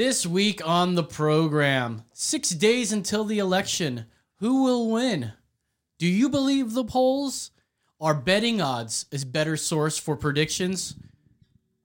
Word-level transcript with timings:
This 0.00 0.24
week 0.24 0.66
on 0.66 0.94
the 0.94 1.02
program, 1.02 2.04
six 2.14 2.48
days 2.48 2.90
until 2.90 3.22
the 3.22 3.38
election. 3.38 4.06
Who 4.36 4.64
will 4.64 4.90
win? 4.90 5.34
Do 5.98 6.06
you 6.06 6.30
believe 6.30 6.72
the 6.72 6.84
polls? 6.84 7.50
Are 8.00 8.14
betting 8.14 8.62
odds 8.62 9.04
a 9.12 9.26
better 9.26 9.58
source 9.58 9.98
for 9.98 10.16
predictions? 10.16 10.94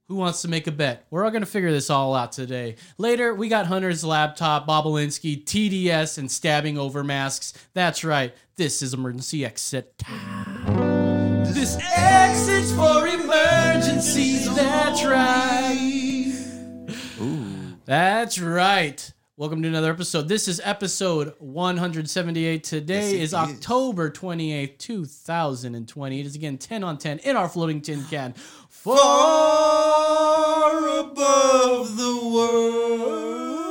Who 0.07 0.15
wants 0.15 0.41
to 0.43 0.47
make 0.47 0.65
a 0.65 0.71
bet? 0.71 1.05
We're 1.09 1.25
all 1.25 1.29
going 1.29 1.41
to 1.41 1.45
figure 1.45 1.73
this 1.73 1.89
all 1.89 2.15
out 2.15 2.31
today. 2.31 2.77
Later, 2.97 3.35
we 3.35 3.49
got 3.49 3.65
Hunter's 3.65 4.05
laptop, 4.05 4.65
Bobulinski, 4.65 5.43
TDS, 5.43 6.17
and 6.17 6.31
stabbing 6.31 6.77
over 6.77 7.03
masks. 7.03 7.53
That's 7.73 8.05
right. 8.05 8.33
This 8.55 8.81
is 8.81 8.93
emergency 8.93 9.43
exit. 9.43 10.01
This 11.47 11.77
exit's 11.93 12.71
for 12.71 13.05
emergencies. 13.07 14.55
That's 14.55 15.03
right. 15.03 15.94
That's 17.85 18.39
right. 18.39 19.11
Welcome 19.37 19.61
to 19.61 19.67
another 19.67 19.91
episode. 19.91 20.27
This 20.27 20.47
is 20.47 20.59
episode 20.63 21.33
178. 21.37 22.63
Today 22.63 23.11
Yes, 23.11 23.13
is 23.13 23.21
is. 23.21 23.33
October 23.35 24.09
28th, 24.09 24.79
2020. 24.79 26.19
It 26.19 26.25
is 26.25 26.33
again 26.35 26.57
10 26.57 26.83
on 26.83 26.97
10 26.97 27.19
in 27.19 27.35
our 27.35 27.47
floating 27.47 27.81
tin 27.81 28.03
can. 28.05 28.33
Far 28.69 28.97
above 30.99 31.95
the 31.95 32.29
world. 32.33 33.61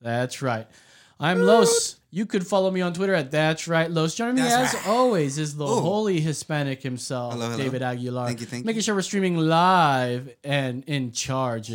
That's 0.00 0.40
right. 0.42 0.68
I'm 1.18 1.40
Los. 1.40 1.98
You 2.10 2.26
could 2.26 2.46
follow 2.46 2.70
me 2.70 2.82
on 2.82 2.92
Twitter 2.92 3.14
at 3.14 3.30
That's 3.32 3.66
Right 3.66 3.90
Los. 3.90 4.14
Joining 4.14 4.36
me 4.36 4.42
as 4.42 4.74
right. 4.74 4.86
always 4.86 5.38
is 5.38 5.56
the 5.56 5.64
Ooh. 5.64 5.80
holy 5.80 6.20
Hispanic 6.20 6.82
himself, 6.82 7.32
Hello, 7.32 7.46
hello. 7.46 7.58
David 7.58 7.82
Aguilar. 7.82 8.26
Thank 8.26 8.40
you, 8.40 8.46
thank 8.46 8.64
Making 8.64 8.76
you. 8.76 8.82
sure 8.82 8.94
we're 8.94 9.02
streaming 9.02 9.38
live 9.38 10.32
and 10.44 10.84
in 10.86 11.10
charge 11.12 11.70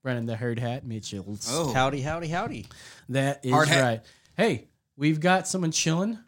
is 0.00 0.02
Brennan 0.02 0.26
the 0.26 0.36
Herd 0.36 0.58
Hat 0.58 0.86
Mitchells. 0.86 1.46
Oh, 1.50 1.72
Howdy, 1.72 2.00
howdy, 2.00 2.28
howdy. 2.28 2.66
That 3.10 3.44
is 3.44 3.52
Hard 3.52 3.68
hat. 3.68 3.82
right. 3.82 4.00
Hey, 4.36 4.68
we've 4.96 5.20
got 5.20 5.46
someone 5.46 5.70
chilling. 5.72 6.18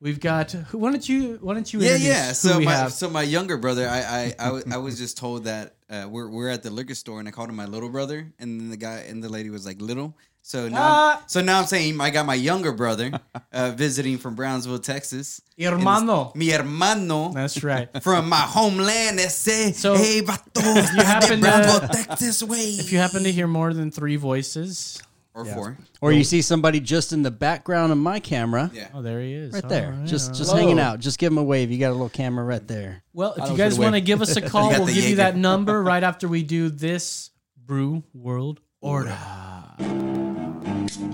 We've 0.00 0.18
got 0.20 0.50
who? 0.52 0.78
Why 0.78 0.90
don't 0.90 1.08
you? 1.08 1.38
Why 1.40 1.54
don't 1.54 1.72
you? 1.72 1.80
yeah, 1.80 1.92
introduce 1.94 2.06
yeah. 2.08 2.28
who 2.28 2.34
So 2.34 2.58
we 2.58 2.64
my 2.64 2.72
have? 2.72 2.92
so 2.92 3.08
my 3.08 3.22
younger 3.22 3.56
brother, 3.56 3.88
I 3.88 4.00
I, 4.00 4.34
I, 4.38 4.44
w- 4.46 4.64
I 4.72 4.76
was 4.78 4.98
just 4.98 5.16
told 5.16 5.44
that 5.44 5.76
uh, 5.88 6.06
we're 6.10 6.28
we're 6.28 6.48
at 6.48 6.62
the 6.64 6.70
liquor 6.70 6.94
store, 6.96 7.20
and 7.20 7.28
I 7.28 7.30
called 7.30 7.48
him 7.50 7.56
my 7.56 7.66
little 7.66 7.88
brother, 7.88 8.32
and 8.40 8.60
then 8.60 8.68
the 8.70 8.76
guy 8.76 9.04
and 9.08 9.22
the 9.22 9.28
lady 9.28 9.48
was 9.50 9.64
like 9.64 9.80
little. 9.80 10.16
So 10.44 10.68
now, 10.68 10.76
Ah. 10.80 11.22
so 11.28 11.40
now 11.40 11.60
I'm 11.60 11.66
saying 11.66 12.00
I 12.00 12.10
got 12.10 12.26
my 12.26 12.34
younger 12.34 12.72
brother 12.72 13.12
uh, 13.52 13.70
visiting 13.76 14.18
from 14.18 14.34
Brownsville, 14.34 14.80
Texas. 14.80 15.40
Hermano. 15.58 16.32
Mi 16.34 16.48
hermano. 16.50 17.32
That's 17.32 17.62
right. 17.62 17.88
from 18.02 18.28
my 18.28 18.36
homeland, 18.40 19.20
ese. 19.20 19.76
So, 19.76 19.94
hey, 19.94 20.20
vato, 20.20 20.74
you 20.96 21.02
happen 21.04 21.40
de 21.40 21.46
to- 21.46 21.52
Brownsville, 21.62 21.88
Texas 21.88 22.42
way. 22.42 22.58
If 22.58 22.90
you 22.92 22.98
happen 22.98 23.22
to 23.22 23.30
hear 23.32 23.46
more 23.46 23.72
than 23.72 23.90
three 23.92 24.16
voices, 24.16 25.00
or 25.34 25.46
four, 25.46 25.78
Or 26.02 26.12
you 26.12 26.24
see 26.24 26.42
somebody 26.42 26.78
just 26.80 27.12
in 27.14 27.22
the 27.22 27.30
background 27.30 27.90
of 27.92 27.96
my 27.96 28.18
camera. 28.20 28.70
yeah. 28.74 28.88
oh, 28.92 29.00
there 29.00 29.18
he 29.20 29.32
is, 29.32 29.54
Right 29.54 29.64
All 29.64 29.70
there. 29.70 29.92
right, 29.92 30.04
just 30.06 30.34
just 30.34 30.52
right. 30.52 30.58
hanging 30.60 30.78
out. 30.78 30.98
Just 31.00 31.18
give 31.18 31.32
him 31.32 31.38
a 31.38 31.42
wave. 31.42 31.70
You 31.70 31.78
got 31.78 31.88
a 31.88 31.92
little 31.96 32.10
camera 32.10 32.44
right 32.44 32.66
there. 32.68 33.02
Well, 33.14 33.32
if 33.34 33.44
I 33.44 33.50
you 33.50 33.56
guys 33.56 33.78
want 33.78 33.94
to 33.94 34.02
give 34.02 34.20
us 34.20 34.36
a 34.36 34.42
call, 34.52 34.68
we'll 34.70 34.84
the 34.86 34.92
give 34.92 35.04
you 35.08 35.16
that 35.16 35.36
number 35.36 35.82
right 35.82 36.02
after 36.02 36.26
we 36.28 36.42
do 36.42 36.68
this 36.68 37.30
brew 37.56 38.02
world 38.12 38.60
order. 38.82 39.16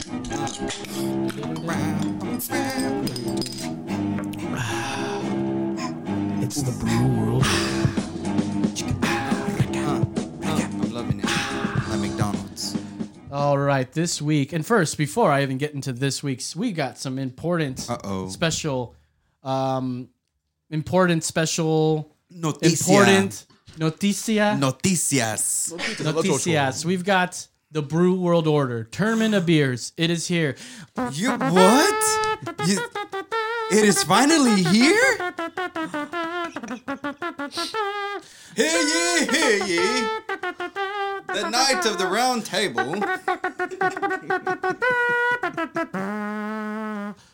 It's 6.41 6.63
the 6.63 6.73
brew 6.73 7.07
world. 7.09 7.45
I'm 10.45 10.93
loving 10.93 11.21
it. 11.21 11.27
At 11.27 11.99
McDonald's. 11.99 12.77
All 13.33 13.57
right, 13.59 13.91
this 13.93 14.21
week, 14.23 14.53
and 14.53 14.65
first, 14.67 14.97
before 14.99 15.31
I 15.31 15.43
even 15.43 15.57
get 15.59 15.73
into 15.75 15.93
this 15.93 16.23
week's, 16.23 16.55
we 16.57 16.73
got 16.73 16.99
some 16.99 17.19
important, 17.19 17.89
Uh-oh. 17.89 18.29
special, 18.29 18.95
um, 19.43 20.09
important, 20.71 21.25
special, 21.25 22.15
Noticia. 22.35 22.67
important 22.89 23.47
noticia, 23.79 24.59
Noticias. 24.59 25.73
noticias. 26.03 26.85
We've 26.85 27.05
got 27.05 27.47
the 27.71 27.83
Brew 27.83 28.15
World 28.15 28.47
Order 28.47 28.85
Tournament 28.85 29.35
of 29.35 29.45
Beers. 29.47 29.93
It 29.97 30.11
is 30.11 30.29
here. 30.29 30.57
You 31.13 31.33
what? 31.33 32.67
You, 32.67 32.81
it 33.71 33.85
is 33.85 34.03
finally 34.05 34.63
here. 34.63 35.17
Hear 38.57 38.81
ye, 38.81 39.27
hear 39.27 39.65
ye. 39.67 40.09
The 41.29 41.51
knight 41.51 41.85
of 41.85 41.99
the 41.99 42.07
round 42.11 42.47
table. 42.47 42.95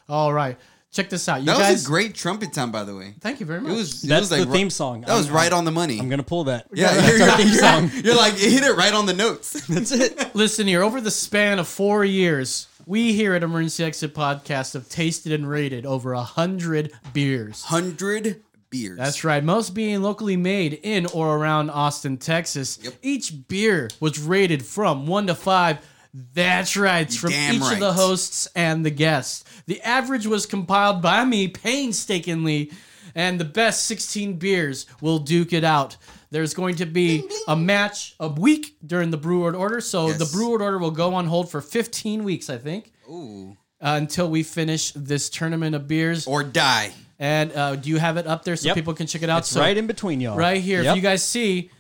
All 0.09 0.33
right, 0.33 0.59
check 0.95 1.11
this 1.11 1.29
out. 1.29 1.41
You 1.41 1.47
That 1.47 1.59
guys, 1.59 1.73
was 1.73 1.85
a 1.85 1.89
great 1.89 2.15
trumpet 2.15 2.55
sound, 2.55 2.73
by 2.73 2.85
the 2.85 2.95
way. 2.97 3.15
thank 3.21 3.41
you 3.41 3.47
very 3.47 3.61
much. 3.61 3.73
It 3.73 3.77
was. 3.77 4.05
It 4.05 4.09
That's 4.09 4.21
was 4.23 4.31
like 4.31 4.47
the 4.47 4.53
theme 4.53 4.71
song. 4.71 5.03
That 5.03 5.15
was 5.17 5.27
I'm- 5.27 5.35
right 5.37 5.53
on 5.53 5.65
the 5.65 5.71
money. 5.73 5.99
I'm 5.99 6.09
gonna 6.09 6.23
pull 6.23 6.45
that. 6.45 6.67
yeah, 6.73 6.95
That's 6.95 7.19
you're, 7.19 7.29
our 7.29 7.37
theme 7.37 7.49
you're, 7.49 7.57
song. 7.61 7.91
you're 8.05 8.17
like 8.17 8.41
you 8.43 8.51
hit 8.51 8.63
it 8.63 8.77
right 8.77 8.93
on 8.95 9.07
the 9.07 9.15
notes. 9.15 9.53
That's 9.69 9.93
it. 9.93 10.35
Listen 10.35 10.67
here, 10.67 10.83
over 10.83 11.01
the 11.01 11.11
span 11.11 11.59
of 11.59 11.69
four 11.69 12.05
years, 12.05 12.69
we 12.87 13.13
here 13.15 13.35
at 13.35 13.43
Emergency 13.43 13.85
Exit 13.85 14.15
Podcast 14.15 14.75
have 14.75 14.89
tasted 14.89 15.33
and 15.33 15.49
rated 15.49 15.85
over 15.87 16.13
a 16.13 16.23
hundred 16.23 16.93
beers. 17.13 17.65
Hundred 17.65 18.43
beers. 18.71 18.99
That's 18.99 19.25
right. 19.25 19.43
Most 19.43 19.71
being 19.71 20.03
locally 20.03 20.37
made 20.37 20.75
in 20.83 21.07
or 21.07 21.37
around 21.37 21.71
Austin, 21.71 22.17
Texas. 22.19 22.79
Yep. 22.83 22.95
Each 23.03 23.33
beer 23.49 23.89
was 24.01 24.19
rated 24.19 24.65
from 24.65 25.07
one 25.07 25.27
to 25.29 25.35
five. 25.35 25.79
That's 26.33 26.77
right. 26.77 27.01
It's 27.01 27.17
from 27.17 27.31
damn 27.31 27.55
each 27.57 27.73
of 27.73 27.81
the 27.81 27.93
hosts 27.93 28.47
and 28.55 28.87
the 28.87 28.91
guests. 28.91 29.45
The 29.67 29.81
average 29.83 30.27
was 30.29 30.47
compiled 30.47 31.03
by 31.03 31.25
me 31.25 31.49
painstakingly, 31.49 32.71
and 33.17 33.39
the 33.41 33.45
best 33.45 33.87
16 33.87 34.35
beers 34.39 34.87
will 35.01 35.19
duke 35.19 35.53
it 35.53 35.65
out. 35.65 35.97
There's 36.31 36.55
going 36.55 36.77
to 36.77 36.87
be 36.87 37.29
a 37.49 37.57
match 37.57 38.15
a 38.21 38.29
week 38.29 38.77
during 38.85 39.11
the 39.11 39.17
Brew 39.17 39.43
World 39.43 39.55
Order. 39.57 39.81
So 39.81 40.09
Yes. 40.09 40.19
the 40.19 40.27
Brew 40.27 40.51
World 40.51 40.63
Order 40.63 40.79
will 40.79 40.91
go 40.91 41.15
on 41.15 41.27
hold 41.27 41.51
for 41.51 41.61
15 41.61 42.25
weeks, 42.25 42.49
I 42.51 42.59
think, 42.59 42.93
Ooh. 43.09 43.57
uh, 43.81 43.95
until 44.01 44.29
we 44.29 44.43
finish 44.43 44.93
this 44.93 45.29
tournament 45.31 45.75
of 45.77 45.87
beers. 45.89 46.27
Or 46.27 46.43
die. 46.43 46.93
And 47.19 47.53
uh, 47.53 47.77
do 47.77 47.89
you 47.89 47.99
have 47.99 48.17
it 48.17 48.27
up 48.27 48.45
there 48.45 48.57
so 48.57 48.67
Yep. 48.69 48.75
people 48.77 48.95
can 48.95 49.07
check 49.07 49.23
it 49.23 49.31
out? 49.31 49.39
It's 49.39 49.51
so 49.51 49.61
right 49.61 49.77
in 49.77 49.87
between 49.87 50.21
y'all. 50.21 50.37
right 50.37 50.61
here. 50.61 50.83
Yep. 50.83 50.91
If 50.93 50.97
you 50.97 51.03
guys 51.03 51.23
see, 51.23 51.71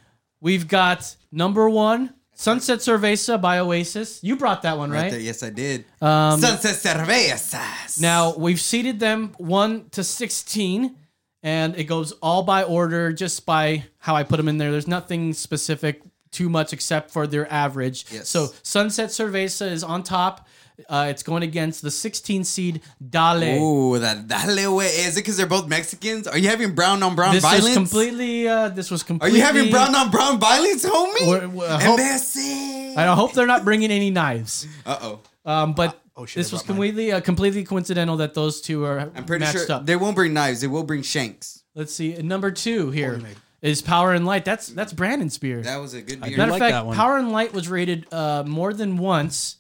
we've 0.41 0.69
got 0.69 1.17
number 1.33 1.69
one, 1.69 2.15
Sunset 2.35 2.81
Cerveza 2.81 3.41
by 3.41 3.59
Oasis. 3.61 4.19
You 4.23 4.37
brought 4.37 4.63
that 4.63 4.77
one, 4.77 4.91
Right 4.91 5.03
right? 5.03 5.11
there. 5.13 5.21
Yes, 5.21 5.43
I 5.43 5.51
did. 5.51 5.85
Um, 6.03 6.41
Sunset 6.41 6.75
Cervezas. 6.77 8.01
now 8.01 8.35
we've 8.37 8.61
seated 8.61 8.99
them 9.01 9.35
one 9.39 9.89
to 9.91 10.03
sixteen, 10.05 10.97
and 11.43 11.77
it 11.77 11.85
goes 11.85 12.13
all 12.23 12.43
by 12.43 12.65
order, 12.65 13.13
just 13.13 13.47
by 13.47 13.85
how 13.99 14.15
I 14.17 14.23
put 14.25 14.37
them 14.39 14.49
in 14.49 14.59
there. 14.59 14.73
There's 14.73 14.89
nothing 14.89 15.33
specific 15.33 16.03
too 16.31 16.49
much 16.49 16.73
except 16.73 17.11
for 17.13 17.27
their 17.29 17.51
average. 17.53 18.07
Yes. 18.11 18.29
So 18.29 18.49
Sunset 18.63 19.11
Cerveza 19.11 19.71
is 19.71 19.85
on 19.85 20.03
top. 20.03 20.49
Uh, 20.89 21.07
it's 21.09 21.23
going 21.23 21.43
against 21.43 21.83
the 21.83 21.91
16 21.91 22.43
seed 22.45 22.81
Dale. 23.11 23.63
Ooh, 23.63 23.99
that 24.01 24.27
dale 24.27 24.75
way. 24.77 24.87
Is 24.87 25.17
it 25.17 25.21
because 25.21 25.37
they're 25.37 25.47
both 25.47 25.69
Mexicans? 25.69 26.27
Are 26.27 26.37
you 26.37 26.49
having 26.49 26.75
brown 26.75 27.03
on 27.03 27.15
brown 27.15 27.35
this 27.35 27.43
violence? 27.43 27.67
is 27.69 27.75
completely. 27.77 28.49
Uh, 28.49 28.69
this 28.71 28.91
was 28.91 29.03
completely. 29.05 29.41
Are 29.41 29.45
completely. 29.45 29.69
you 29.69 29.71
having 29.77 29.93
brown 29.93 29.95
on 29.95 30.11
brown 30.11 30.41
violence, 30.41 30.85
homie? 30.85 31.27
We're- 31.29 31.47
we're- 31.47 31.71
I 31.71 31.83
hope- 31.83 32.01
Imbecile. 32.01 32.99
I 32.99 33.15
hope 33.15 33.33
they're 33.35 33.47
not 33.47 33.65
bringing 33.65 33.91
any 33.91 34.11
knives. 34.11 34.67
Uh 34.85 34.99
oh. 35.01 35.21
Um, 35.45 35.73
but 35.75 36.01
Oh, 36.17 36.27
shit, 36.27 36.37
this 36.37 36.53
was 36.53 36.63
completely 36.63 37.11
uh, 37.13 37.21
completely 37.21 37.65
coincidental 37.65 38.17
that 38.19 38.35
those 38.35 38.61
two 38.61 38.85
are 38.85 39.11
I'm 39.15 39.25
pretty 39.25 39.45
matched 39.45 39.67
sure 39.67 39.73
up. 39.73 39.87
they 39.87 39.97
won't 39.97 40.15
bring 40.15 40.33
knives. 40.33 40.61
They 40.61 40.69
will 40.69 40.85
bring 40.85 41.03
shanks. 41.03 41.65
Let's 41.75 41.93
see. 41.93 42.15
Number 42.23 42.53
two 42.53 42.93
here 42.93 43.21
is 43.63 43.83
Power 43.83 44.13
and 44.13 44.25
Light. 44.25 44.45
That's 44.45 44.69
that's 44.69 44.93
Brandon's 44.93 45.39
beer. 45.39 45.63
That 45.63 45.79
was 45.81 45.93
a 45.95 46.03
good 46.03 46.21
I 46.23 46.29
beer. 46.29 46.39
Matter 46.39 46.51
of 46.51 46.53
like 46.53 46.61
fact, 46.61 46.73
that 46.73 46.87
one. 46.87 46.97
Power 46.97 47.17
and 47.17 47.33
Light 47.33 47.53
was 47.53 47.69
rated 47.69 48.07
uh, 48.13 48.45
more 48.47 48.73
than 48.73 48.97
once 48.97 49.57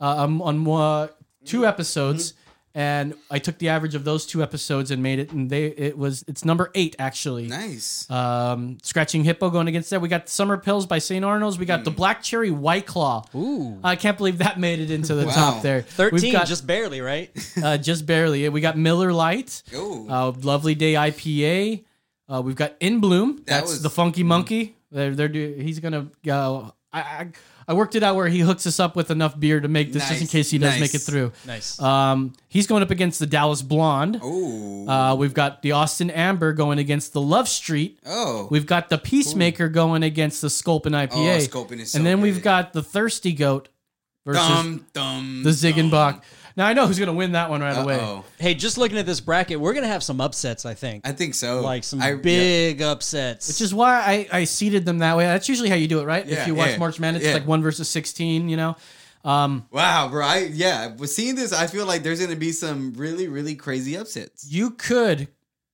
um, 0.00 0.40
on 0.42 0.66
uh, 0.68 1.08
two 1.44 1.66
episodes, 1.66 2.34
and 2.74 3.14
I 3.30 3.38
took 3.40 3.58
the 3.58 3.70
average 3.70 3.94
of 3.94 4.04
those 4.04 4.26
two 4.26 4.42
episodes 4.42 4.90
and 4.90 5.02
made 5.02 5.18
it, 5.18 5.32
and 5.32 5.50
they 5.50 5.66
it 5.66 5.98
was 5.98 6.24
it's 6.28 6.44
number 6.44 6.70
eight 6.74 6.94
actually. 6.98 7.46
nice. 7.48 8.08
Um, 8.10 8.78
Scratching 8.82 9.24
Hippo 9.24 9.50
going 9.50 9.66
against 9.68 9.90
that. 9.90 10.00
We 10.00 10.08
got 10.08 10.28
Summer 10.28 10.56
Pils 10.58 10.86
by 10.86 10.98
St. 10.98 11.24
Arnold's. 11.24 11.58
We 11.58 11.66
got 11.66 11.84
the 11.84 11.90
Black 11.90 12.22
Cherry 12.22 12.50
White 12.50 12.86
Claw. 12.86 13.24
Ooh. 13.34 13.78
I 13.82 13.96
can't 13.96 14.16
believe 14.16 14.38
that 14.38 14.60
made 14.60 14.78
it 14.80 14.90
into 14.90 15.14
the 15.14 15.26
Wow. 15.26 15.32
top 15.32 15.62
there. 15.62 15.78
We've 15.78 15.86
Thirteen, 15.86 16.32
got- 16.32 16.46
just 16.46 16.66
barely, 16.66 17.00
right? 17.00 17.30
uh, 17.62 17.78
just 17.78 18.06
barely. 18.06 18.48
We 18.48 18.60
got 18.60 18.76
Miller 18.78 19.12
Lite, 19.12 19.62
Ooh. 19.74 20.06
uh, 20.08 20.32
Lovely 20.42 20.74
Day 20.74 20.92
IPA. 20.94 21.84
Uh, 22.28 22.42
we've 22.44 22.54
got 22.56 22.74
In 22.80 23.00
Bloom. 23.00 23.42
That's 23.46 23.70
was- 23.70 23.82
the 23.82 23.90
Funky 23.90 24.22
Monkey. 24.22 24.76
They're, 24.92 25.14
they're 25.14 25.28
he's 25.28 25.80
gonna. 25.80 26.08
Uh, 26.26 26.70
I, 26.92 27.00
I 27.00 27.28
I 27.68 27.74
worked 27.74 27.94
it 27.94 28.02
out 28.02 28.16
where 28.16 28.28
he 28.28 28.40
hooks 28.40 28.66
us 28.66 28.80
up 28.80 28.96
with 28.96 29.10
enough 29.10 29.38
beer 29.38 29.60
to 29.60 29.68
make 29.68 29.92
this 29.92 30.08
just 30.08 30.22
in 30.22 30.26
case 30.26 30.50
he 30.50 30.56
does 30.56 30.72
nice. 30.72 30.80
make 30.80 30.94
it 30.94 31.00
through. 31.00 31.32
Nice. 31.46 31.78
Um, 31.78 32.32
he's 32.48 32.66
going 32.66 32.82
up 32.82 32.90
against 32.90 33.18
the 33.18 33.26
Dallas 33.26 33.60
Blonde. 33.60 34.18
Oh. 34.22 34.88
Uh, 34.88 35.14
we've 35.14 35.34
got 35.34 35.60
the 35.60 35.72
Austin 35.72 36.10
Amber 36.10 36.54
going 36.54 36.78
against 36.78 37.12
the 37.12 37.20
Love 37.20 37.46
Street. 37.46 38.00
oh. 38.06 38.48
We've 38.50 38.64
got 38.64 38.88
the 38.88 38.96
Peacemaker 38.96 39.68
going 39.68 40.02
against 40.02 40.40
the 40.40 40.48
Sculpin 40.48 40.94
IPA. 40.94 41.36
Oh, 41.36 41.38
Sculpin 41.40 41.80
is 41.80 41.92
so 41.92 41.98
and 41.98 42.06
then 42.06 42.22
we've 42.22 42.42
got 42.42 42.72
the 42.72 42.82
Thirsty 42.82 43.34
Goat 43.34 43.68
versus 44.24 44.48
Dum, 44.48 44.86
dum, 44.94 45.42
the 45.44 45.50
Ziegenbock. 45.50 46.22
Now 46.58 46.66
I 46.66 46.72
know 46.72 46.88
who's 46.88 46.98
going 46.98 47.06
to 47.06 47.12
win 47.12 47.32
that 47.32 47.50
one 47.50 47.60
right 47.60 47.78
away. 47.78 48.00
Oh, 48.02 48.24
Hey, 48.40 48.54
just 48.54 48.78
looking 48.78 48.98
at 48.98 49.06
this 49.06 49.20
bracket, 49.20 49.60
we're 49.60 49.74
gonna 49.74 49.86
have 49.86 50.02
some 50.02 50.20
upsets. 50.20 50.66
I 50.66 50.74
think, 50.74 51.06
I 51.06 51.12
think 51.12 51.34
so. 51.34 51.60
like 51.60 51.84
some 51.84 52.02
I- 52.02 52.16
big 52.16 52.82
upsets. 52.82 53.46
Which 53.46 53.60
is 53.60 53.72
why 53.72 54.00
I, 54.32 54.38
I 54.40 54.44
seeded 54.44 54.84
them 54.84 54.98
that 54.98 55.16
way. 55.16 55.24
That's 55.24 55.48
usually 55.48 55.68
how 55.68 55.76
you 55.76 55.86
do 55.86 56.00
it, 56.00 56.04
right? 56.04 56.28
if 56.28 56.48
you 56.48 56.56
watch 56.56 56.70
yeah, 56.70 56.78
March 56.78 56.98
Madness, 56.98 57.22
yeah. 57.22 57.28
it's 57.30 57.38
like 57.38 57.46
one 57.46 57.62
versus 57.62 57.88
sixteen. 57.88 58.48
You 58.48 58.56
know, 58.56 58.76
um, 59.24 59.68
Wow, 59.70 60.08
bro. 60.08 60.26
I 60.26 60.50
yeah. 60.52 60.88
But 60.88 61.10
seeing 61.10 61.36
this, 61.36 61.52
I 61.52 61.68
feel 61.68 61.86
like 61.86 62.02
there's 62.02 62.20
gonna 62.20 62.34
be 62.34 62.50
some 62.50 62.92
really, 62.94 63.28
really 63.28 63.54
crazy 63.54 63.96
upsets. 63.96 64.50
you 64.50 64.72
could 64.72 65.28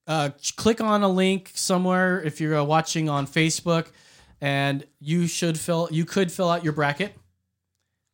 uh, 0.06 0.30
click 0.56 0.82
on 0.82 1.02
a 1.02 1.08
link 1.08 1.50
somewhere 1.54 2.20
if 2.20 2.42
you're 2.42 2.58
uh, 2.58 2.62
watching 2.62 3.08
on 3.08 3.26
Facebook, 3.26 3.86
and 4.42 4.84
you 5.00 5.28
should 5.28 5.58
fill. 5.58 5.88
You 5.90 6.04
could 6.04 6.30
fill 6.30 6.50
out 6.50 6.62
your 6.62 6.74
bracket, 6.74 7.14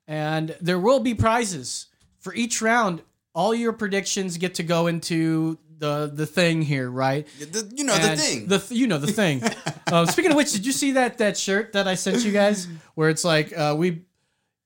and 0.06 0.54
there 0.60 0.78
will 0.78 1.00
be 1.00 1.14
prizes 1.14 1.88
for 2.20 2.34
each 2.34 2.62
round. 2.62 3.02
All 3.34 3.54
your 3.54 3.72
predictions 3.72 4.36
get 4.38 4.54
to 4.56 4.62
go 4.62 4.86
into 4.86 5.58
the 5.78 6.10
the 6.12 6.26
thing 6.26 6.62
here, 6.62 6.90
right? 6.90 7.26
The- 7.38 7.72
you 7.74 7.84
know 7.84 7.96
the 7.96 8.16
thing. 8.16 8.46
The 8.46 8.58
th- 8.58 8.70
you 8.78 8.86
know 8.86 8.98
the 8.98 9.12
thing. 9.12 9.42
um, 9.92 10.06
speaking 10.06 10.30
of 10.32 10.36
which, 10.36 10.52
did 10.52 10.66
you 10.66 10.72
see 10.72 10.92
that 10.92 11.18
that 11.18 11.36
shirt 11.36 11.72
that 11.74 11.86
I 11.88 11.94
sent 11.94 12.24
you 12.24 12.32
guys, 12.32 12.66
where 12.94 13.08
it's 13.08 13.24
like 13.24 13.56
uh, 13.56 13.74
we. 13.76 14.02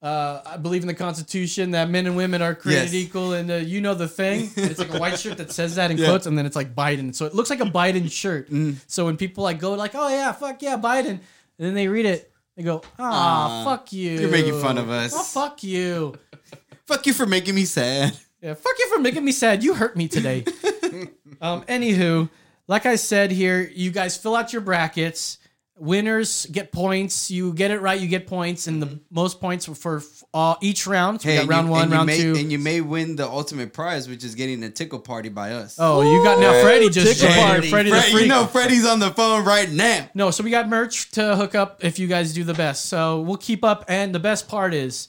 Uh, 0.02 0.42
I 0.44 0.56
believe 0.58 0.82
in 0.82 0.86
the 0.88 0.92
Constitution 0.94 1.70
that 1.70 1.88
men 1.88 2.06
and 2.06 2.14
women 2.14 2.42
are 2.42 2.54
created 2.54 2.92
Yes. 2.92 2.94
equal, 2.94 3.32
and 3.32 3.50
uh, 3.50 3.54
you 3.54 3.80
know 3.80 3.94
the 3.94 4.06
thing. 4.08 4.50
It's 4.56 4.78
like 4.78 4.92
a 4.92 4.98
white 4.98 5.18
shirt 5.18 5.38
that 5.38 5.50
says 5.50 5.76
that 5.76 5.90
in 5.90 5.96
Yeah. 5.96 6.04
quotes, 6.08 6.26
and 6.26 6.36
then 6.36 6.44
it's 6.44 6.56
like 6.56 6.74
Biden. 6.74 7.14
So 7.14 7.24
it 7.24 7.34
looks 7.34 7.48
like 7.48 7.60
a 7.60 7.64
Biden 7.64 8.10
shirt. 8.12 8.50
Mm. 8.50 8.76
So 8.86 9.06
when 9.06 9.16
people 9.16 9.44
like 9.44 9.58
go 9.58 9.72
like, 9.72 9.92
"Oh 9.94 10.08
yeah, 10.08 10.32
fuck 10.32 10.60
yeah, 10.60 10.76
Biden," 10.76 11.06
and 11.08 11.20
then 11.56 11.72
they 11.72 11.88
read 11.88 12.04
it, 12.04 12.30
they 12.54 12.62
go, 12.64 12.82
"Ah, 12.98 13.62
fuck 13.64 13.94
you." 13.94 14.10
you're 14.20 14.30
making 14.30 14.60
fun 14.60 14.76
of 14.76 14.90
us. 14.90 15.14
Oh 15.14 15.22
fuck 15.22 15.62
you. 15.62 16.16
Fuck 16.86 17.06
you 17.06 17.12
for 17.12 17.26
making 17.26 17.54
me 17.54 17.64
sad. 17.64 18.16
Yeah, 18.40 18.54
fuck 18.54 18.74
you 18.78 18.88
for 18.88 19.00
making 19.00 19.24
me 19.24 19.32
sad. 19.32 19.64
You 19.64 19.74
hurt 19.74 19.96
me 19.96 20.06
today. 20.06 20.44
um, 21.40 21.62
anywho, 21.62 22.28
like 22.68 22.84
I 22.84 22.96
said 22.96 23.30
here, 23.30 23.70
you 23.74 23.90
guys 23.90 24.16
fill 24.18 24.36
out 24.36 24.52
your 24.52 24.60
brackets. 24.60 25.38
Winners 25.76 26.46
get 26.46 26.70
points. 26.70 27.30
You 27.30 27.52
get 27.52 27.72
it 27.72 27.80
right, 27.80 27.98
you 27.98 28.06
get 28.06 28.26
points, 28.28 28.68
and 28.68 28.80
the 28.80 29.00
most 29.10 29.40
points 29.40 29.66
for 29.66 30.02
uh, 30.32 30.54
each 30.60 30.86
round. 30.86 31.22
So 31.22 31.28
we 31.28 31.34
got 31.34 31.40
and 31.40 31.48
round 31.48 31.66
you, 31.66 31.72
one, 31.72 31.82
and 31.82 31.90
you 31.90 31.96
round 31.96 32.06
may, 32.06 32.22
two. 32.22 32.34
and 32.36 32.52
you 32.52 32.58
may 32.58 32.80
win 32.80 33.16
the 33.16 33.26
ultimate 33.26 33.72
prize, 33.72 34.08
which 34.08 34.22
is 34.22 34.34
getting 34.36 34.62
a 34.62 34.70
tickle 34.70 35.00
party 35.00 35.30
by 35.30 35.52
us. 35.52 35.76
oh, 35.80 36.02
you 36.02 36.22
got 36.22 36.38
now. 36.38 36.62
Freddie 36.62 36.90
just 36.90 37.18
tickle 37.18 37.34
joined. 37.34 37.48
party. 37.48 37.70
Freddie 37.70 37.90
the 37.90 37.96
Fred, 37.96 38.12
freak. 38.12 38.22
you 38.22 38.28
know 38.28 38.46
Freddie's 38.46 38.86
on 38.86 39.00
the 39.00 39.10
phone 39.10 39.44
right 39.44 39.68
now. 39.68 40.08
No, 40.14 40.30
so 40.30 40.44
we 40.44 40.50
got 40.50 40.68
merch 40.68 41.10
to 41.12 41.34
hook 41.34 41.54
up 41.56 41.82
if 41.82 41.98
you 41.98 42.06
guys 42.06 42.34
do 42.34 42.44
the 42.44 42.54
best. 42.54 42.84
So 42.86 43.22
we'll 43.22 43.38
keep 43.38 43.64
up. 43.64 43.84
And 43.88 44.14
the 44.14 44.20
best 44.20 44.46
part 44.46 44.74
is 44.74 45.08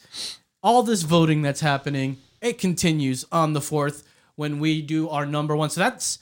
all 0.65 0.83
this 0.83 1.03
voting 1.03 1.41
that's 1.43 1.61
happening, 1.61 2.17
it 2.41 2.57
continues 2.57 3.23
on 3.31 3.53
the 3.53 3.59
4th 3.61 4.03
when 4.35 4.59
we 4.59 4.81
do 4.81 5.07
our 5.09 5.25
number 5.25 5.55
one. 5.55 5.69
So 5.69 5.79
that's 5.79 6.19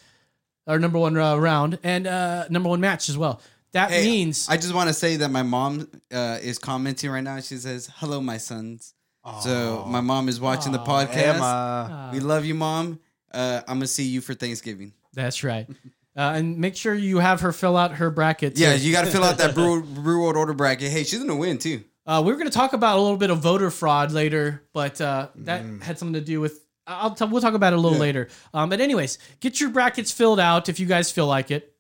our 0.67 0.77
number 0.77 0.99
one 0.99 1.17
uh, 1.17 1.35
round 1.37 1.79
and 1.83 2.05
uh, 2.05 2.45
number 2.49 2.69
one 2.69 2.79
match 2.81 3.09
as 3.09 3.17
well. 3.17 3.41
That 3.71 3.89
Hey, 3.89 4.03
means 4.05 4.47
I 4.49 4.57
just 4.57 4.73
want 4.73 4.89
to 4.89 4.93
say 4.93 5.15
that 5.15 5.29
my 5.31 5.41
mom 5.41 5.89
uh, 6.13 6.37
is 6.41 6.59
commenting 6.59 7.09
right 7.09 7.23
now. 7.23 7.39
She 7.39 7.55
says, 7.57 7.89
"Hello, 7.95 8.21
my 8.21 8.37
sons." 8.37 8.93
So 9.41 9.85
my 9.87 10.01
mom 10.01 10.29
is 10.29 10.39
watching 10.39 10.71
the 10.73 10.79
podcast. 10.79 11.15
Emma. 11.15 12.11
We 12.13 12.19
love 12.19 12.45
you, 12.45 12.53
mom. 12.53 12.99
Uh, 13.33 13.61
I'm 13.67 13.77
gonna 13.77 13.87
see 13.87 14.03
you 14.03 14.21
for 14.21 14.33
Thanksgiving. 14.35 14.93
that's 15.13 15.43
right. 15.43 15.67
Uh, 16.15 16.33
and 16.35 16.59
make 16.59 16.75
sure 16.75 16.93
you 16.93 17.17
have 17.17 17.41
her 17.41 17.51
fill 17.51 17.75
out 17.75 17.93
her 17.93 18.11
bracket. 18.11 18.55
Yeah, 18.59 18.75
you 18.75 18.91
got 18.91 19.05
to 19.05 19.11
fill 19.11 19.23
out 19.23 19.39
that 19.39 19.55
brew, 19.55 19.81
brew 19.81 20.21
world 20.21 20.37
order 20.37 20.53
bracket. 20.53 20.91
Hey, 20.91 21.03
she's 21.03 21.17
gonna 21.17 21.35
win 21.35 21.57
too. 21.57 21.83
Uh, 22.05 22.21
we 22.25 22.31
were 22.31 22.37
going 22.37 22.49
to 22.49 22.55
talk 22.57 22.73
about 22.73 22.97
a 22.97 23.01
little 23.01 23.17
bit 23.17 23.29
of 23.29 23.39
voter 23.39 23.69
fraud 23.71 24.11
later, 24.11 24.63
but 24.73 24.99
uh, 24.99 25.29
that 25.35 25.63
Mm. 25.63 25.81
had 25.81 25.97
something 25.97 26.13
to 26.15 26.21
do 26.21 26.41
with. 26.41 26.65
I'll 26.85 27.15
t- 27.15 27.23
we'll 27.25 27.41
talk 27.41 27.53
about 27.53 27.71
it 27.71 27.77
a 27.77 27.81
little 27.81 27.97
later. 27.97 28.27
Um, 28.53 28.69
but 28.69 28.81
anyways, 28.81 29.17
get 29.39 29.61
your 29.61 29.69
brackets 29.69 30.11
filled 30.11 30.39
out 30.39 30.67
if 30.67 30.81
you 30.81 30.85
guys 30.85 31.09
feel 31.11 31.27
like 31.27 31.49
it, 31.49 31.73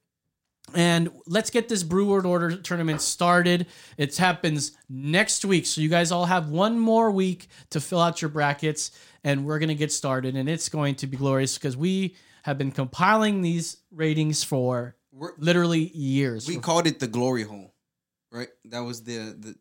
and 0.73 1.09
let's 1.27 1.49
get 1.49 1.67
this 1.67 1.83
Brew 1.83 2.07
World 2.07 2.25
Order 2.25 2.55
tournament 2.55 3.01
started. 3.01 3.67
It 3.97 4.15
happens 4.15 4.71
next 4.87 5.43
week, 5.43 5.65
so 5.65 5.81
you 5.81 5.89
guys 5.89 6.13
all 6.13 6.23
have 6.25 6.47
one 6.49 6.79
more 6.79 7.11
week 7.11 7.47
to 7.71 7.81
fill 7.81 7.99
out 7.99 8.21
your 8.21 8.29
brackets, 8.29 8.91
and 9.25 9.45
we're 9.45 9.59
gonna 9.59 9.75
get 9.75 9.91
started, 9.91 10.37
and 10.37 10.47
it's 10.47 10.69
going 10.69 10.95
to 10.95 11.07
be 11.07 11.17
glorious 11.17 11.57
because 11.57 11.75
we 11.75 12.15
have 12.43 12.57
been 12.57 12.71
compiling 12.71 13.41
these 13.41 13.77
ratings 13.91 14.41
for 14.45 14.95
We're, 15.11 15.33
literally 15.37 15.89
years. 15.93 16.47
we 16.47 16.57
called 16.59 16.87
it 16.87 16.99
the 17.01 17.07
glory 17.07 17.43
hole, 17.43 17.73
right? 18.31 18.47
That 18.65 18.79
was 18.85 19.03
the 19.03 19.35
the. 19.37 19.55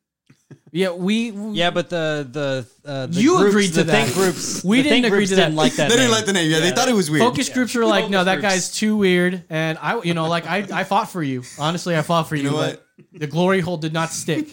Yeah, 0.71 0.91
we 0.91 1.31
Yeah, 1.31 1.71
but 1.71 1.91
the 1.91 2.27
the 2.31 2.67
uh, 2.89 3.07
the 3.07 3.21
You 3.21 3.37
groups, 3.39 3.51
agreed 3.51 3.67
to 3.69 3.73
the 3.75 3.85
that. 3.85 4.05
think 4.05 4.15
groups. 4.15 4.65
We 4.65 4.79
the 4.79 4.83
didn't 4.85 4.93
think 4.95 5.07
agree 5.07 5.19
groups 5.19 5.31
to 5.31 5.37
that. 5.37 5.43
Didn't 5.47 5.57
like 5.57 5.75
that. 5.75 5.89
They 5.91 5.97
didn't 5.97 6.05
name. 6.07 6.11
like 6.13 6.25
the 6.27 6.33
name. 6.33 6.51
Yeah, 6.51 6.61
they 6.61 6.71
thought 6.71 6.89
it 6.89 6.95
was 6.95 7.11
weird. 7.11 7.23
Focus 7.23 7.49
groups 7.49 7.75
were 7.75 7.85
like, 7.85 8.05
no, 8.11 8.19
Focus 8.19 8.25
that 8.27 8.35
groups. 8.41 8.55
guy's 8.55 8.73
too 8.75 8.97
weird, 8.97 9.45
and 9.51 9.79
I, 9.81 10.01
you 10.03 10.15
know, 10.15 10.29
like 10.29 10.47
I, 10.47 10.59
I 10.81 10.85
fought 10.85 11.11
for 11.11 11.23
you. 11.23 11.43
Honestly, 11.59 11.97
I 11.97 12.03
fought 12.03 12.29
for 12.29 12.37
you, 12.37 12.51
know 12.51 12.57
but 12.57 12.87
the 13.13 13.27
glory 13.27 13.61
hole 13.61 13.77
did 13.77 13.93
not 13.93 14.11
stick. 14.11 14.49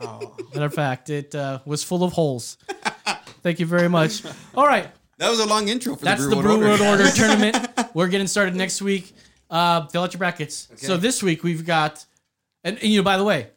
Matter 0.54 0.66
of 0.66 0.74
fact, 0.74 1.08
it 1.10 1.34
uh, 1.34 1.60
was 1.64 1.82
full 1.84 2.04
of 2.04 2.12
holes. 2.12 2.58
Thank 3.42 3.58
you 3.60 3.66
very 3.66 3.88
much. 3.88 4.22
All 4.54 4.66
right, 4.66 4.88
That 5.18 5.30
was 5.30 5.40
a 5.40 5.46
long 5.46 5.68
intro 5.68 5.96
for 5.96 6.04
that's 6.04 6.22
the 6.22 6.28
the 6.30 6.36
Brew 6.36 6.58
Brew 6.58 6.68
World 6.68 6.80
World 6.80 6.80
Order. 6.82 7.02
Order 7.04 7.14
tournament. 7.16 7.56
We're 7.94 8.08
getting 8.08 8.26
started 8.26 8.54
next 8.56 8.82
week. 8.82 9.12
Uh, 9.50 9.86
fill 9.88 10.02
out 10.04 10.12
your 10.12 10.18
brackets. 10.18 10.68
So 10.76 10.96
this 10.96 11.22
week 11.22 11.42
we've 11.44 11.66
got, 11.66 12.04
and, 12.64 12.76
and, 12.78 12.86
you 12.88 12.98
know, 12.98 13.04
by 13.04 13.16
the 13.18 13.24
way, 13.24 13.48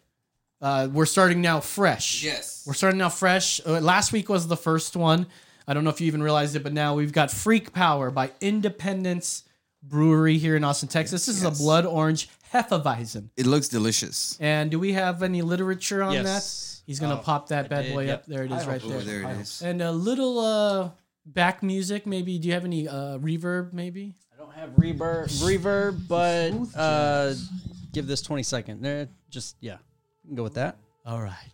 uh, 0.66 0.88
we're 0.92 1.06
starting 1.06 1.42
now 1.42 1.60
fresh. 1.60 2.24
Yes. 2.24 2.64
We're 2.66 2.74
starting 2.74 2.98
now 2.98 3.10
fresh. 3.10 3.62
Uh, 3.66 3.80
last 3.80 4.12
week 4.12 4.30
was 4.30 4.48
the 4.48 4.58
first 4.58 4.96
one. 4.96 5.28
I 5.68 5.74
don't 5.74 5.84
know 5.84 5.90
if 5.92 6.02
you 6.02 6.08
even 6.08 6.24
realized 6.24 6.56
it, 6.56 6.64
but 6.64 6.74
now 6.74 6.96
we've 6.96 7.12
got 7.14 7.30
Freak 7.32 7.72
Power 7.72 8.10
by 8.12 8.32
Independence 8.42 9.44
Brewery 9.84 10.38
here 10.40 10.56
in 10.56 10.64
Austin, 10.64 10.90
Texas. 10.90 11.26
This 11.26 11.38
is 11.38 11.44
Yes. 11.44 11.60
a 11.60 11.64
blood 11.64 11.86
orange 11.86 12.30
Hefeweizen. 12.54 13.30
It 13.38 13.46
looks 13.46 13.68
delicious. 13.68 14.38
And 14.40 14.72
do 14.72 14.80
we 14.80 14.94
have 14.94 15.22
any 15.22 15.42
literature 15.44 16.02
on 16.02 16.14
Yes. 16.14 16.26
that? 16.26 16.88
He's 16.88 17.00
gonna 17.00 17.16
Oh, 17.20 17.24
pop 17.24 17.50
that 17.50 17.70
bad 17.70 17.84
did, 17.86 17.94
boy 17.94 18.06
yep. 18.06 18.20
up. 18.22 18.26
There 18.26 18.44
it 18.44 18.52
is, 18.52 18.66
right 18.66 18.82
Oh, 18.84 18.88
there. 18.90 19.02
there 19.02 19.22
it 19.32 19.38
is. 19.42 19.62
And 19.62 19.82
a 19.82 19.92
little 19.92 20.40
uh, 20.40 20.90
back 21.26 21.62
music, 21.64 22.06
maybe. 22.08 22.38
Do 22.40 22.48
you 22.48 22.54
have 22.56 22.66
any 22.66 22.88
uh, 22.88 23.18
reverb, 23.20 23.74
maybe? 23.74 24.16
I 24.34 24.38
don't 24.38 24.54
have 24.54 24.70
reverb, 24.72 25.30
reverb, 25.42 26.08
but 26.08 26.52
uh, 26.80 27.34
give 27.94 28.06
this 28.08 28.22
twenty 28.22 28.44
second. 28.44 28.86
Eh, 28.86 29.06
Just 29.30 29.56
yeah, 29.62 29.74
you 29.74 29.80
can 30.26 30.36
go 30.36 30.44
with 30.44 30.56
that. 30.56 30.78
All 31.06 31.22
right. 31.22 31.52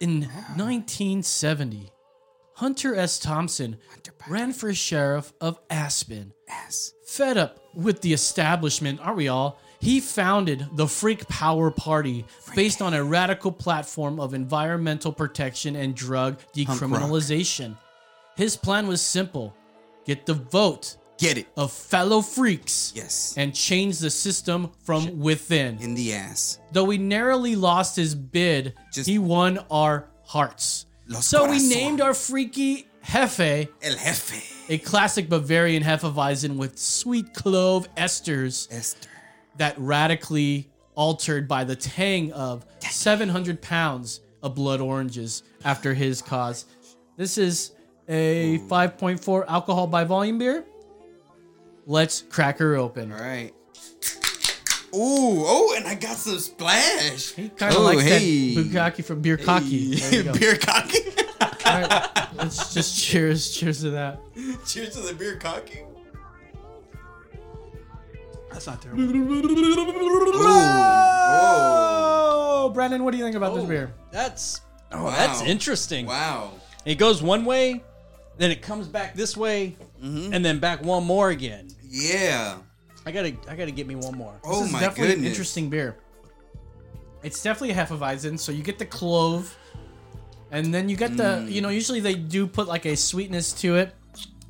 In 0.00 0.22
1970, 0.56 1.90
Hunter 2.54 2.94
S. 2.94 3.18
Thompson 3.18 3.76
ran 4.28 4.52
for 4.52 4.72
sheriff 4.74 5.32
of 5.40 5.58
Aspen. 5.70 6.32
Yes. 6.48 6.92
Fed 7.06 7.38
up 7.38 7.58
with 7.74 8.00
the 8.02 8.12
establishment, 8.12 9.00
aren't 9.00 9.16
we 9.16 9.28
all? 9.28 9.58
He 9.80 10.00
founded 10.00 10.66
the 10.74 10.86
Freak 10.86 11.26
Power 11.28 11.70
Party 11.70 12.26
based 12.54 12.82
on 12.82 12.92
a 12.92 13.02
radical 13.02 13.50
platform 13.50 14.20
of 14.20 14.34
environmental 14.34 15.10
protection 15.10 15.74
and 15.74 15.94
drug 15.94 16.38
decriminalization. 16.54 17.78
His 18.36 18.56
plan 18.56 18.86
was 18.86 19.00
simple 19.00 19.54
get 20.04 20.26
the 20.26 20.34
vote 20.34 20.96
Get 21.20 21.36
it. 21.38 21.46
of 21.56 21.70
fellow 21.70 22.22
freaks 22.22 22.92
Yes. 22.96 23.34
and 23.36 23.54
change 23.54 23.98
the 23.98 24.10
system 24.10 24.70
from 24.84 25.20
within. 25.20 25.78
In 25.78 25.94
the 25.94 26.14
ass. 26.14 26.58
Though 26.72 26.88
he 26.90 26.96
narrowly 26.98 27.54
lost 27.56 27.94
his 27.96 28.14
bid, 28.14 28.74
Just- 28.92 29.06
he 29.08 29.18
won 29.18 29.58
our 29.70 30.08
hearts. 30.24 30.86
Los 31.06 31.26
so 31.26 31.48
we 31.50 31.58
named 31.68 32.00
our 32.00 32.14
freaky 32.14 32.86
Hefe 33.04 33.68
El 33.82 33.94
jefe. 33.96 34.68
a 34.70 34.78
classic 34.78 35.28
Bavarian 35.28 35.82
Hefeweizen 35.82 36.56
with 36.56 36.78
sweet 36.78 37.34
clove 37.34 37.88
esters 37.96 38.66
Esther. 38.70 39.08
that 39.58 39.74
radically 39.78 40.70
altered 40.94 41.46
by 41.48 41.64
the 41.64 41.76
tang 41.76 42.32
of 42.32 42.64
700 42.88 43.60
pounds 43.60 44.20
of 44.42 44.54
blood 44.54 44.80
oranges 44.80 45.42
after 45.64 45.92
his 45.94 46.22
cause. 46.22 46.64
This 47.16 47.36
is 47.38 47.72
a 48.08 48.58
5.4 48.68 49.44
alcohol 49.48 49.86
by 49.86 50.04
volume 50.04 50.38
beer. 50.38 50.64
Let's 51.90 52.22
crack 52.22 52.58
her 52.60 52.76
open. 52.76 53.10
All 53.10 53.18
right. 53.18 53.50
Ooh, 54.94 55.42
oh, 55.44 55.74
and 55.76 55.88
I 55.88 55.96
got 55.96 56.16
some 56.16 56.38
splash. 56.38 57.32
He 57.32 57.48
kind 57.48 57.74
of 57.74 57.80
Oh, 57.80 57.84
likes 57.84 58.02
hey. 58.02 58.54
that 58.54 58.94
bukkake 58.94 59.04
from 59.04 59.20
Beer 59.22 59.36
Cocky. 59.36 59.96
There 59.96 60.32
beer 60.34 60.56
cocky. 60.56 60.98
All 61.40 61.80
right, 61.82 62.08
let's 62.36 62.72
just 62.72 62.96
cheers. 62.96 63.50
Cheers 63.50 63.80
to 63.80 63.90
that. 63.90 64.20
Cheers 64.66 64.94
to 64.94 65.00
the 65.00 65.14
beer 65.14 65.34
cocky. 65.36 65.80
That's 68.52 68.68
not 68.68 68.80
terrible. 68.82 69.02
Ooh, 69.02 69.42
whoa. 72.62 72.70
Brandon, 72.72 73.02
what 73.02 73.10
do 73.10 73.18
you 73.18 73.24
think 73.24 73.34
about 73.36 73.56
this 73.56 73.64
beer? 73.64 73.92
That's 74.12 74.60
oh, 74.92 75.04
Wow. 75.04 75.10
that's 75.10 75.42
interesting. 75.42 76.06
Wow. 76.06 76.52
It 76.84 76.96
goes 76.96 77.20
one 77.20 77.44
way, 77.44 77.82
then 78.38 78.52
it 78.52 78.62
comes 78.62 78.86
back 78.86 79.14
this 79.16 79.36
way, 79.36 79.76
Mm-hmm. 80.02 80.32
and 80.32 80.42
then 80.42 80.58
back 80.60 80.82
one 80.82 81.04
more 81.04 81.28
again. 81.28 81.68
Yeah. 81.90 82.58
I 83.04 83.10
gotta, 83.12 83.34
I 83.48 83.56
gotta 83.56 83.70
get 83.72 83.86
me 83.86 83.96
one 83.96 84.16
more. 84.16 84.34
Oh 84.44 84.60
This 84.60 84.66
is 84.68 84.72
my 84.72 84.80
definitely 84.80 85.08
goodness. 85.14 85.24
an 85.26 85.30
interesting 85.32 85.70
beer. 85.70 85.96
It's 87.22 87.42
definitely 87.42 87.70
a 87.72 87.74
Hefeweizen, 87.84 88.38
so 88.38 88.52
you 88.52 88.62
get 88.62 88.78
the 88.78 88.86
clove, 88.86 89.54
and 90.50 90.72
then 90.72 90.88
you 90.88 90.96
get 90.96 91.16
the, 91.16 91.22
Mm. 91.44 91.52
you 91.52 91.60
know, 91.60 91.68
usually 91.68 92.00
they 92.00 92.14
do 92.14 92.46
put 92.46 92.66
like 92.68 92.86
a 92.86 92.96
sweetness 92.96 93.52
to 93.60 93.76
it, 93.76 93.92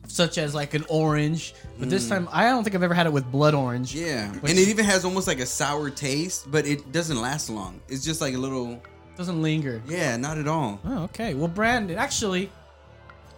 such 0.06 0.38
as 0.38 0.54
like 0.54 0.74
an 0.74 0.84
orange. 0.88 1.54
But 1.78 1.88
this 1.90 2.08
time, 2.08 2.28
I 2.30 2.48
don't 2.50 2.62
think 2.62 2.76
I've 2.76 2.82
ever 2.82 2.94
had 2.94 3.06
it 3.06 3.12
with 3.12 3.24
blood 3.32 3.54
orange. 3.54 3.94
Mm. 3.94 4.06
Yeah. 4.06 4.32
Which- 4.40 4.50
and 4.50 4.58
it 4.60 4.68
even 4.68 4.84
has 4.84 5.04
almost 5.04 5.26
like 5.26 5.40
a 5.40 5.46
sour 5.46 5.88
taste, 5.90 6.50
but 6.50 6.66
it 6.66 6.92
doesn't 6.92 7.20
last 7.20 7.48
long. 7.50 7.80
It's 7.88 8.04
just 8.04 8.20
like 8.20 8.34
a 8.34 8.38
little. 8.38 8.82
doesn't 9.16 9.42
linger. 9.42 9.82
Yeah, 9.88 10.16
not 10.16 10.38
at 10.38 10.46
all. 10.48 10.80
Oh, 10.84 11.02
okay. 11.04 11.34
Well, 11.34 11.48
Brandon, 11.48 11.98
actually, 11.98 12.50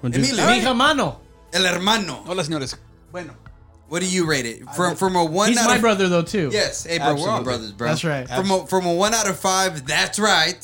Emilio. 0.02 0.46
mi 0.46 0.60
hermano. 0.60 1.20
El 1.52 1.64
hermano. 1.66 2.22
Hola, 2.26 2.44
señores. 2.44 2.76
Bueno, 3.10 3.34
What 3.92 4.00
do 4.00 4.08
you 4.08 4.24
rate 4.24 4.46
it 4.46 4.66
from 4.70 4.96
from 4.96 5.16
a 5.16 5.22
one? 5.22 5.50
He's 5.50 5.58
out 5.58 5.66
my 5.66 5.74
of, 5.76 5.82
brother 5.82 6.08
though 6.08 6.22
too. 6.22 6.48
Yes, 6.50 6.84
hey 6.84 6.96
bro, 6.96 7.08
we're 7.08 7.12
all 7.12 7.40
Absolutely. 7.40 7.44
brothers, 7.44 7.72
bro. 7.72 7.88
That's 7.88 8.04
right. 8.04 8.26
From 8.26 8.50
a, 8.50 8.66
from 8.66 8.86
a 8.86 8.94
one 8.94 9.12
out 9.12 9.28
of 9.28 9.38
five, 9.38 9.86
that's 9.86 10.18
right. 10.18 10.56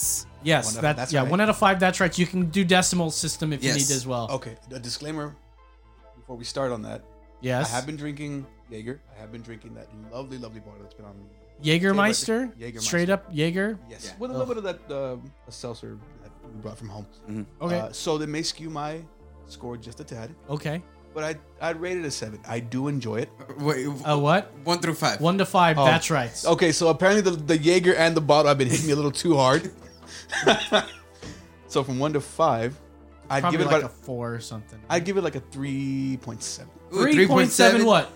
Yes, 0.42 0.64
One 0.64 0.72
out 0.72 0.76
of- 0.78 0.82
that, 0.82 0.96
that's 0.96 1.12
yeah, 1.12 1.20
right. 1.20 1.30
one 1.30 1.38
out 1.42 1.50
of 1.50 1.58
five. 1.58 1.78
That's 1.78 2.00
right. 2.00 2.16
You 2.16 2.24
can 2.26 2.48
do 2.48 2.64
decimal 2.64 3.10
system 3.10 3.52
if 3.52 3.62
Yes. 3.62 3.74
you 3.74 3.80
need 3.82 3.90
as 3.94 4.06
well. 4.06 4.30
okay. 4.30 4.56
A 4.72 4.78
disclaimer 4.78 5.36
before 6.16 6.36
we 6.38 6.44
start 6.44 6.72
on 6.72 6.80
that. 6.84 7.04
Yes. 7.42 7.70
I 7.70 7.76
have 7.76 7.84
been 7.84 7.96
drinking 7.98 8.46
Jaeger. 8.70 8.98
I 9.14 9.20
have 9.20 9.30
been 9.30 9.42
drinking 9.42 9.74
that 9.74 9.88
lovely, 10.10 10.38
lovely 10.38 10.60
bottle 10.60 10.80
that's 10.80 10.94
been 10.94 11.04
on. 11.04 11.14
Jägermeister. 11.62 12.56
Jägermeister. 12.56 12.80
Straight 12.80 13.10
up 13.10 13.26
Jaeger. 13.30 13.78
Yes, 13.90 14.06
Yeah. 14.06 14.12
with 14.18 14.30
a 14.30 14.32
little 14.38 14.46
bit 14.46 14.56
of 14.56 14.64
that 14.64 14.90
uh, 14.90 15.16
seltzer 15.50 15.98
that 16.22 16.30
we 16.54 16.62
brought 16.62 16.78
from 16.78 16.88
home. 16.88 17.06
Okay. 17.60 17.78
Uh, 17.80 17.92
so 17.92 18.16
that 18.16 18.28
may 18.28 18.40
skew 18.40 18.70
my 18.70 19.02
score 19.48 19.76
just 19.76 20.00
a 20.00 20.04
tad, 20.04 20.34
okay. 20.48 20.82
But 21.18 21.36
I 21.60 21.68
I'd 21.70 21.80
rate 21.80 21.96
it 21.98 22.04
a 22.04 22.12
seven. 22.12 22.38
I 22.46 22.60
do 22.60 22.86
enjoy 22.86 23.16
it. 23.22 23.30
Wait, 23.58 23.86
A 24.04 24.16
what? 24.16 24.52
one 24.62 24.78
through 24.78 24.94
five. 24.94 25.20
One 25.20 25.36
to 25.38 25.44
five. 25.44 25.76
Oh. 25.76 25.84
That's 25.84 26.12
right. 26.12 26.30
Okay, 26.46 26.70
so 26.70 26.90
apparently 26.90 27.22
the, 27.22 27.32
the 27.32 27.58
Jaeger 27.58 27.92
and 27.96 28.16
the 28.16 28.20
bottle 28.20 28.46
have 28.48 28.56
been 28.56 28.68
hitting 28.68 28.86
me 28.86 28.92
a 28.92 28.96
little 28.96 29.10
too 29.10 29.34
hard. 29.34 29.72
so 31.66 31.82
from 31.82 31.98
one 31.98 32.12
to 32.12 32.20
five, 32.20 32.78
I'd 33.28 33.40
Probably 33.40 33.58
give 33.58 33.66
it 33.66 33.68
like 33.68 33.80
about 33.82 33.90
a 33.90 33.94
four 33.94 34.32
or 34.32 34.38
something. 34.38 34.78
I'd 34.88 35.04
give 35.04 35.16
it 35.16 35.24
like 35.24 35.34
a 35.34 35.40
three 35.40 36.20
point 36.22 36.40
seven. 36.40 36.70
Three 36.92 37.26
point 37.26 37.50
seven. 37.50 37.84
What? 37.84 38.12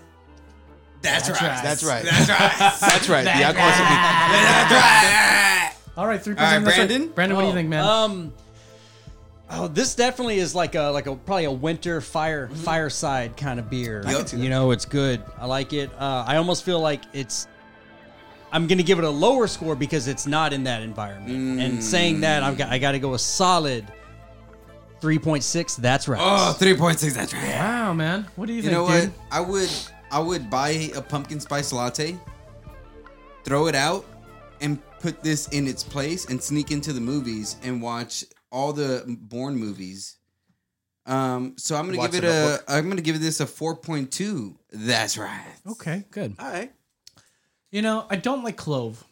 That's, 1.01 1.27
That's 1.27 1.41
right. 1.41 1.49
right. 1.49 1.61
That's 1.61 1.83
right. 1.83 2.03
That's 2.05 2.29
right. 2.29 2.79
That's 2.79 3.09
right. 3.09 3.23
The 3.25 3.31
alcohol 3.31 3.67
That's 3.67 4.71
right. 4.71 5.73
All 5.97 6.07
right, 6.07 6.21
three 6.21 6.35
percent. 6.35 6.65
right. 6.65 6.73
Brandon? 6.73 7.09
Brandon, 7.09 7.35
what 7.35 7.41
do 7.41 7.47
you 7.49 7.53
think, 7.53 7.67
man? 7.67 7.83
Um. 7.83 8.33
Oh, 9.55 9.67
this 9.67 9.93
definitely 9.93 10.39
is 10.39 10.55
like 10.55 10.75
a 10.75 10.83
like 10.83 11.05
a 11.05 11.15
probably 11.15 11.45
a 11.45 11.51
winter 11.51 12.01
fire 12.01 12.49
fireside 12.49 13.37
kind 13.37 13.59
of 13.59 13.69
beer. 13.69 14.01
Mm-hmm. 14.01 14.09
I 14.09 14.13
can 14.13 14.27
see 14.27 14.37
You 14.37 14.49
know, 14.49 14.71
it's 14.71 14.85
good. 14.85 15.21
I 15.37 15.45
like 15.45 15.73
it. 15.73 15.91
Uh, 15.97 16.23
I 16.27 16.37
almost 16.37 16.63
feel 16.63 16.79
like 16.79 17.03
it's. 17.13 17.47
I'm 18.51 18.67
gonna 18.67 18.83
give 18.83 18.99
it 18.99 19.05
a 19.05 19.09
lower 19.09 19.47
score 19.47 19.75
because 19.75 20.07
it's 20.07 20.27
not 20.27 20.53
in 20.53 20.63
that 20.63 20.81
environment. 20.81 21.59
And 21.59 21.83
saying 21.83 22.21
that, 22.21 22.43
I've 22.43 22.57
got 22.57 22.69
I 22.69 22.77
got 22.79 22.91
to 22.93 22.99
go 22.99 23.13
a 23.13 23.19
solid. 23.19 23.85
3.6. 25.01 25.75
That's 25.75 26.07
right. 26.07 26.17
Oh, 26.21 26.55
3.6. 26.57 27.13
That's 27.13 27.33
right. 27.33 27.59
wow, 27.59 27.91
man. 27.91 28.25
What 28.37 28.45
do 28.45 28.53
you, 28.53 28.61
think? 28.61 28.71
You 28.71 28.77
think, 28.77 28.89
know 28.89 28.93
what? 28.95 29.01
dude? 29.01 29.13
I 29.31 29.41
would 29.41 29.69
I 30.11 30.19
would 30.19 30.49
buy 30.49 30.69
a 30.95 31.01
pumpkin 31.01 31.39
spice 31.39 31.73
latte, 31.73 32.17
throw 33.43 33.67
it 33.67 33.75
out, 33.75 34.05
and 34.61 34.79
put 34.99 35.21
this 35.21 35.49
in 35.49 35.67
its 35.67 35.83
place 35.83 36.25
and 36.29 36.41
sneak 36.41 36.71
into 36.71 36.93
the 36.93 37.01
movies 37.01 37.57
and 37.63 37.81
watch 37.81 38.23
all 38.53 38.71
the 38.71 39.03
Bourne 39.07 39.55
movies. 39.57 40.15
Um, 41.05 41.55
so 41.57 41.75
I'm 41.75 41.85
gonna 41.87 41.97
Watch 41.97 42.11
give 42.11 42.23
it 42.23 42.27
the 42.27 42.33
a 42.33 42.41
notebook. 42.49 42.65
I'm 42.69 42.87
gonna 42.87 43.01
give 43.01 43.19
this 43.19 43.41
a 43.41 43.45
4.2. 43.45 44.55
That's 44.71 45.17
right. 45.17 45.43
Okay, 45.67 46.05
good. 46.11 46.35
All 46.39 46.49
right. 46.49 46.71
You 47.71 47.81
know, 47.81 48.05
I 48.09 48.15
don't 48.15 48.43
like 48.43 48.55
clove. 48.55 49.03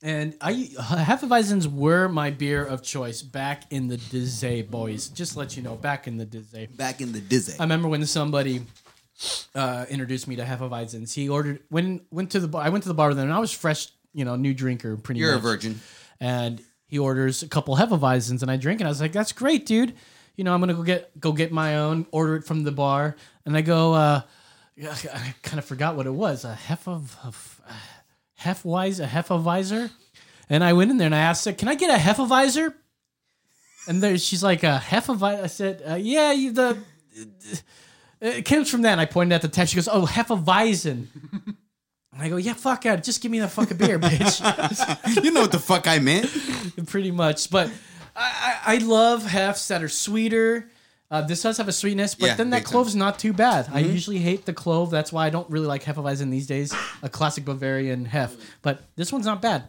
And 0.00 0.36
I 0.40 0.54
Hefeweizens 0.54 1.66
were 1.72 2.08
my 2.08 2.30
beer 2.30 2.64
of 2.64 2.82
choice 2.82 3.20
back 3.20 3.64
in 3.70 3.88
the 3.88 3.96
Dizzy 3.96 4.62
boys. 4.62 5.08
Just 5.08 5.32
to 5.32 5.40
let 5.40 5.56
you 5.56 5.62
know, 5.62 5.76
back 5.76 6.06
in 6.06 6.16
the 6.16 6.24
Dizzy. 6.24 6.66
Back 6.66 7.00
in 7.00 7.12
the 7.12 7.20
Disney. 7.20 7.58
I 7.58 7.64
remember 7.64 7.88
when 7.88 8.04
somebody 8.06 8.62
uh, 9.54 9.86
introduced 9.90 10.28
me 10.28 10.36
to 10.36 10.44
Hefeweizens. 10.44 11.14
He 11.14 11.28
ordered 11.28 11.60
when 11.68 12.00
went 12.10 12.30
to 12.30 12.40
the 12.40 12.48
bar. 12.48 12.62
I 12.62 12.68
went 12.70 12.84
to 12.84 12.88
the 12.88 12.94
bar 12.94 13.08
with 13.08 13.18
him, 13.18 13.24
and 13.24 13.32
I 13.32 13.40
was 13.40 13.52
fresh, 13.52 13.88
you 14.14 14.24
know, 14.24 14.36
new 14.36 14.54
drinker, 14.54 14.96
pretty 14.96 15.20
You're 15.20 15.34
a 15.34 15.38
virgin. 15.38 15.80
And 16.20 16.62
he 16.88 16.98
orders 16.98 17.42
a 17.44 17.48
couple 17.48 17.76
Hefeweizens, 17.76 18.42
and 18.42 18.50
I 18.50 18.56
drink, 18.56 18.80
and 18.80 18.88
I 18.88 18.90
was 18.90 19.00
like, 19.00 19.12
"That's 19.12 19.32
great, 19.32 19.64
dude." 19.66 19.94
You 20.36 20.44
know, 20.44 20.52
I'm 20.52 20.60
gonna 20.60 20.74
go 20.74 20.82
get 20.82 21.20
go 21.20 21.32
get 21.32 21.52
my 21.52 21.76
own, 21.76 22.06
order 22.10 22.36
it 22.36 22.44
from 22.44 22.64
the 22.64 22.72
bar, 22.72 23.14
and 23.46 23.56
I 23.56 23.60
go. 23.60 23.94
uh 23.94 24.22
I 24.80 25.34
kind 25.42 25.58
of 25.58 25.64
forgot 25.64 25.96
what 25.96 26.06
it 26.06 26.12
was. 26.12 26.44
A 26.44 26.56
Hefe, 26.68 27.02
Hefeweiser, 28.40 29.04
a 29.04 29.06
Hefeweiser, 29.08 29.90
and 30.48 30.62
I 30.62 30.72
went 30.72 30.90
in 30.90 30.96
there 30.98 31.06
and 31.06 31.14
I 31.14 31.18
asked 31.20 31.44
her, 31.44 31.52
"Can 31.52 31.68
I 31.68 31.74
get 31.74 31.90
a 31.90 32.00
Hefeweiser?" 32.00 32.72
And 33.88 34.02
there, 34.02 34.16
she's 34.18 34.42
like, 34.44 34.62
"A 34.62 34.80
Hefeweiser." 34.82 35.42
I 35.42 35.46
said, 35.48 35.82
uh, 35.88 35.94
"Yeah, 35.94 36.32
you, 36.32 36.52
the." 36.52 36.78
It 38.20 38.44
comes 38.44 38.70
from 38.70 38.82
that. 38.82 38.92
And 38.92 39.00
I 39.00 39.06
pointed 39.06 39.34
at 39.34 39.42
the 39.42 39.48
text. 39.48 39.72
She 39.72 39.76
goes, 39.76 39.88
"Oh, 39.88 40.06
Hefeweizen." 40.06 41.06
And 42.18 42.26
I 42.26 42.30
go, 42.30 42.36
yeah, 42.36 42.54
fuck 42.54 42.84
out. 42.84 43.04
Just 43.04 43.22
give 43.22 43.30
me 43.30 43.38
the 43.38 43.46
fucking 43.46 43.76
beer, 43.76 43.96
bitch. 43.96 45.22
you 45.24 45.30
know 45.30 45.42
what 45.42 45.52
the 45.52 45.60
fuck 45.60 45.86
I 45.86 46.00
meant. 46.00 46.28
Pretty 46.88 47.12
much. 47.12 47.48
But 47.48 47.70
I, 48.16 48.58
I, 48.66 48.74
I 48.74 48.78
love 48.78 49.24
hefts 49.24 49.68
that 49.68 49.84
are 49.84 49.88
sweeter. 49.88 50.68
Uh, 51.12 51.22
this 51.22 51.42
does 51.42 51.58
have 51.58 51.68
a 51.68 51.72
sweetness, 51.72 52.16
but 52.16 52.26
yeah, 52.26 52.34
then 52.34 52.50
that 52.50 52.64
clove's 52.64 52.92
time. 52.94 52.98
not 52.98 53.20
too 53.20 53.32
bad. 53.32 53.66
Mm-hmm. 53.66 53.76
I 53.76 53.80
usually 53.80 54.18
hate 54.18 54.46
the 54.46 54.52
clove. 54.52 54.90
That's 54.90 55.12
why 55.12 55.26
I 55.26 55.30
don't 55.30 55.48
really 55.48 55.68
like 55.68 55.84
Hefeweizen 55.84 56.28
these 56.28 56.48
days, 56.48 56.74
a 57.02 57.08
classic 57.08 57.44
Bavarian 57.44 58.04
Hef. 58.04 58.34
But 58.62 58.82
this 58.96 59.12
one's 59.12 59.24
not 59.24 59.40
bad. 59.40 59.64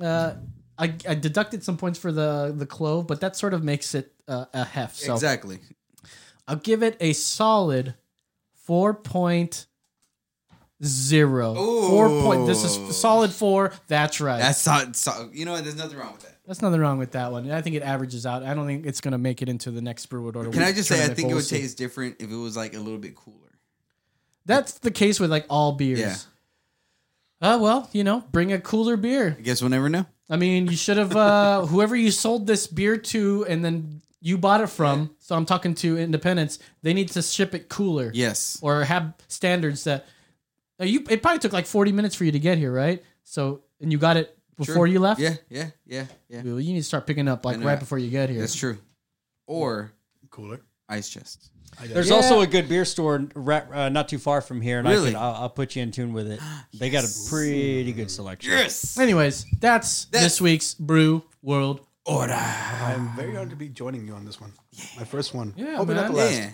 Uh, 0.00 0.34
I, 0.76 0.94
I, 1.08 1.14
deducted 1.14 1.62
some 1.62 1.76
points 1.76 2.00
for 2.00 2.10
the, 2.10 2.52
the 2.54 2.66
clove, 2.66 3.06
but 3.06 3.20
that 3.20 3.36
sort 3.36 3.54
of 3.54 3.62
makes 3.62 3.94
it 3.94 4.12
uh, 4.26 4.46
a 4.52 4.64
Hef. 4.64 4.96
So. 4.96 5.14
Exactly. 5.14 5.60
I'll 6.48 6.56
give 6.56 6.82
it 6.82 6.96
a 6.98 7.12
solid 7.12 7.94
4.5 8.68 9.66
zero. 10.82 11.56
Ooh. 11.56 11.88
Four 11.88 12.08
point. 12.08 12.46
This 12.46 12.64
is 12.64 12.96
solid 12.96 13.30
four. 13.30 13.72
That's 13.88 14.20
right. 14.20 14.40
That's 14.40 14.66
not. 14.66 14.96
So, 14.96 15.30
you 15.32 15.44
know? 15.44 15.60
There's 15.60 15.76
nothing 15.76 15.98
wrong 15.98 16.12
with 16.12 16.22
that. 16.22 16.38
That's 16.46 16.60
nothing 16.60 16.80
wrong 16.80 16.98
with 16.98 17.12
that 17.12 17.32
one. 17.32 17.50
I 17.50 17.62
think 17.62 17.76
it 17.76 17.82
averages 17.82 18.26
out. 18.26 18.42
I 18.42 18.52
don't 18.54 18.66
think 18.66 18.84
it's 18.84 19.00
gonna 19.00 19.18
make 19.18 19.40
it 19.40 19.48
into 19.48 19.70
the 19.70 19.80
next 19.80 20.06
Brew 20.06 20.22
World 20.22 20.36
order. 20.36 20.50
Can 20.50 20.62
I 20.62 20.72
just 20.72 20.88
say 20.88 21.02
I 21.02 21.08
think 21.08 21.30
it 21.30 21.34
would 21.34 21.48
taste 21.48 21.78
different 21.78 22.16
if 22.20 22.30
it 22.30 22.36
was 22.36 22.56
like 22.56 22.74
a 22.74 22.78
little 22.78 22.98
bit 22.98 23.14
cooler. 23.14 23.38
That's 24.46 24.74
the 24.74 24.90
case 24.90 25.18
with 25.18 25.30
like 25.30 25.46
all 25.48 25.72
beers. 25.72 26.00
Yeah. 26.00 26.16
Uh, 27.40 27.58
well, 27.58 27.88
you 27.92 28.04
know, 28.04 28.24
bring 28.32 28.52
a 28.52 28.60
cooler 28.60 28.96
beer. 28.96 29.36
I 29.38 29.42
guess 29.42 29.62
we'll 29.62 29.70
never 29.70 29.88
know. 29.88 30.06
I 30.30 30.36
mean, 30.36 30.66
you 30.66 30.76
should 30.76 30.96
have 30.96 31.16
uh, 31.16 31.66
whoever 31.66 31.96
you 31.96 32.10
sold 32.10 32.46
this 32.46 32.66
beer 32.66 32.96
to, 32.96 33.44
and 33.48 33.64
then 33.64 34.02
you 34.20 34.38
bought 34.38 34.60
it 34.60 34.68
from. 34.68 35.00
Yeah. 35.00 35.06
So 35.20 35.36
I'm 35.36 35.46
talking 35.46 35.74
to 35.76 35.98
Independence. 35.98 36.58
They 36.82 36.94
need 36.94 37.08
to 37.10 37.22
ship 37.22 37.54
it 37.54 37.68
cooler. 37.68 38.10
Yes. 38.14 38.58
Or 38.62 38.84
have 38.84 39.14
standards 39.28 39.84
that 39.84 40.06
uh, 40.80 40.84
you 40.84 41.04
it 41.08 41.22
probably 41.22 41.38
took 41.38 41.52
like 41.52 41.66
40 41.66 41.92
minutes 41.92 42.14
for 42.14 42.24
you 42.24 42.32
to 42.32 42.38
get 42.38 42.58
here, 42.58 42.72
right? 42.72 43.02
So 43.22 43.62
and 43.80 43.92
you 43.92 43.98
got 43.98 44.16
it 44.16 44.36
before 44.56 44.74
Sure. 44.74 44.86
you 44.86 44.98
left. 45.00 45.20
Yeah, 45.20 45.34
yeah, 45.48 45.70
yeah, 45.86 46.06
yeah. 46.28 46.42
Well, 46.44 46.60
you 46.60 46.72
need 46.72 46.80
to 46.80 46.84
start 46.84 47.06
picking 47.06 47.28
up 47.28 47.44
like 47.44 47.56
I 47.56 47.60
know. 47.60 47.66
right 47.66 47.78
before 47.78 47.98
you 47.98 48.10
get 48.10 48.30
here. 48.30 48.40
That's 48.40 48.54
true. 48.54 48.78
Or 49.46 49.92
Cooler. 50.30 50.60
ice 50.88 51.08
chest. 51.08 51.50
There's 51.82 52.08
Yeah. 52.08 52.14
also 52.16 52.40
a 52.40 52.46
good 52.46 52.68
beer 52.68 52.84
store 52.84 53.26
ra- 53.34 53.62
uh, 53.72 53.88
not 53.88 54.08
too 54.08 54.18
far 54.18 54.40
from 54.40 54.60
here, 54.60 54.78
and 54.78 54.86
I 54.86 54.92
Really? 54.92 55.10
can, 55.12 55.16
I'll, 55.20 55.34
I'll 55.34 55.50
put 55.50 55.74
you 55.74 55.82
in 55.82 55.90
tune 55.90 56.12
with 56.12 56.30
it. 56.30 56.38
They 56.72 56.88
got 56.90 57.02
a 57.04 57.08
pretty 57.28 57.92
good 57.92 58.10
selection. 58.10 58.52
Yes. 58.52 58.96
Anyways, 58.96 59.44
that's, 59.60 60.04
That's- 60.06 60.22
this 60.24 60.40
week's 60.40 60.74
Brew 60.74 61.24
World 61.42 61.80
Order. 62.06 62.32
I'm 62.34 63.14
very 63.16 63.36
honored 63.36 63.50
to 63.50 63.56
be 63.56 63.68
joining 63.68 64.06
you 64.06 64.14
on 64.14 64.24
this 64.24 64.40
one. 64.40 64.52
My 64.96 65.04
first 65.04 65.34
one. 65.34 65.52
Yeah, 65.56 65.76
Hoping 65.76 65.96
not 65.96 66.02
man. 66.04 66.12
the 66.12 66.18
last. 66.18 66.32
Yeah. 66.38 66.50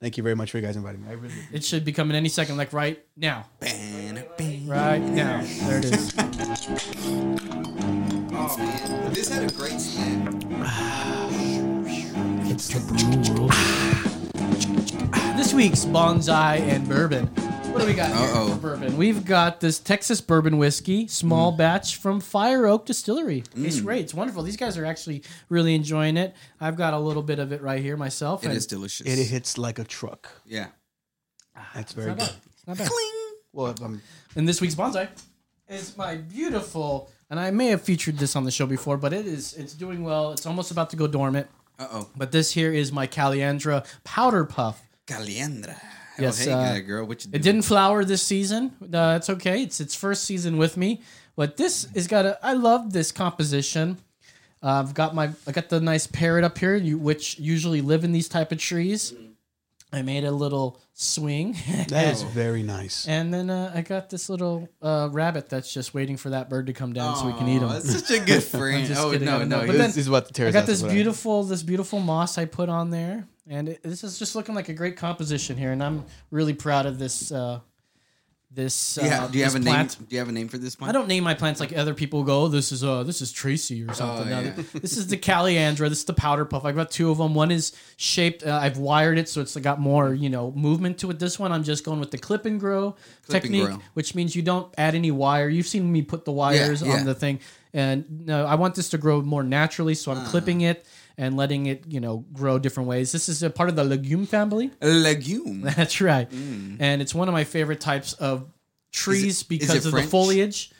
Thank 0.00 0.16
you 0.16 0.22
very 0.22 0.34
much 0.34 0.50
for 0.50 0.56
you 0.56 0.62
guys 0.64 0.76
inviting 0.76 1.02
me. 1.02 1.08
I 1.10 1.12
really 1.12 1.34
It 1.52 1.62
should 1.62 1.84
be 1.84 1.92
coming 1.92 2.16
any 2.16 2.30
second, 2.30 2.56
like 2.56 2.72
right 2.72 3.04
now. 3.16 3.46
Ban, 3.60 4.24
ban. 4.38 4.66
Right 4.66 4.98
now. 5.02 5.42
There 5.64 5.78
it 5.78 5.84
is. 5.84 6.14
Oh 8.32 8.56
man, 8.56 9.12
this 9.12 9.28
had 9.28 9.50
a 9.50 9.54
great 9.54 9.78
snap. 9.78 10.34
It's 12.46 12.68
the 12.68 12.80
Brew 12.80 13.34
World. 13.34 13.52
This 15.36 15.52
week's 15.52 15.84
Bonsai 15.84 16.60
and 16.60 16.88
Bourbon. 16.88 17.30
What 17.70 17.80
do 17.82 17.86
we 17.86 17.94
got 17.94 18.08
here 18.08 18.26
Uh-oh. 18.34 18.48
for 18.54 18.56
bourbon? 18.60 18.96
We've 18.96 19.24
got 19.24 19.60
this 19.60 19.78
Texas 19.78 20.20
bourbon 20.20 20.58
whiskey, 20.58 21.04
Mm. 21.04 21.10
small 21.10 21.52
batch 21.52 21.96
from 21.96 22.20
Fire 22.20 22.66
Oak 22.66 22.84
Distillery. 22.86 23.44
It's 23.56 23.80
great. 23.80 24.02
It's 24.02 24.14
wonderful. 24.14 24.42
These 24.42 24.56
guys 24.56 24.76
are 24.76 24.84
actually 24.84 25.22
really 25.48 25.74
enjoying 25.74 26.16
it. 26.16 26.34
I've 26.60 26.76
got 26.76 26.94
a 26.94 26.98
little 26.98 27.22
bit 27.22 27.38
of 27.38 27.52
it 27.52 27.62
right 27.62 27.80
here 27.80 27.96
myself. 27.96 28.42
It 28.42 28.48
and 28.48 28.56
is 28.56 28.66
delicious. 28.66 29.06
it 29.06 29.24
hits 29.24 29.56
like 29.56 29.78
a 29.78 29.84
truck. 29.84 30.28
Yeah. 30.44 30.66
That's 31.74 31.76
It's 31.76 31.92
very 31.92 32.08
not 32.08 32.18
good. 32.18 32.26
bad. 32.28 32.34
It's 32.52 32.66
not 32.66 32.78
bad. 32.78 32.90
Well, 33.52 33.74
um, 33.82 34.02
And 34.36 34.48
this 34.48 34.60
week's 34.60 34.74
bonsai 34.74 35.08
is 35.68 35.96
my 35.96 36.16
beautiful 36.16 37.08
and 37.30 37.38
I 37.38 37.50
may 37.52 37.68
have 37.68 37.82
featured 37.82 38.18
this 38.18 38.34
on 38.34 38.42
the 38.44 38.50
show 38.50 38.66
before, 38.66 38.96
but 38.96 39.12
it 39.12 39.26
is 39.26 39.54
it's 39.54 39.74
doing 39.74 40.02
well. 40.02 40.32
It's 40.32 40.44
almost 40.46 40.70
about 40.72 40.90
to 40.90 40.96
go 40.96 41.06
dormant. 41.06 41.46
Uh 41.78 41.86
oh. 41.92 42.08
But 42.16 42.32
this 42.32 42.52
here 42.52 42.72
is 42.72 42.90
my 42.92 43.06
Calliandra 43.06 43.86
powder 44.04 44.44
puff. 44.44 44.82
Calliandra. 45.06 45.76
Yes, 46.20 46.46
oh, 46.46 46.50
hey, 46.50 46.78
uh, 46.78 46.80
girl. 46.80 47.04
What 47.06 47.24
you 47.24 47.30
It 47.32 47.42
didn't 47.42 47.62
flower 47.62 48.04
this 48.04 48.22
season. 48.22 48.72
Uh, 48.92 49.14
it's 49.16 49.30
okay. 49.30 49.62
It's 49.62 49.80
its 49.80 49.94
first 49.94 50.24
season 50.24 50.58
with 50.58 50.76
me. 50.76 51.02
But 51.36 51.56
this 51.56 51.86
has 51.94 52.06
got 52.06 52.26
a. 52.26 52.38
I 52.44 52.52
love 52.52 52.92
this 52.92 53.12
composition. 53.12 53.98
Uh, 54.62 54.80
I've 54.80 54.94
got 54.94 55.14
my. 55.14 55.30
I 55.46 55.52
got 55.52 55.68
the 55.68 55.80
nice 55.80 56.06
parrot 56.06 56.44
up 56.44 56.58
here, 56.58 56.76
you, 56.76 56.98
which 56.98 57.38
usually 57.38 57.80
live 57.80 58.04
in 58.04 58.12
these 58.12 58.28
type 58.28 58.52
of 58.52 58.58
trees. 58.58 59.14
I 59.92 60.02
made 60.02 60.24
a 60.24 60.30
little 60.30 60.80
swing, 60.94 61.56
That 61.88 62.12
is 62.12 62.22
very 62.22 62.62
nice. 62.62 63.08
and 63.08 63.32
then 63.34 63.50
uh, 63.50 63.72
I 63.74 63.82
got 63.82 64.08
this 64.10 64.28
little 64.28 64.68
uh, 64.80 65.08
rabbit 65.10 65.48
that's 65.48 65.72
just 65.72 65.94
waiting 65.94 66.16
for 66.16 66.30
that 66.30 66.48
bird 66.48 66.66
to 66.66 66.72
come 66.72 66.92
down 66.92 67.16
so 67.16 67.26
we 67.26 67.32
can 67.32 67.48
eat 67.48 67.60
him. 67.62 67.68
That's 67.68 67.90
such 68.06 68.10
a 68.20 68.24
good 68.24 68.42
friend. 68.44 68.88
oh 68.96 69.10
kidding, 69.10 69.26
no, 69.26 69.44
no. 69.44 69.66
But 69.66 69.76
then- 69.76 69.90
is 69.90 70.06
about 70.06 70.26
to 70.26 70.32
tear 70.32 70.46
I 70.48 70.50
got 70.52 70.66
this 70.66 70.82
what 70.82 70.92
beautiful, 70.92 71.42
this 71.44 71.62
beautiful 71.64 71.98
moss 72.00 72.38
I 72.38 72.44
put 72.44 72.68
on 72.68 72.90
there, 72.90 73.26
and 73.48 73.70
it, 73.70 73.82
this 73.82 74.04
is 74.04 74.18
just 74.18 74.36
looking 74.36 74.54
like 74.54 74.68
a 74.68 74.74
great 74.74 74.96
composition 74.96 75.56
here, 75.56 75.72
and 75.72 75.82
I'm 75.82 76.04
really 76.30 76.54
proud 76.54 76.86
of 76.86 76.98
this. 76.98 77.32
Uh, 77.32 77.60
this 78.52 78.96
do 78.96 79.02
you, 79.02 79.06
uh, 79.06 79.10
have, 79.10 79.32
do 79.32 79.38
you 79.38 79.44
have 79.44 79.54
a 79.54 79.58
this 79.60 79.64
name? 79.64 79.86
Do 79.86 80.14
you 80.16 80.18
have 80.18 80.28
a 80.28 80.32
name 80.32 80.48
for 80.48 80.58
this 80.58 80.74
plant? 80.74 80.88
I 80.88 80.92
don't 80.92 81.06
name 81.06 81.22
my 81.22 81.34
plants 81.34 81.60
like 81.60 81.76
other 81.76 81.94
people 81.94 82.24
go. 82.24 82.42
Oh, 82.42 82.48
this 82.48 82.72
is 82.72 82.82
uh, 82.82 83.04
this 83.04 83.22
is 83.22 83.30
Tracy 83.30 83.84
or 83.84 83.94
something. 83.94 84.32
Oh, 84.32 84.40
yeah. 84.40 84.52
this 84.74 84.96
is 84.96 85.06
the 85.06 85.16
Calliandra. 85.16 85.88
This 85.88 85.98
is 85.98 86.04
the 86.04 86.14
powder 86.14 86.44
puff. 86.44 86.64
I've 86.64 86.74
got 86.74 86.90
two 86.90 87.10
of 87.12 87.18
them. 87.18 87.34
One 87.34 87.52
is 87.52 87.72
shaped. 87.96 88.44
Uh, 88.44 88.58
I've 88.60 88.78
wired 88.78 89.18
it 89.18 89.28
so 89.28 89.40
it's 89.40 89.56
got 89.56 89.78
more 89.78 90.12
you 90.12 90.28
know 90.28 90.50
movement 90.52 90.98
to 90.98 91.10
it. 91.10 91.20
This 91.20 91.38
one 91.38 91.52
I'm 91.52 91.62
just 91.62 91.84
going 91.84 92.00
with 92.00 92.10
the 92.10 92.18
clip 92.18 92.44
and 92.44 92.58
grow 92.58 92.92
Clip 92.92 93.00
and 93.26 93.42
technique, 93.42 93.66
grow. 93.66 93.78
which 93.94 94.16
means 94.16 94.34
you 94.34 94.42
don't 94.42 94.74
add 94.76 94.96
any 94.96 95.12
wire. 95.12 95.48
You've 95.48 95.68
seen 95.68 95.90
me 95.90 96.02
put 96.02 96.24
the 96.24 96.32
wires 96.32 96.82
yeah. 96.82 96.94
on 96.94 97.04
the 97.04 97.14
thing, 97.14 97.38
and 97.72 98.26
no, 98.26 98.44
I 98.46 98.56
want 98.56 98.74
this 98.74 98.88
to 98.90 98.98
grow 98.98 99.22
more 99.22 99.44
naturally. 99.44 99.94
So 99.94 100.10
I'm 100.10 100.18
Ah. 100.18 100.28
clipping 100.28 100.62
it 100.62 100.84
and 101.18 101.36
letting 101.36 101.66
it 101.66 101.84
you 101.88 102.00
know 102.00 102.24
grow 102.32 102.58
different 102.58 102.88
ways. 102.88 103.12
This 103.12 103.28
is 103.28 103.42
a 103.42 103.50
part 103.50 103.68
of 103.68 103.76
the 103.76 103.84
legume 103.84 104.26
family. 104.26 104.70
A 104.80 104.88
legume. 104.88 105.60
That's 105.76 106.00
right. 106.00 106.28
And 106.32 107.02
it's 107.02 107.14
one 107.14 107.28
of 107.28 107.32
my 107.34 107.44
favorite 107.44 107.80
types 107.80 108.12
of 108.14 108.46
trees 108.92 109.42
Mm. 109.42 109.46
It 109.46 109.48
because 109.48 109.86
of 109.86 109.92
French? 109.92 110.04
the 110.06 110.10
foliage. 110.10 110.70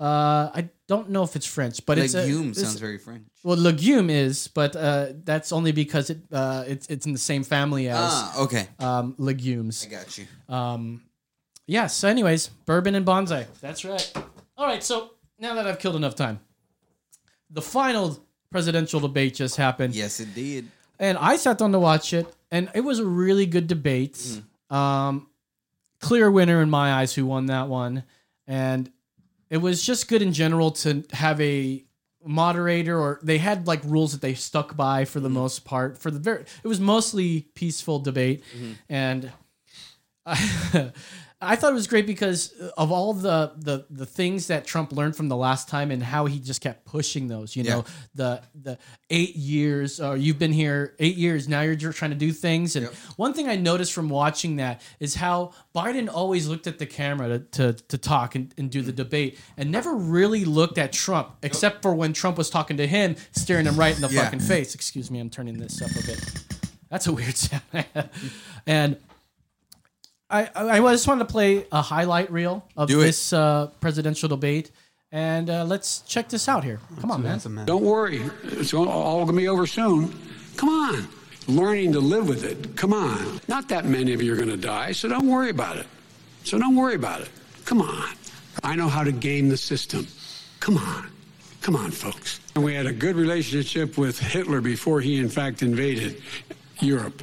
Uh, 0.00 0.48
I 0.54 0.68
don't 0.86 1.10
know 1.10 1.24
if 1.24 1.34
it's 1.34 1.44
French, 1.44 1.84
but 1.84 1.98
it's 1.98 2.14
a, 2.14 2.18
legume 2.22 2.50
it's- 2.50 2.62
sounds 2.64 2.78
very 2.80 2.98
French. 2.98 3.26
well. 3.42 3.56
Legume 3.56 4.10
is, 4.10 4.46
but 4.48 4.76
uh, 4.76 5.08
that's 5.24 5.50
only 5.52 5.72
because 5.72 6.08
it 6.10 6.18
uh, 6.32 6.62
it's 6.68 6.86
it's 6.86 7.04
in 7.04 7.12
the 7.12 7.18
same 7.18 7.42
family 7.42 7.88
as 7.88 7.96
Ah, 7.98 8.38
okay. 8.44 8.68
um, 8.78 9.14
legumes. 9.18 9.84
I 9.84 9.90
got 9.90 10.16
you. 10.16 10.26
Um, 10.48 11.02
yeah. 11.66 11.88
So, 11.88 12.06
anyways, 12.08 12.46
bourbon 12.64 12.94
and 12.94 13.04
bonsai. 13.04 13.46
That's 13.60 13.84
right. 13.84 14.12
All 14.56 14.66
right. 14.66 14.84
So 14.84 15.10
now 15.40 15.54
that 15.54 15.66
I've 15.66 15.80
killed 15.80 15.96
enough 15.96 16.14
time, 16.14 16.38
the 17.50 17.60
final 17.62 18.24
presidential 18.50 19.00
debate 19.00 19.34
just 19.34 19.56
happened. 19.56 19.94
Yes, 19.94 20.20
it 20.20 20.34
did. 20.34 20.68
and 20.98 21.16
I 21.18 21.36
sat 21.36 21.58
down 21.58 21.72
to 21.72 21.78
watch 21.78 22.12
it, 22.12 22.26
and 22.50 22.70
it 22.74 22.80
was 22.80 22.98
a 22.98 23.04
really 23.06 23.46
good 23.46 23.66
debate. 23.66 24.14
Mm. 24.70 24.74
Um, 24.74 25.26
clear 26.00 26.30
winner 26.30 26.60
in 26.62 26.70
my 26.70 26.92
eyes, 26.94 27.14
who 27.14 27.26
won 27.26 27.46
that 27.46 27.68
one, 27.68 28.04
and 28.46 28.90
it 29.50 29.58
was 29.58 29.82
just 29.84 30.08
good 30.08 30.22
in 30.22 30.32
general 30.32 30.70
to 30.72 31.04
have 31.12 31.40
a 31.40 31.84
moderator, 32.24 32.98
or 32.98 33.20
they 33.22 33.38
had 33.38 33.66
like 33.66 33.82
rules 33.84 34.12
that 34.12 34.20
they 34.20 34.34
stuck 34.34 34.76
by 34.76 35.04
for 35.04 35.20
Mm. 35.20 35.24
the 35.24 35.30
most 35.30 35.64
part. 35.64 35.98
For 35.98 36.10
the 36.10 36.18
very, 36.18 36.44
it 36.62 36.68
was 36.68 36.80
mostly 36.80 37.42
peaceful 37.54 37.98
debate, 37.98 38.42
Mm-hmm. 38.56 38.72
and. 38.88 39.32
I, 40.26 40.92
I 41.40 41.54
thought 41.54 41.70
it 41.70 41.74
was 41.74 41.86
great 41.86 42.04
because 42.04 42.52
of 42.76 42.90
all 42.90 43.14
the, 43.14 43.52
the 43.56 43.86
the 43.90 44.06
things 44.06 44.48
that 44.48 44.66
Trump 44.66 44.90
learned 44.92 45.14
from 45.14 45.28
the 45.28 45.36
last 45.36 45.68
time 45.68 45.92
and 45.92 46.02
how 46.02 46.26
he 46.26 46.40
just 46.40 46.60
kept 46.60 46.84
pushing 46.84 47.28
those. 47.28 47.54
You 47.54 47.62
know, 47.62 47.84
the 48.14 48.42
the 48.60 48.76
eight 49.08 49.36
years, 49.36 50.00
or 50.00 50.16
you've 50.16 50.38
been 50.40 50.52
here 50.52 50.96
eight 50.98 51.14
years. 51.16 51.48
Now 51.48 51.60
you're 51.60 51.92
trying 51.92 52.10
to 52.10 52.16
do 52.16 52.32
things. 52.32 52.74
And 52.74 52.88
one 53.16 53.34
thing 53.34 53.48
I 53.48 53.54
noticed 53.54 53.92
from 53.92 54.08
watching 54.08 54.56
that 54.56 54.80
is 54.98 55.14
how 55.14 55.52
Biden 55.72 56.08
always 56.12 56.48
looked 56.48 56.66
at 56.66 56.78
the 56.80 56.86
camera 56.86 57.28
to 57.28 57.38
to, 57.38 57.72
to 57.84 57.98
talk 57.98 58.34
and, 58.34 58.52
and 58.58 58.68
do 58.68 58.82
the 58.82 58.90
debate, 58.92 59.38
and 59.56 59.70
never 59.70 59.94
really 59.94 60.44
looked 60.44 60.76
at 60.76 60.92
Trump, 60.92 61.36
except 61.44 61.82
for 61.82 61.94
when 61.94 62.12
Trump 62.12 62.36
was 62.36 62.50
talking 62.50 62.76
to 62.78 62.86
him, 62.88 63.14
staring 63.30 63.66
him 63.66 63.76
right 63.76 63.94
in 63.94 64.02
the 64.02 64.08
Yeah. 64.08 64.24
fucking 64.24 64.40
face. 64.40 64.74
Excuse 64.74 65.08
me, 65.08 65.20
I'm 65.20 65.30
turning 65.30 65.56
this 65.58 65.80
up 65.80 65.90
a 65.92 66.04
bit. 66.04 66.42
That's 66.90 67.06
a 67.06 67.12
weird 67.12 67.36
sound. 67.36 67.62
and 68.66 68.96
I, 70.30 70.50
I 70.54 70.78
I 70.80 70.92
just 70.92 71.08
wanted 71.08 71.26
to 71.26 71.32
play 71.32 71.66
a 71.72 71.80
highlight 71.80 72.30
reel 72.30 72.64
of 72.76 72.88
Do 72.88 73.00
it. 73.00 73.04
this 73.04 73.32
uh, 73.32 73.68
presidential 73.80 74.28
debate, 74.28 74.70
and 75.10 75.48
uh, 75.48 75.64
let's 75.64 76.00
check 76.02 76.28
this 76.28 76.48
out 76.48 76.64
here. 76.64 76.80
Come 77.00 77.10
on, 77.10 77.22
man. 77.22 77.30
Handsome 77.30 77.54
man. 77.54 77.66
Don't 77.66 77.82
worry. 77.84 78.22
It's 78.44 78.74
all- 78.74 78.88
all 78.88 79.24
going 79.24 79.36
to 79.36 79.40
be 79.42 79.48
over 79.48 79.66
soon. 79.66 80.14
Come 80.56 80.68
on. 80.68 81.08
Learning 81.46 81.92
to 81.92 82.00
live 82.00 82.28
with 82.28 82.44
it. 82.44 82.76
Come 82.76 82.92
on. 82.92 83.40
Not 83.48 83.68
that 83.70 83.86
many 83.86 84.12
of 84.12 84.20
you 84.22 84.34
are 84.34 84.36
going 84.36 84.50
to 84.50 84.56
die, 84.58 84.92
so 84.92 85.08
don't 85.08 85.26
worry 85.26 85.48
about 85.48 85.78
it. 85.78 85.86
So 86.44 86.58
don't 86.58 86.76
worry 86.76 86.94
about 86.94 87.22
it. 87.22 87.30
Come 87.64 87.80
on. 87.80 88.08
I 88.62 88.74
know 88.76 88.88
how 88.88 89.02
to 89.04 89.12
game 89.12 89.48
the 89.48 89.56
system. 89.56 90.06
Come 90.60 90.76
on. 90.76 91.10
Come 91.62 91.74
on, 91.74 91.90
folks. 91.90 92.40
And 92.54 92.62
we 92.62 92.74
had 92.74 92.86
a 92.86 92.92
good 92.92 93.16
relationship 93.16 93.96
with 93.96 94.18
Hitler 94.18 94.60
before 94.60 95.00
he, 95.00 95.16
in 95.18 95.28
fact, 95.30 95.62
invaded 95.62 96.20
Europe, 96.80 97.22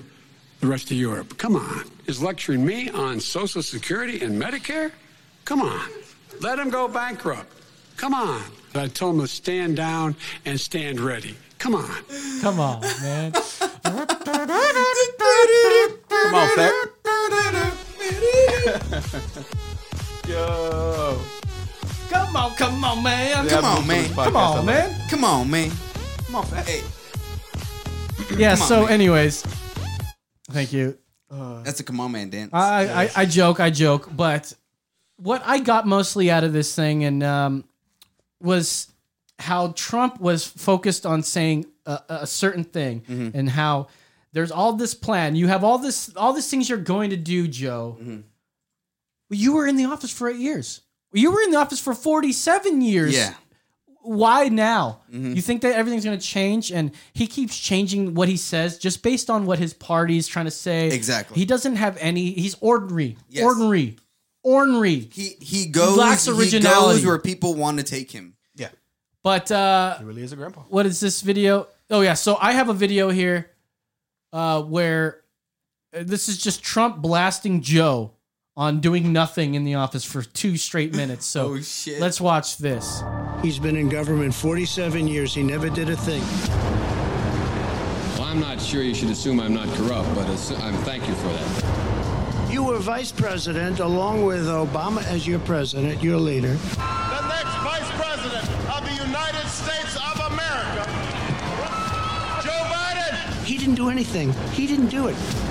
the 0.60 0.68
rest 0.68 0.86
of 0.92 0.98
Europe. 0.98 1.38
Come 1.38 1.56
on. 1.56 1.84
Is 2.08 2.22
lecturing 2.22 2.66
me 2.66 2.90
on 2.90 3.20
Social 3.20 3.62
Security 3.64 4.22
and 4.22 4.42
Medicare? 4.42 4.92
Come 5.46 5.62
on. 5.62 5.88
Let 6.42 6.60
him 6.60 6.70
go 6.70 6.88
bankrupt. 6.88 7.52
Come 7.98 8.14
on. 8.14 8.42
I 8.74 8.88
told 8.88 9.16
him 9.16 9.22
to 9.22 9.28
stand 9.28 9.78
down 9.78 10.16
and 10.46 10.60
stand 10.60 11.00
ready. 11.00 11.36
Come 11.60 11.76
on. 11.76 11.90
Come 12.42 12.60
on, 12.60 12.82
man. 13.02 13.32
Come 13.32 13.96
on, 16.36 16.50
Fat. 16.56 16.74
Yo. 20.28 21.20
come 22.10 22.36
on, 22.36 22.56
come 22.56 22.84
on, 22.84 23.04
man. 23.04 23.48
Come 23.48 23.64
on, 23.66 23.88
man. 23.88 24.04
Boost 24.04 24.16
Come 24.16 24.34
podcast, 24.34 24.56
I 24.56 24.58
on, 24.60 24.66
man. 24.66 25.10
Come 25.10 25.24
on, 25.24 25.50
man. 25.50 25.72
Come 26.26 26.36
on, 26.36 26.46
Fat. 26.46 26.68
Hey, 26.68 26.82
Yeah. 28.38 28.52
On, 28.52 28.58
So, 28.58 28.82
man. 28.84 28.92
anyways, 28.94 29.44
thank 30.52 30.74
you. 30.74 30.98
that's 31.30 31.80
a 31.80 31.84
come 31.84 32.00
on, 32.00 32.12
man 32.12 32.30
dance. 32.30 32.52
I, 32.54 33.04
I 33.06 33.10
I 33.16 33.26
joke, 33.26 33.60
I 33.60 33.70
joke, 33.70 34.10
but 34.16 34.54
what 35.18 35.42
I 35.46 35.60
got 35.60 35.88
mostly 35.88 36.30
out 36.32 36.44
of 36.44 36.54
this 36.54 36.76
thing 36.76 37.04
and 37.04 37.24
um, 37.24 37.64
was 38.42 38.92
how 39.40 39.70
Trump 39.74 40.20
was 40.22 40.46
focused 40.46 41.06
on 41.06 41.24
saying 41.24 41.66
a, 41.86 42.00
a 42.10 42.28
certain 42.28 42.64
thing 42.64 43.02
Mm-hmm. 43.02 43.38
and 43.38 43.50
how 43.50 43.88
there's 44.34 44.52
all 44.52 44.74
this 44.74 44.94
plan. 44.94 45.36
You 45.36 45.48
have 45.48 45.64
all 45.64 45.78
this 45.78 46.14
all 46.16 46.34
these 46.34 46.50
things 46.50 46.68
you're 46.70 46.78
going 46.78 47.10
to 47.12 47.18
do, 47.18 47.48
Joe. 47.48 47.98
Mm-hmm. 48.00 48.12
Well, 49.30 49.40
you 49.40 49.54
were 49.54 49.66
in 49.68 49.76
the 49.78 49.86
office 49.86 50.12
for 50.12 50.30
eight 50.30 50.38
years. 50.38 50.82
You 51.14 51.32
were 51.32 51.42
in 51.42 51.52
the 51.52 51.58
office 51.58 51.80
for 51.80 51.94
47 51.96 52.82
years. 52.82 53.16
yeah. 53.16 53.34
Why 54.06 54.48
now? 54.50 55.02
Mm-hmm. 55.12 55.34
You 55.34 55.42
think 55.42 55.62
that 55.64 55.76
everything's 55.76 56.06
going 56.06 56.18
to 56.18 56.26
change? 56.26 56.72
And 56.72 56.92
he 57.14 57.28
keeps 57.28 57.58
changing 57.60 58.14
what 58.14 58.30
he 58.30 58.38
says 58.38 58.78
just 58.78 59.02
based 59.04 59.30
on 59.30 59.46
what 59.46 59.60
his 59.60 59.74
party 59.74 60.18
is 60.18 60.28
trying 60.28 60.46
to 60.46 60.52
say. 60.52 60.90
Exactly. 60.90 61.38
He 61.38 61.46
doesn't 61.46 61.76
have 61.78 61.98
any. 62.00 62.32
He's 62.32 62.56
ordinary. 62.62 63.18
Yes. 63.30 63.44
Ordinary. 63.44 63.98
Ornery. 64.44 65.12
He 65.12 65.36
he 65.42 65.66
goes. 65.68 65.98
lacks 65.98 66.26
He 66.26 66.32
originality. 66.32 66.98
goes 67.00 67.06
where 67.06 67.18
people 67.18 67.56
want 67.56 67.78
to 67.80 67.84
take 67.84 68.12
him. 68.12 68.36
Yeah. 68.56 68.70
But 69.24 69.52
uh, 69.52 69.98
He 69.98 70.04
really 70.06 70.22
is 70.22 70.32
a 70.34 70.36
grandpa. 70.36 70.62
what 70.70 70.86
is 70.86 71.00
this 71.00 71.22
video? 71.22 71.68
Oh 71.90 72.02
yeah, 72.02 72.14
so 72.14 72.38
I 72.40 72.52
have 72.54 72.70
a 72.70 72.74
video 72.74 73.10
here 73.10 73.50
uh, 74.34 74.62
where 74.62 75.22
uh, 75.98 76.04
this 76.04 76.30
is 76.30 76.38
just 76.38 76.62
Trump 76.64 76.98
blasting 77.02 77.62
Joe 77.62 78.12
on 78.56 78.82
doing 78.82 79.12
nothing 79.12 79.56
in 79.56 79.64
the 79.64 79.74
office 79.76 80.06
for 80.06 80.22
two 80.22 80.58
straight 80.58 80.94
minutes. 80.96 81.26
So 81.26 81.48
Oh, 81.54 81.62
shit. 81.62 82.00
let's 82.00 82.22
watch 82.22 82.58
this. 82.58 83.02
He's 83.46 83.60
been 83.60 83.76
in 83.76 83.90
government 83.90 84.34
47 84.34 85.08
years. 85.08 85.32
He 85.32 85.44
never 85.44 85.70
did 85.70 85.88
a 85.92 85.96
thing. 85.96 86.24
Well, 88.18 88.24
I'm 88.24 88.40
not 88.40 88.60
sure 88.60 88.82
you 88.82 88.96
should 88.96 89.12
assume 89.12 89.40
I'm 89.40 89.54
not 89.54 89.68
corrupt, 89.76 90.10
but 90.16 90.26
assu- 90.26 90.60
I'm 90.64 90.74
thank 90.78 91.08
you 91.08 91.14
for 91.14 91.28
that. 91.28 92.52
You 92.52 92.64
were 92.64 92.80
vice 92.80 93.12
president 93.12 93.82
along 93.82 94.26
with 94.26 94.48
Obama 94.48 95.06
as 95.06 95.28
your 95.28 95.38
president, 95.38 96.02
your 96.02 96.18
leader. 96.18 96.54
the 96.56 97.28
next 97.28 97.56
vice 97.62 97.92
president 98.02 98.50
of 98.76 98.84
the 98.84 98.96
United 99.06 99.48
States 99.48 99.96
of 99.96 100.20
America, 100.34 100.90
Joe 102.42 102.64
Biden. 102.74 103.46
He 103.46 103.60
didn't 103.60 103.76
do 103.76 103.90
anything. 103.90 104.34
He 104.54 104.66
didn't 104.66 104.88
do 104.90 105.06
it. 105.10 105.45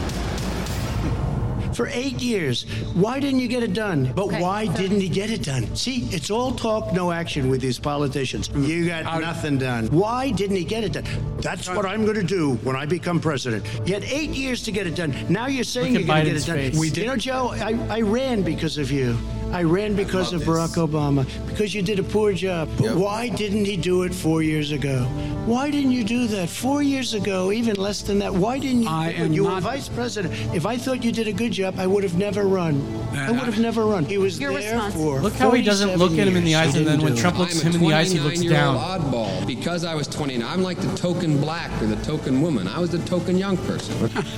For 1.75 1.89
eight 1.89 2.21
years. 2.23 2.63
Why 2.95 3.19
didn't 3.19 3.41
you 3.41 3.49
get 3.49 3.63
it 3.63 3.73
done? 3.73 4.13
But 4.15 4.31
why 4.33 4.67
didn't 4.67 5.01
he 5.01 5.09
get 5.09 5.31
it 5.31 5.43
done? 5.43 5.75
See, 5.75 6.09
it's 6.11 6.31
all 6.31 6.53
talk, 6.53 6.93
no 6.93 7.11
action 7.11 7.49
with 7.49 7.61
these 7.61 7.79
politicians. 7.79 8.49
You 8.55 8.87
got 8.87 9.21
nothing 9.21 9.59
done. 9.59 9.89
Why 9.89 10.31
didn't 10.31 10.57
he 10.57 10.65
get 10.65 10.85
it 10.85 10.93
done? 10.93 11.05
That's 11.39 11.69
what 11.69 11.85
I'm 11.85 12.05
going 12.05 12.17
to 12.17 12.23
do 12.23 12.55
when 12.63 12.77
I 12.77 12.87
become 12.87 13.21
president. 13.21 13.67
You 13.87 13.95
had 13.95 14.05
eight 14.05 14.31
years 14.31 14.63
to 14.65 14.73
get 14.73 14.87
it 14.87 14.95
done. 14.95 15.15
Now 15.29 15.47
you're 15.47 15.65
saying 15.65 15.95
Look 15.95 16.03
you're 16.03 16.09
going 16.09 16.25
to 16.27 16.31
get 16.33 16.43
it 16.43 16.47
done. 16.47 16.57
face. 16.57 16.79
We 16.79 16.91
You 16.91 17.07
know, 17.07 17.17
Joe, 17.17 17.51
I, 17.55 17.73
I 17.91 18.01
ran 18.03 18.43
because 18.43 18.79
of 18.79 18.91
you. 18.91 19.19
I 19.55 19.63
ran 19.63 19.95
because 19.95 20.33
love 20.33 20.41
of 20.43 20.47
this. 20.47 20.49
Barack 20.49 20.89
Obama, 20.89 21.25
because 21.47 21.73
you 21.75 21.81
did 21.81 22.01
a 22.01 22.03
poor 22.03 22.33
job. 22.33 22.69
But 22.77 22.87
Yep. 22.87 22.97
why 22.97 23.29
didn't 23.29 23.65
he 23.67 23.77
do 23.77 24.03
it 24.03 24.13
four 24.13 24.43
years 24.43 24.73
ago? 24.73 25.05
Why 25.47 25.71
didn't 25.71 25.93
you 25.93 26.03
do 26.03 26.27
that 26.29 26.49
four 26.49 26.83
years 26.83 27.15
ago, 27.15 27.53
even 27.53 27.77
less 27.77 28.03
than 28.03 28.19
that? 28.19 28.35
Why 28.35 28.59
didn't 28.59 28.83
you? 28.83 28.89
I 28.89 29.13
do 29.13 29.25
am 29.25 29.33
you 29.33 29.45
were 29.45 29.61
vice 29.61 29.89
president. 29.89 30.35
If 30.55 30.67
I 30.67 30.77
thought 30.77 31.05
you 31.05 31.13
did 31.13 31.29
a 31.29 31.33
good 31.33 31.53
job, 31.53 31.79
I 31.79 31.87
would 31.87 32.03
have 32.03 32.17
never 32.19 32.45
run. 32.49 32.83
I 33.15 33.31
would 33.31 33.41
have 33.43 33.61
never 33.61 33.85
run. 33.85 34.05
He 34.07 34.19
was 34.19 34.41
You're 34.41 34.53
there 34.55 34.73
responsible. 34.75 35.17
for 35.17 35.21
Look 35.21 35.35
how 35.35 35.51
he 35.53 35.63
doesn't 35.63 35.97
look 35.99 36.13
at 36.19 36.27
him 36.27 36.37
in 36.37 36.45
the 36.45 36.57
eyes, 36.57 36.75
and 36.75 36.85
then 36.87 37.01
when 37.01 37.15
Trump 37.15 37.37
it. 37.37 37.41
looks 37.41 37.61
him 37.61 37.75
in 37.75 37.81
the 37.81 37.95
eyes, 37.95 38.11
he 38.11 38.19
looks 38.19 38.41
29-year-old 38.41 38.77
down. 38.79 39.01
oddball. 39.13 39.47
Because 39.47 39.85
I 39.85 39.95
was 39.95 40.09
29, 40.09 40.49
I'm 40.51 40.63
like 40.63 40.81
the 40.81 40.93
token 40.97 41.39
black 41.41 41.71
or 41.81 41.87
the 41.87 41.97
token 42.05 42.41
woman. 42.43 42.67
I 42.67 42.81
was 42.81 42.91
the 42.91 42.99
token 43.01 43.39
young 43.39 43.57
person. 43.59 43.95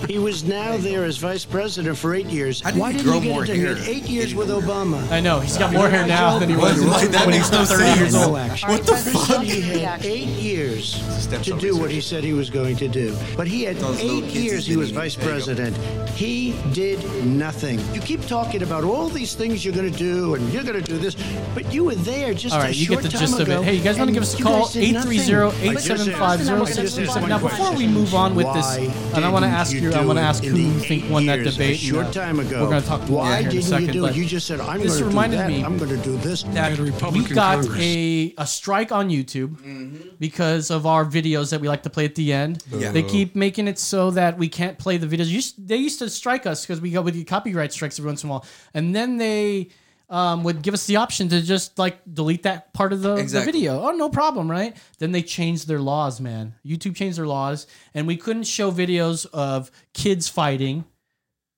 He 0.09 0.19
was 0.19 0.45
now 0.45 0.77
there 0.77 1.05
as 1.05 1.17
vice 1.17 1.45
president 1.47 1.97
for 1.97 2.15
eight 2.15 2.27
years. 2.27 2.61
How 2.61 2.73
did 2.73 2.81
Why 2.81 2.91
he 2.93 2.99
didn't 2.99 3.11
grow 3.11 3.21
he 3.21 3.27
get 3.29 3.33
more 3.33 3.45
it 3.45 3.49
hair? 3.57 3.77
had 3.77 3.89
eight 3.89 4.09
years 4.09 4.35
with 4.35 4.49
Obama. 4.51 5.06
I 5.11 5.21
know 5.21 5.41
he's 5.41 5.57
got 5.57 5.73
more 5.73 5.89
hair 5.89 6.07
now 6.07 6.39
than 6.39 6.49
he 6.49 6.57
was 6.57 6.83
Like, 6.85 7.11
that 7.11 7.27
when 7.27 7.35
he 7.35 7.41
makes 7.41 7.51
was 7.51 7.71
no 7.71 7.77
30 7.77 8.01
years 8.01 8.15
old. 8.15 8.33
No 8.33 8.37
action. 8.37 8.69
What 8.71 8.87
the 8.87 8.97
fuck? 8.97 9.43
He 9.45 9.61
had 9.81 10.05
eight 10.05 10.29
years 10.29 11.03
to 11.29 11.57
do 11.59 11.77
what 11.77 11.91
he 11.91 12.01
said 12.01 12.25
he 12.25 12.33
was 12.33 12.51
going 12.51 12.77
to 12.77 12.89
do. 12.89 13.17
But 13.37 13.47
he 13.47 13.63
had 13.65 13.77
Those 13.77 14.03
little 14.03 14.25
eight 14.25 14.31
kids 14.31 14.45
years 14.45 14.67
he's 14.67 14.67
he 14.67 14.77
was 14.77 14.89
getting- 14.91 15.03
vice 15.03 15.15
there 15.17 15.25
you 15.25 15.31
go. 15.31 15.35
president. 15.55 15.77
He 16.11 16.55
did 16.73 16.99
nothing. 17.25 17.81
You 17.95 18.01
keep 18.01 18.27
talking 18.27 18.63
about 18.63 18.85
all 18.85 19.09
these 19.09 19.35
things 19.35 19.65
you're 19.65 19.75
going 19.75 19.91
to 19.91 19.99
do 19.99 20.35
and 20.35 20.53
you're 20.53 20.65
going 20.65 20.83
to 20.83 20.93
do 20.93 20.99
this, 20.99 21.17
but 21.55 21.73
you 21.73 21.85
were 21.85 21.95
there 21.95 22.33
just 22.35 22.55
All 22.55 22.61
a 22.61 22.65
right, 22.65 22.75
you 22.75 22.87
short 22.87 23.03
get 23.03 23.13
the 23.13 23.19
time 23.19 23.27
gist 23.29 23.41
of 23.41 23.49
ago, 23.49 23.61
it. 23.61 23.65
Hey, 23.65 23.75
you 23.75 23.83
guys 23.85 23.99
want 23.99 24.09
to 24.09 24.11
and 24.11 24.15
give 24.15 24.23
us 24.23 24.35
a 24.35 24.39
you 24.39 24.45
call? 24.45 24.65
guys 24.65 24.73
did 24.73 24.95
nothing. 24.95 25.19
830-875-0667. 25.19 27.29
Now, 27.29 27.39
before 27.39 27.73
we 27.75 27.87
move 27.87 28.15
on 28.15 28.35
with 28.35 28.47
this, 28.55 28.79
Why 28.79 28.85
and 29.15 29.25
I 29.25 29.29
want 29.31 29.45
to 29.45 29.49
didn't 29.49 29.61
ask 29.61 29.73
you 29.75 29.81
you, 29.83 29.93
I 29.93 30.01
do 30.01 30.07
want 30.07 30.19
to 30.19 30.23
it 30.23 30.27
ask 30.29 30.43
in 30.45 30.51
who 30.51 30.57
the 30.57 30.63
you 30.63 30.79
think 30.81 31.05
eight 31.05 31.11
won 31.11 31.27
that 31.27 31.39
years, 31.41 31.53
debate. 31.55 31.77
A 31.77 31.79
short 31.79 32.07
uh, 32.07 32.13
time 32.13 32.41
ago. 32.41 32.63
We're 32.63 32.71
going 32.71 32.83
to 32.83 32.89
talk 32.89 33.09
more 33.09 33.19
Why 33.21 33.29
here 33.29 33.39
in 33.41 33.47
a 33.47 33.51
didn't 33.51 33.65
second. 33.65 33.87
you 33.87 33.93
do 33.93 34.01
but? 34.03 34.17
You 34.17 34.25
just 34.25 34.47
said, 34.47 34.61
I'm 34.61 34.79
going 34.79 34.91
to 34.91 34.96
do 34.99 35.07
reminded 35.07 35.39
that. 35.41 35.49
me 35.49 35.65
I'm 35.65 35.77
going 35.79 35.91
to 35.91 35.97
do 35.99 36.17
this. 36.19 36.43
that 36.45 36.79
we 36.79 36.91
got 37.25 37.61
Congress. 37.61 37.81
a, 37.81 38.35
a 38.39 38.47
strike 38.47 38.93
on 38.93 39.09
YouTube 39.09 39.57
Mm-hmm. 39.57 40.09
because 40.19 40.71
of 40.71 40.87
our 40.87 41.05
videos 41.05 41.51
that 41.51 41.61
we 41.61 41.69
like 41.69 41.83
to 41.85 41.91
play 41.91 42.05
at 42.05 42.15
the 42.15 42.33
end. 42.33 42.63
Yeah. 42.71 42.93
They 42.93 43.03
keep 43.03 43.35
making 43.37 43.69
it 43.69 43.79
so 43.79 44.11
that 44.13 44.39
we 44.39 44.49
can't 44.49 44.79
play 44.79 44.97
the 44.97 45.07
videos. 45.07 45.27
Used, 45.27 45.67
they 45.69 45.77
used 45.77 45.99
to 46.01 46.09
strike 46.11 46.47
us 46.47 46.65
because 46.65 46.81
we 46.81 46.91
got 46.91 47.05
with 47.05 47.15
the 47.15 47.25
copyright 47.25 47.73
strikes 47.73 47.99
every 47.99 48.09
once 48.09 48.23
in 48.25 48.29
a 48.29 48.33
while, 48.33 48.45
and 48.75 48.95
then 48.95 49.17
they 49.17 49.69
um, 50.09 50.45
would 50.45 50.63
give 50.63 50.73
us 50.73 50.87
the 50.87 50.97
option 50.97 51.29
to 51.31 51.43
just 51.43 51.79
like 51.79 51.99
delete 52.13 52.45
that 52.45 52.73
part 52.73 52.93
of 52.93 53.03
the, 53.03 53.17
the 53.17 53.41
video. 53.41 53.81
Oh, 53.83 53.91
no 53.91 54.09
problem, 54.09 54.49
right? 54.51 54.77
Then 54.99 55.11
they 55.13 55.23
changed 55.23 55.67
their 55.67 55.81
laws, 55.81 56.21
man. 56.21 56.55
YouTube 56.65 56.95
changed 56.95 57.19
their 57.19 57.27
laws, 57.27 57.67
and 57.95 58.07
we 58.07 58.17
couldn't 58.17 58.45
show 58.45 58.71
videos 58.71 59.27
of 59.33 59.71
kids 59.95 60.29
fighting. 60.29 60.85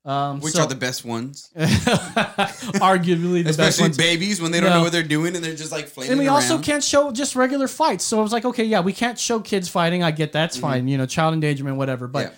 Um, 0.09 0.40
Which 0.40 0.55
so- 0.55 0.62
are 0.62 0.66
the 0.66 0.75
best 0.75 1.05
ones? 1.05 1.51
arguably 1.57 3.38
the 3.38 3.44
best 3.44 3.59
Especially 3.59 3.83
ones. 3.85 3.97
babies 3.99 4.40
when 4.40 4.53
they 4.53 4.61
don't 4.61 4.71
No. 4.71 4.77
know 4.77 4.83
what 4.83 4.92
they're 4.92 5.03
doing 5.03 5.35
and 5.37 5.44
they're 5.44 5.55
just 5.55 5.71
like 5.73 5.87
flaming 5.87 6.12
And 6.12 6.18
we 6.21 6.29
also 6.29 6.59
can't 6.59 6.83
show 6.83 7.12
just 7.12 7.37
regular 7.37 7.68
fights. 7.68 8.05
So 8.05 8.18
I 8.18 8.23
was 8.23 8.33
like, 8.33 8.44
okay, 8.44 8.64
yeah, 8.64 8.81
we 8.81 8.92
can't 8.92 9.18
show 9.18 9.40
kids 9.40 9.68
fighting. 9.68 10.03
I 10.03 10.11
get 10.11 10.33
that's 10.33 10.57
fine, 10.57 10.88
you 10.88 10.97
know, 10.97 11.07
child 11.07 11.35
endangerment, 11.35 11.77
whatever. 11.77 12.09
But 12.09 12.35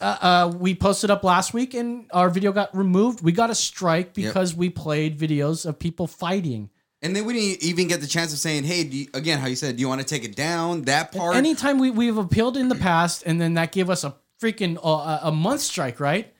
uh, 0.00 0.04
uh, 0.04 0.52
we 0.58 0.74
posted 0.74 1.10
up 1.10 1.22
last 1.22 1.52
week 1.52 1.74
and 1.74 2.06
our 2.12 2.30
video 2.30 2.50
got 2.52 2.74
removed. 2.74 3.22
We 3.22 3.32
got 3.32 3.50
a 3.50 3.54
strike 3.54 4.14
because 4.14 4.54
we 4.54 4.70
played 4.70 5.18
videos 5.18 5.66
of 5.66 5.78
people 5.78 6.06
fighting. 6.06 6.70
And 7.02 7.14
then 7.14 7.26
we 7.26 7.34
didn't 7.34 7.62
even 7.62 7.88
get 7.88 8.00
the 8.00 8.06
chance 8.06 8.32
of 8.32 8.38
saying, 8.38 8.64
"Hey, 8.64 8.82
do 8.82 8.96
you, 8.96 9.06
again, 9.12 9.38
how 9.38 9.46
you 9.48 9.54
said, 9.54 9.76
do 9.76 9.80
you 9.82 9.86
want 9.88 10.00
to 10.00 10.06
take 10.06 10.24
it 10.24 10.34
down?" 10.34 10.82
That 10.82 11.12
part. 11.12 11.36
Anytime 11.36 11.78
we, 11.78 11.90
we've 11.90 12.16
appealed 12.16 12.56
in 12.56 12.68
the 12.68 12.74
past 12.74 13.22
and 13.26 13.38
then 13.38 13.54
that 13.54 13.70
gave 13.70 13.90
us 13.90 14.02
a 14.02 14.16
freaking 14.40 14.78
uh, 14.82 15.18
a 15.22 15.30
month 15.30 15.60
strike, 15.60 16.00
right? 16.00 16.32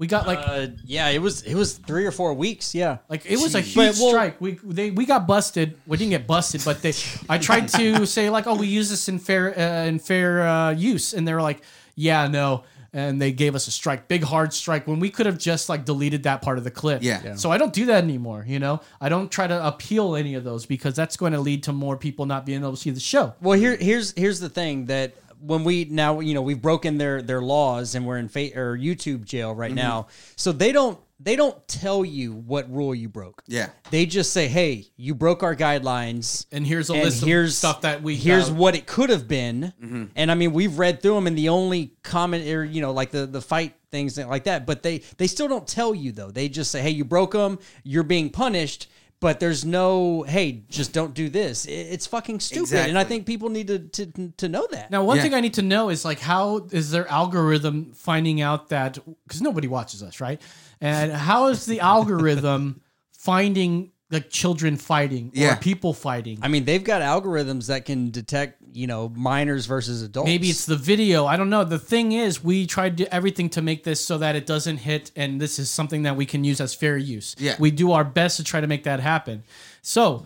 We 0.00 0.06
got 0.06 0.26
like 0.26 0.38
Uh, 0.38 0.68
yeah, 0.86 1.10
it 1.10 1.20
was 1.20 1.42
it 1.42 1.54
was 1.54 1.74
three 1.74 2.06
or 2.06 2.10
four 2.10 2.32
weeks. 2.32 2.74
Yeah, 2.74 2.98
Like 3.10 3.26
it 3.26 3.38
was 3.38 3.54
a 3.54 3.60
huge 3.60 3.98
well- 3.98 4.08
strike. 4.08 4.40
We 4.40 4.58
they 4.64 4.90
we 4.90 5.04
got 5.04 5.26
busted. 5.26 5.76
We 5.86 5.98
didn't 5.98 6.12
get 6.12 6.26
busted, 6.26 6.62
but 6.64 6.80
they. 6.80 6.94
I 7.28 7.36
tried 7.36 7.68
to 7.68 8.06
say 8.16 8.30
like, 8.30 8.46
oh, 8.46 8.54
we 8.56 8.66
use 8.66 8.88
this 8.88 9.10
in 9.10 9.18
fair 9.18 9.56
uh, 9.56 9.84
in 9.84 9.98
fair 9.98 10.40
uh, 10.48 10.70
use, 10.70 11.12
and 11.12 11.28
they 11.28 11.34
were 11.34 11.42
like, 11.42 11.60
yeah, 11.96 12.28
no, 12.28 12.64
and 12.94 13.20
they 13.20 13.30
gave 13.30 13.54
us 13.54 13.66
a 13.68 13.70
strike, 13.70 14.08
big 14.08 14.24
hard 14.24 14.54
strike, 14.54 14.86
when 14.86 15.00
we 15.00 15.10
could 15.10 15.26
have 15.26 15.36
just 15.36 15.68
like 15.68 15.84
deleted 15.84 16.22
that 16.22 16.40
part 16.40 16.56
of 16.56 16.64
the 16.64 16.70
clip. 16.70 17.02
Yeah. 17.02 17.20
Yeah. 17.22 17.34
So 17.34 17.50
I 17.50 17.58
don't 17.58 17.74
do 17.74 17.84
that 17.86 18.02
anymore. 18.02 18.42
You 18.48 18.58
know, 18.58 18.80
I 19.02 19.10
don't 19.10 19.30
try 19.30 19.46
to 19.48 19.66
appeal 19.66 20.16
any 20.16 20.34
of 20.34 20.44
those 20.44 20.64
because 20.64 20.96
that's 20.96 21.18
going 21.18 21.32
to 21.32 21.40
lead 21.40 21.64
to 21.64 21.74
more 21.74 21.98
people 21.98 22.24
not 22.24 22.46
being 22.46 22.60
able 22.60 22.70
to 22.70 22.78
see 22.78 22.88
the 22.90 23.00
show. 23.00 23.34
Well, 23.42 23.58
here 23.58 23.76
here's 23.76 24.14
here's 24.16 24.40
the 24.40 24.48
thing 24.48 24.86
that 24.86 25.12
when 25.40 25.64
we 25.64 25.84
now 25.86 26.20
you 26.20 26.34
know 26.34 26.42
we've 26.42 26.60
broken 26.62 26.98
their 26.98 27.22
their 27.22 27.40
laws 27.42 27.94
and 27.94 28.06
we're 28.06 28.18
in 28.18 28.28
fa- 28.28 28.56
or 28.58 28.76
YouTube 28.76 29.24
jail 29.24 29.54
right 29.54 29.72
now, 29.72 30.06
so 30.36 30.52
they 30.52 30.72
don't 30.72 30.98
they 31.22 31.36
don't 31.36 31.68
tell 31.68 32.02
you 32.02 32.32
what 32.32 32.70
rule 32.72 32.94
you 32.94 33.06
broke. 33.08 33.42
Yeah. 33.46 33.68
They 33.90 34.06
just 34.06 34.32
say, 34.32 34.48
"Hey, 34.48 34.86
you 34.96 35.14
broke 35.14 35.42
our 35.42 35.54
guidelines." 35.54 36.46
And 36.50 36.66
here's 36.66 36.88
a 36.90 36.94
and 36.94 37.04
list 37.04 37.22
here's 37.24 37.50
of 37.50 37.56
stuff 37.56 37.80
that 37.82 38.02
we 38.02 38.16
here's 38.16 38.48
got. 38.48 38.58
what 38.58 38.74
it 38.74 38.86
could 38.86 39.10
have 39.10 39.28
been 39.28 39.72
Mm-hmm. 39.82 40.04
and 40.16 40.30
i 40.30 40.34
mean 40.34 40.52
we've 40.52 40.78
read 40.78 41.02
through 41.02 41.14
them 41.14 41.26
and 41.26 41.36
the 41.36 41.48
only 41.50 41.94
comment 42.02 42.46
or 42.48 42.64
you 42.64 42.80
know 42.80 42.92
like 42.92 43.10
the 43.10 43.26
the 43.26 43.40
fight 43.40 43.74
things 43.90 44.16
like 44.18 44.44
that 44.44 44.66
but 44.66 44.82
they 44.82 44.98
they 45.18 45.26
still 45.26 45.48
don't 45.48 45.66
tell 45.66 45.94
you 45.94 46.12
though 46.12 46.30
they 46.30 46.48
just 46.48 46.70
say 46.70 46.80
hey 46.80 46.90
you 46.90 47.04
broke 47.04 47.32
them 47.32 47.58
you're 47.82 48.02
being 48.04 48.30
punished 48.30 48.88
but 49.20 49.38
there's 49.38 49.64
no 49.64 50.22
hey 50.22 50.62
just 50.70 50.92
don't 50.92 51.14
do 51.14 51.28
this 51.28 51.66
It- 51.66 51.72
it's 51.92 52.06
fucking 52.06 52.40
stupid 52.40 52.72
and 52.72 52.80
i 52.98 53.02
Exactly. 53.02 53.04
think 53.16 53.26
people 53.26 53.48
need 53.50 53.66
to 53.68 53.78
to, 53.78 54.32
to 54.38 54.48
know 54.48 54.66
that 54.70 54.90
Now, 54.90 55.04
one 55.04 55.16
Yeah. 55.18 55.22
thing 55.24 55.34
I 55.34 55.40
need 55.40 55.54
to 55.54 55.62
know 55.62 55.90
is 55.90 56.04
like, 56.04 56.20
how 56.20 56.66
is 56.72 56.90
their 56.90 57.06
algorithm 57.08 57.92
finding 57.94 58.40
out 58.40 58.68
that? 58.70 58.98
Because 59.26 59.42
nobody 59.42 59.68
watches 59.68 60.02
us, 60.02 60.20
right? 60.20 60.40
And 60.80 61.12
how 61.12 61.48
is 61.48 61.66
the 61.66 61.80
algorithm 61.80 62.80
finding 63.12 63.92
like 64.10 64.28
children 64.30 64.76
fighting 64.76 65.28
or 65.28 65.30
Yeah. 65.40 65.54
people 65.56 65.92
fighting? 65.94 66.38
i 66.42 66.48
mean 66.48 66.64
they've 66.64 66.82
got 66.84 67.00
algorithms 67.02 67.66
that 67.68 67.84
can 67.84 68.10
detect 68.10 68.58
you 68.72 68.86
know 68.86 69.08
minors 69.16 69.66
versus 69.66 70.02
adults 70.02 70.26
Maybe 70.28 70.48
it's 70.48 70.64
the 70.66 70.76
video. 70.76 71.26
I 71.26 71.36
don't 71.36 71.50
know. 71.50 71.64
The 71.64 71.78
thing 71.78 72.12
is, 72.12 72.42
we 72.44 72.66
tried 72.66 72.98
to, 72.98 73.12
everything 73.14 73.48
to 73.50 73.62
make 73.62 73.82
this 73.82 74.04
so 74.04 74.16
that 74.18 74.36
it 74.36 74.46
doesn't 74.46 74.76
hit, 74.78 75.10
and 75.16 75.40
this 75.40 75.58
is 75.58 75.68
something 75.70 76.02
that 76.04 76.14
we 76.16 76.24
can 76.24 76.44
use 76.44 76.60
as 76.60 76.72
fair 76.72 76.96
use. 76.96 77.34
Yeah. 77.38 77.56
we 77.58 77.72
do 77.72 77.90
our 77.90 78.04
best 78.04 78.36
to 78.36 78.44
try 78.44 78.60
to 78.60 78.68
make 78.68 78.84
that 78.84 79.00
happen. 79.00 79.42
So, 79.82 80.24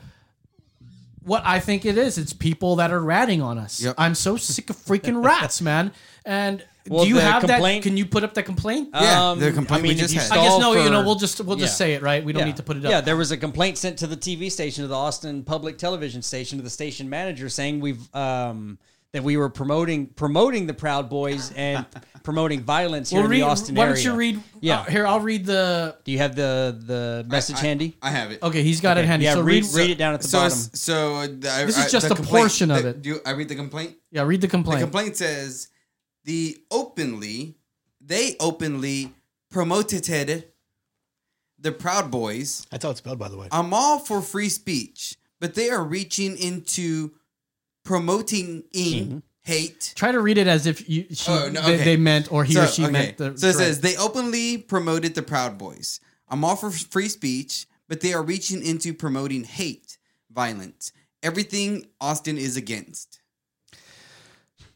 what 1.23 1.43
I 1.47 1.59
think 1.59 1.87
it 1.87 1.97
is, 1.97 2.19
it's 2.19 2.35
people 2.35 2.77
that 2.77 2.93
are 2.93 3.01
ratting 3.01 3.41
on 3.41 3.57
us. 3.57 3.81
Yep. 3.81 3.95
I'm 3.97 4.15
so 4.15 4.37
sick 4.37 4.69
of 4.69 4.77
freaking 4.77 5.25
rats, 5.25 5.63
man. 5.71 5.93
And 6.27 6.63
Well, 6.89 7.05
do 7.05 7.09
you 7.09 7.17
have 7.17 7.41
complaint- 7.41 7.83
that? 7.83 7.89
Can 7.89 7.97
you 7.97 8.05
put 8.05 8.25
up 8.25 8.35
the 8.35 8.43
complaint? 8.43 8.91
Yeah, 8.93 9.31
Um, 9.31 9.39
the 9.41 9.53
complaint 9.53 9.81
I 9.81 9.83
mean, 9.83 9.93
we 9.97 10.01
just 10.01 10.15
had. 10.15 10.31
I 10.33 10.43
guess 10.43 10.55
stall 10.55 10.61
no. 10.75 10.85
You 10.85 10.91
know, 10.91 11.03
we'll 11.03 11.15
just 11.15 11.41
we'll 11.41 11.57
just 11.57 11.73
Yeah. 11.73 11.77
say 11.87 11.93
it, 11.95 12.03
right? 12.03 12.23
We 12.23 12.33
don't 12.33 12.41
Yeah. 12.41 12.47
need 12.47 12.57
to 12.57 12.63
put 12.63 12.77
it 12.77 12.85
up. 12.85 12.91
Yeah, 12.91 13.01
there 13.01 13.17
was 13.17 13.31
a 13.31 13.37
complaint 13.39 13.79
sent 13.79 13.99
to 14.01 14.07
the 14.07 14.17
TV 14.17 14.51
station, 14.51 14.83
to 14.85 14.89
the 14.89 14.95
Austin 14.95 15.45
Public 15.45 15.79
Television 15.79 16.21
station, 16.21 16.59
to 16.59 16.65
the 16.65 16.69
station 16.71 17.09
manager, 17.09 17.49
saying 17.49 17.81
we've 17.81 18.15
um, 18.15 18.79
that 19.13 19.23
we 19.25 19.37
were 19.39 19.49
promoting 19.49 20.09
promoting 20.09 20.67
the 20.67 20.75
Proud 20.75 21.09
Boys 21.09 21.53
and 21.57 21.87
promoting 22.25 22.63
violence 22.65 23.09
here 23.11 23.21
Well, 23.21 23.27
in 23.27 23.31
read, 23.31 23.41
the 23.43 23.47
Austin 23.47 23.75
why 23.77 23.85
area. 23.85 23.95
don't 23.95 24.05
you 24.05 24.13
read? 24.15 24.41
Yeah. 24.61 24.81
uh, 24.81 24.85
here, 24.85 25.07
I'll 25.07 25.21
read 25.21 25.47
the. 25.47 25.97
Do 26.05 26.13
you 26.13 26.19
have 26.19 26.35
the 26.37 26.77
the 26.85 27.25
message 27.29 27.57
I- 27.57 27.61
handy? 27.61 27.97
I 28.03 28.11
have 28.11 28.31
it. 28.31 28.43
Okay, 28.43 28.63
he's 28.63 28.81
got 28.83 28.99
it 28.99 29.07
handy. 29.07 29.25
yeah, 29.25 29.35
so 29.35 29.41
read, 29.41 29.65
read. 29.65 29.75
read 29.75 29.91
it 29.91 29.99
down 29.99 30.13
at 30.15 30.21
the 30.21 30.29
so, 30.29 30.39
bottom. 30.41 30.59
so 30.59 31.15
uh, 31.15 31.27
the, 31.29 31.51
I- 31.51 31.65
This 31.65 31.79
is 31.79 31.91
just 31.91 32.07
a 32.11 32.15
complaint- 32.15 32.29
portion 32.31 32.71
of 32.71 32.83
the- 32.83 32.89
it. 32.91 33.01
Do 33.03 33.09
you, 33.09 33.21
I 33.25 33.31
read 33.31 33.49
the 33.49 33.55
complaint? 33.55 33.95
yeah, 34.11 34.23
read 34.23 34.43
the 34.43 34.49
complaint. 34.49 34.81
The 34.81 34.85
complaint. 34.87 35.15
complaint 35.17 35.17
says 35.17 35.69
the 36.25 36.59
openly, 36.71 37.55
they 38.01 38.37
openly 38.41 39.13
promoted 39.51 40.05
the 41.59 41.73
Proud 41.73 42.11
Boys. 42.11 42.67
That's 42.71 42.85
how 42.85 42.91
it's 42.91 42.99
spelled, 42.99 43.19
by 43.19 43.29
the 43.29 43.37
way. 43.37 43.49
I'm 43.53 43.73
all 43.73 43.99
for 43.99 44.21
free 44.21 44.49
speech, 44.49 45.17
but 45.41 45.55
they 45.55 45.71
are 45.71 45.83
reaching 45.83 46.37
into 46.37 47.13
promoting 47.85 48.63
Mm-hmm. 48.75 49.19
hate. 49.43 49.93
Try 49.95 50.11
to 50.13 50.21
read 50.21 50.39
it 50.39 50.47
as 50.47 50.67
if 50.67 50.89
you 50.89 51.07
she, 51.11 51.31
Oh, 51.31 51.49
no, 51.51 51.61
they, 51.63 51.75
okay. 51.75 51.85
they 51.85 51.97
meant 51.97 52.33
or 52.33 52.45
he 52.45 52.55
so, 52.55 52.65
or 52.65 52.67
she 52.67 52.85
okay. 52.85 52.93
meant 52.93 53.19
the. 53.19 53.37
so 53.37 53.49
it 53.49 53.53
correct. 53.53 53.59
says 53.59 53.81
they 53.81 53.97
openly 53.97 54.59
promoted 54.59 55.15
the 55.15 55.23
Proud 55.23 55.59
Boys. 55.59 56.01
I'm 56.29 56.45
all 56.45 56.57
for 56.57 56.71
free 56.71 57.09
speech, 57.09 57.67
but 57.89 58.01
they 58.01 58.15
are 58.15 58.23
reaching 58.23 58.65
into 58.65 58.95
promoting 58.95 59.45
hate, 59.45 59.99
violence, 60.31 60.93
everything 61.23 61.87
Austin 62.01 62.39
is 62.39 62.57
against. 62.57 63.21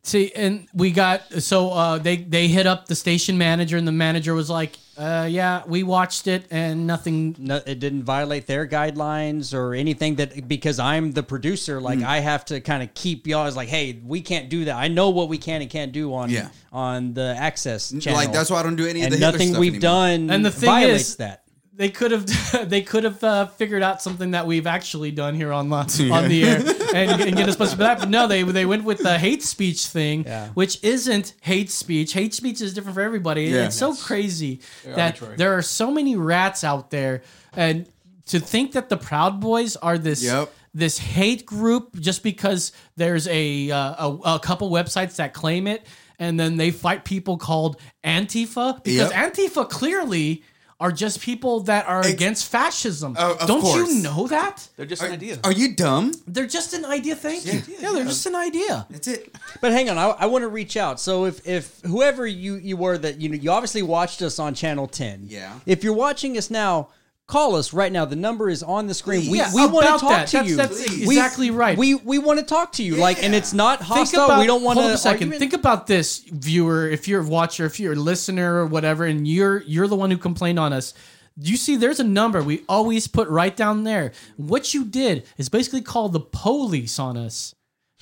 See, 0.08 0.32
and 0.34 0.66
we 0.72 0.90
got 0.90 1.30
so 1.42 1.70
uh, 1.70 1.98
they 1.98 2.16
they 2.16 2.48
hit 2.48 2.66
up 2.66 2.86
the 2.86 2.94
station 2.94 3.36
manager, 3.36 3.76
and 3.76 3.86
the 3.86 3.92
manager 3.92 4.32
was 4.32 4.48
like, 4.48 4.78
uh, 4.96 5.28
"Yeah, 5.30 5.62
we 5.66 5.82
watched 5.82 6.26
it, 6.26 6.46
and 6.50 6.86
nothing." 6.86 7.36
No, 7.38 7.60
it 7.66 7.78
didn't 7.78 8.04
violate 8.04 8.46
their 8.46 8.66
guidelines 8.66 9.52
or 9.52 9.74
anything 9.74 10.14
that 10.14 10.48
because 10.48 10.78
I'm 10.78 11.12
the 11.12 11.22
producer, 11.22 11.78
like 11.78 12.00
I 12.02 12.20
have 12.20 12.46
to 12.46 12.60
kind 12.62 12.82
of 12.82 12.94
keep 12.94 13.26
y'all 13.26 13.46
as 13.46 13.54
like, 13.54 13.68
hey, 13.68 14.00
we 14.02 14.22
can't 14.22 14.48
do 14.48 14.64
that. 14.64 14.76
I 14.76 14.88
know 14.88 15.10
what 15.10 15.28
we 15.28 15.36
can 15.36 15.60
and 15.60 15.70
can't 15.70 15.92
do 15.92 16.14
on 16.14 16.30
Yeah. 16.30 16.48
on 16.72 17.12
the 17.12 17.36
access 17.38 17.90
channel. 17.90 18.14
Like 18.18 18.32
that's 18.32 18.48
why 18.48 18.60
I 18.60 18.62
don't 18.62 18.76
do 18.76 18.86
any 18.86 19.04
of 19.04 19.10
the 19.10 19.18
nothing 19.18 19.48
stuff 19.50 19.60
we've 19.60 19.74
anymore. 19.74 19.80
done 20.08 20.30
And 20.30 20.42
the 20.42 20.50
thing 20.50 20.70
violates 20.70 21.10
is- 21.10 21.16
that. 21.16 21.42
They 21.78 21.88
could 21.88 22.10
have 22.10 22.26
they 22.68 22.82
could 22.82 23.04
have 23.04 23.22
uh, 23.24 23.46
figured 23.46 23.82
out 23.82 24.02
something 24.02 24.32
that 24.32 24.46
we've 24.46 24.66
actually 24.66 25.10
done 25.12 25.34
here 25.34 25.52
on 25.52 25.68
the 25.70 25.76
on 26.12 26.28
the 26.28 26.44
air 26.44 26.56
and, 26.94 27.22
and 27.22 27.36
get 27.36 27.48
us 27.48 27.56
busted 27.56 27.78
for 27.78 27.84
that. 27.84 28.00
But 28.00 28.10
no, 28.10 28.26
they 28.26 28.42
they 28.42 28.66
went 28.66 28.84
with 28.84 28.98
the 28.98 29.16
hate 29.18 29.42
speech 29.42 29.86
thing, 29.86 30.24
Yeah. 30.24 30.48
which 30.54 30.82
isn't 30.84 31.34
hate 31.40 31.70
speech. 31.70 32.12
Hate 32.12 32.34
speech 32.34 32.60
is 32.60 32.74
different 32.74 32.94
for 32.96 33.00
everybody. 33.02 33.44
Yeah. 33.44 33.66
It's 33.66 33.76
so 33.76 33.94
crazy 33.94 34.60
that 34.84 34.98
arbitrary. 35.14 35.36
there 35.36 35.56
are 35.56 35.62
so 35.62 35.90
many 35.90 36.16
rats 36.16 36.64
out 36.64 36.90
there 36.90 37.22
and. 37.54 37.86
to 38.26 38.38
think 38.38 38.72
that 38.72 38.90
the 38.90 38.96
Proud 38.98 39.40
Boys 39.40 39.74
are 39.76 39.96
this 39.96 40.22
Yep. 40.22 40.52
this 40.74 40.98
hate 40.98 41.46
group 41.46 41.98
just 41.98 42.22
because 42.22 42.72
there's 42.96 43.26
a, 43.28 43.70
uh, 43.70 44.06
a 44.06 44.34
a 44.34 44.38
couple 44.38 44.68
websites 44.70 45.16
that 45.16 45.32
claim 45.32 45.66
it, 45.66 45.86
and 46.18 46.38
then 46.38 46.58
they 46.58 46.70
fight 46.70 47.06
people 47.06 47.38
called 47.38 47.80
Antifa 48.04 48.82
because 48.84 49.10
Yep. 49.12 49.32
Antifa 49.34 49.68
clearly 49.70 50.42
are 50.80 50.92
just 50.92 51.20
people 51.20 51.60
that 51.60 51.88
are 51.88 52.06
against 52.06 52.46
fascism. 52.50 53.16
Oh, 53.18 53.36
of 53.40 53.48
Don't 53.48 53.60
course. 53.62 53.76
you 53.76 54.00
know 54.00 54.28
that? 54.28 54.68
They're 54.76 54.86
just 54.86 55.02
an 55.02 55.10
idea. 55.12 55.38
Are 55.42 55.52
you 55.52 55.74
dumb? 55.74 56.12
They're 56.26 56.46
just 56.46 56.72
an 56.72 56.84
idea. 56.84 57.16
Thank 57.16 57.46
you. 57.46 57.62
Yeah, 57.80 57.92
they're 57.92 58.04
just 58.04 58.26
an 58.26 58.36
idea. 58.36 58.86
That's 58.88 59.08
it. 59.08 59.34
But 59.60 59.72
hang 59.72 59.90
on, 59.90 59.98
I, 59.98 60.10
I 60.10 60.26
want 60.26 60.42
to 60.42 60.48
reach 60.48 60.76
out. 60.76 61.00
So 61.00 61.24
if 61.24 61.46
if 61.46 61.80
whoever 61.80 62.26
you 62.26 62.54
you 62.56 62.76
were 62.76 62.96
that 62.98 63.20
you 63.20 63.28
know 63.28 63.34
you 63.34 63.50
obviously 63.50 63.82
watched 63.82 64.22
us 64.22 64.38
on 64.38 64.54
channel 64.54 64.86
ten. 64.86 65.22
Yeah. 65.24 65.58
If 65.66 65.82
you're 65.82 65.94
watching 65.94 66.38
us 66.38 66.48
now, 66.50 66.88
call 67.28 67.54
us 67.54 67.72
right 67.72 67.92
now. 67.92 68.04
The 68.06 68.16
number 68.16 68.48
is 68.50 68.62
on 68.62 68.86
the 68.88 68.94
screen. 68.94 69.30
We, 69.30 69.38
Yeah, 69.38 69.54
we 69.54 69.64
want 69.66 69.86
to 69.86 69.90
talk 69.98 70.10
that. 70.10 70.26
to 70.28 70.36
That's- 70.38 70.50
you. 70.50 70.56
that's 70.56 70.90
We- 70.90 71.02
exactly 71.04 71.50
right. 71.52 71.78
We 71.78 71.94
we 71.94 72.18
want 72.18 72.40
to 72.40 72.44
talk 72.44 72.72
to 72.72 72.82
you. 72.82 72.96
Like, 72.96 73.22
and 73.22 73.34
it's 73.34 73.52
not 73.52 73.80
hostile. 73.82 74.24
about, 74.24 74.40
we 74.40 74.46
don't 74.46 74.62
want 74.64 74.78
hold 74.78 74.88
to. 74.88 74.92
up 74.94 74.98
a 74.98 75.00
second. 75.00 75.32
Think 75.34 75.52
about 75.52 75.86
this, 75.86 76.18
viewer. 76.30 76.88
If 76.88 77.06
you're 77.06 77.20
a 77.22 77.26
watcher, 77.26 77.66
if 77.66 77.78
you're 77.78 77.92
a 77.92 77.96
listener 77.96 78.56
or 78.56 78.66
whatever, 78.66 79.04
and 79.04 79.28
you're 79.28 79.62
you're 79.62 79.86
the 79.86 79.94
one 79.96 80.10
who 80.10 80.16
complained 80.18 80.58
on 80.58 80.72
us. 80.72 80.94
You 81.40 81.56
see, 81.56 81.76
there's 81.76 82.00
a 82.00 82.04
number 82.04 82.42
we 82.42 82.64
always 82.68 83.06
put 83.06 83.28
right 83.28 83.56
down 83.56 83.84
there. 83.84 84.10
What 84.36 84.74
you 84.74 84.84
did 84.84 85.24
is 85.36 85.48
basically 85.48 85.82
call 85.82 86.08
the 86.08 86.18
police 86.18 86.98
on 86.98 87.16
us 87.16 87.54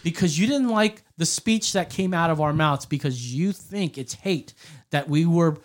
because 0.02 0.38
you 0.38 0.46
didn't 0.46 0.70
like 0.70 1.02
the 1.18 1.26
speech 1.26 1.74
that 1.74 1.90
came 1.90 2.14
out 2.14 2.30
of 2.30 2.40
our 2.40 2.54
mouths 2.54 2.86
because 2.86 3.34
you 3.34 3.52
think 3.52 3.98
it's 3.98 4.14
hate 4.14 4.54
that 4.90 5.10
we 5.10 5.26
were 5.26 5.58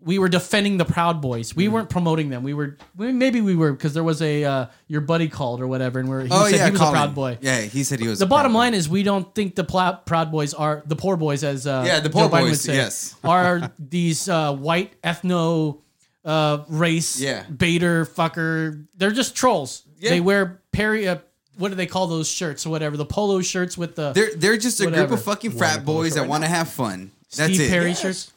we 0.00 0.18
were 0.18 0.28
defending 0.28 0.76
the 0.78 0.84
Proud 0.84 1.20
Boys. 1.20 1.50
Mm-hmm. 1.50 1.58
We 1.60 1.68
weren't 1.68 1.90
promoting 1.90 2.28
them. 2.30 2.42
We 2.42 2.54
were 2.54 2.76
we- 2.96 3.12
maybe 3.12 3.40
we 3.40 3.56
were 3.56 3.72
because 3.72 3.94
there 3.94 4.04
was 4.04 4.22
a 4.22 4.44
uh, 4.44 4.66
your 4.86 5.00
buddy 5.00 5.28
called 5.28 5.60
or 5.60 5.66
whatever, 5.66 5.98
and 5.98 6.08
we're, 6.08 6.22
he 6.24 6.28
oh 6.30 6.46
said 6.48 6.56
yeah, 6.56 6.64
he 6.66 6.70
was 6.70 6.80
Colin. 6.80 6.94
a 6.94 6.96
Proud 6.98 7.14
Boy. 7.14 7.38
Yeah, 7.40 7.60
he 7.62 7.82
said 7.84 8.00
he 8.00 8.06
was. 8.08 8.18
The 8.20 8.24
a 8.24 8.28
bottom 8.28 8.52
Proud 8.52 8.54
Boy. 8.54 8.58
line 8.60 8.74
is 8.74 8.88
we 8.88 9.02
don't 9.02 9.34
think 9.34 9.54
the 9.56 9.64
pla- 9.64 9.96
Proud 9.96 10.30
Boys 10.30 10.54
are 10.54 10.82
the 10.86 10.96
poor 10.96 11.16
boys, 11.16 11.42
as 11.44 11.66
uh, 11.66 11.82
Yeah, 11.86 12.00
the 12.00 12.10
poor 12.10 12.28
Biden 12.28 12.42
would 12.42 12.48
boys, 12.50 12.60
say, 12.60 12.76
yes. 12.76 13.16
are 13.24 13.72
these 13.78 14.28
uh, 14.28 14.54
white 14.54 15.00
ethno 15.02 15.80
uh, 16.24 16.64
race 16.68 17.20
Yeah. 17.20 17.42
baiter 17.44 18.04
fucker. 18.04 18.86
They're 18.96 19.10
just 19.12 19.34
trolls. 19.34 19.82
Yeah. 19.98 20.10
They 20.10 20.20
wear 20.20 20.62
Perry. 20.72 21.08
Uh, 21.08 21.18
what 21.56 21.70
do 21.70 21.74
they 21.74 21.86
call 21.86 22.06
those 22.06 22.28
shirts 22.28 22.64
or 22.66 22.70
whatever? 22.70 22.96
The 22.96 23.04
polo 23.04 23.40
shirts 23.40 23.76
with 23.76 23.96
the 23.96 24.12
They're 24.12 24.30
they're 24.36 24.56
just 24.56 24.80
a 24.80 24.84
Whatever. 24.84 25.08
group 25.08 25.18
of 25.18 25.24
fucking 25.24 25.50
frat 25.50 25.84
boys 25.84 26.14
that 26.14 26.28
want 26.28 26.44
to 26.44 26.48
have 26.48 26.68
fun. 26.68 27.10
That's 27.36 27.52
Steve 27.54 27.62
it. 27.62 27.70
Perry 27.70 27.94
shirts. 27.94 28.32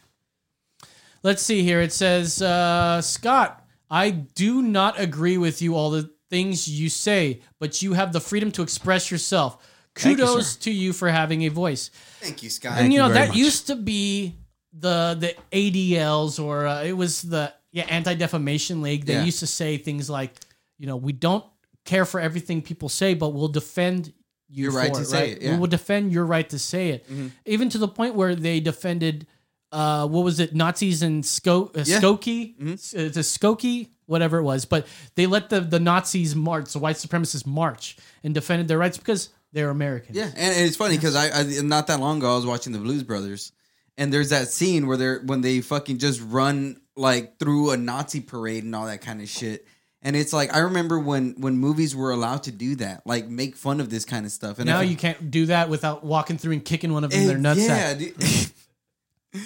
Let's 1.24 1.42
see 1.44 1.64
here. 1.64 1.82
It 1.82 1.94
says, 1.94 2.42
uh, 2.42 3.02
Scott, 3.02 3.64
I 3.90 4.10
do 4.12 4.62
not 4.62 5.00
agree 5.00 5.38
with 5.38 5.62
you 5.62 5.76
all 5.76 5.92
the 5.92 6.10
things 6.30 6.68
you 6.68 6.90
say, 6.90 7.42
but 7.60 7.82
you 7.82 7.94
have 7.94 8.14
the 8.14 8.20
freedom 8.22 8.52
to 8.54 8.62
express 8.64 9.12
yourself. 9.12 9.68
Thank 9.96 10.18
you, 10.18 10.26
Kudos 10.26 10.56
to 10.58 10.72
you 10.72 10.94
for 10.94 11.10
having 11.10 11.44
a 11.44 11.50
voice. 11.50 11.92
Thank 12.22 12.42
you, 12.44 12.50
Scott. 12.50 12.78
and 12.80 12.94
you 12.94 13.00
know 13.00 13.08
you 13.08 13.14
that 13.14 13.28
much. 13.30 13.38
used 13.38 13.68
to 13.68 13.76
be 13.76 14.36
the 14.74 15.18
the 15.20 15.36
ADLs 15.52 16.42
or 16.44 16.66
uh, 16.66 16.84
it 16.84 16.94
was 16.94 17.22
the 17.24 17.54
yeah 17.72 17.84
Anti 17.84 18.14
Defamation 18.16 18.82
League. 18.82 19.06
They 19.06 19.14
Yeah. 19.16 19.26
used 19.26 19.40
to 19.40 19.48
say 19.48 19.78
things 19.78 20.10
like, 20.10 20.34
you 20.80 20.88
know, 20.88 20.96
we 20.96 21.12
don't 21.12 21.44
care 21.84 22.06
for 22.06 22.20
everything 22.22 22.62
people 22.62 22.88
say, 22.88 23.14
but 23.14 23.30
we'll 23.30 23.50
defend 23.50 24.14
you 24.48 24.64
Your 24.64 24.72
for 24.72 24.78
right 24.78 24.94
to 24.94 25.02
it, 25.02 25.06
say 25.06 25.20
right? 25.20 25.30
it, 25.32 25.42
yeah. 25.42 25.48
Mm-hmm. 25.50 25.56
We 25.56 25.60
will 25.60 25.68
defend 25.68 26.14
your 26.14 26.26
right 26.26 26.50
to 26.50 26.60
say 26.60 26.90
it, 26.92 27.06
even 27.46 27.68
to 27.70 27.78
the 27.78 27.88
point 27.90 28.16
where 28.16 28.34
they 28.36 28.60
defended. 28.62 29.28
Uh, 29.72 30.08
what 30.08 30.24
was 30.24 30.40
it? 30.40 30.54
Nazis 30.54 31.02
in 31.02 31.22
Sko- 31.22 31.70
uh, 31.78 31.84
Yeah. 31.86 32.00
Mm-hmm. 32.02 32.06
Skokie, 32.06 32.74
S- 32.74 32.94
uh, 32.94 32.98
the 33.14 33.22
Skokie, 33.22 33.88
whatever 34.06 34.38
it 34.40 34.44
was. 34.44 34.66
But 34.66 34.86
they 35.16 35.28
let 35.28 35.50
the 35.50 35.62
the 35.62 35.80
Nazis 35.80 36.36
march, 36.36 36.74
the 36.74 36.80
white 36.80 36.98
supremacists 36.98 37.46
march, 37.46 37.98
and 38.24 38.34
defended 38.34 38.68
their 38.68 38.78
rights 38.78 38.98
because 38.98 39.30
they're 39.54 39.70
Americans. 39.70 40.18
Yeah, 40.18 40.26
and, 40.26 40.36
and 40.56 40.66
it's 40.68 40.76
funny 40.78 40.96
because 40.98 41.16
I, 41.16 41.30
I 41.40 41.44
not 41.62 41.88
that 41.88 42.00
long 42.00 42.18
ago 42.18 42.34
I 42.34 42.36
was 42.36 42.46
watching 42.46 42.74
the 42.74 42.80
Blues 42.80 43.04
Brothers, 43.04 43.52
and 43.98 44.12
there's 44.14 44.30
that 44.32 44.50
scene 44.50 44.88
where 44.88 44.98
they're 44.98 45.20
when 45.22 45.42
they 45.42 45.62
fucking 45.62 46.00
just 46.00 46.22
run 46.22 46.82
like 46.98 47.40
through 47.40 47.72
a 47.72 47.78
Nazi 47.78 48.20
parade 48.20 48.64
and 48.66 48.76
all 48.76 48.86
that 48.88 49.02
kind 49.02 49.22
of 49.22 49.30
shit. 49.30 49.66
And 50.02 50.16
it's 50.16 50.34
like 50.34 50.54
I 50.54 50.60
remember 50.60 51.00
when 51.00 51.36
when 51.40 51.58
movies 51.58 51.96
were 51.96 52.12
allowed 52.12 52.44
to 52.44 52.52
do 52.52 52.76
that, 52.78 53.04
like 53.06 53.30
make 53.30 53.56
fun 53.56 53.80
of 53.80 53.90
this 53.90 54.04
kind 54.04 54.26
of 54.26 54.32
stuff. 54.34 54.58
And 54.58 54.66
Now 54.66 54.80
I- 54.80 54.84
you 54.84 54.96
can't 54.98 55.32
do 55.32 55.46
that 55.46 55.70
without 55.70 56.04
walking 56.04 56.38
through 56.38 56.54
and 56.54 56.66
kicking 56.66 56.92
one 56.92 57.04
of 57.06 57.12
them 57.12 57.22
in 57.22 57.28
their 57.28 57.38
nuts. 57.38 57.60
Yeah, 57.66 57.94
dude. 57.94 58.16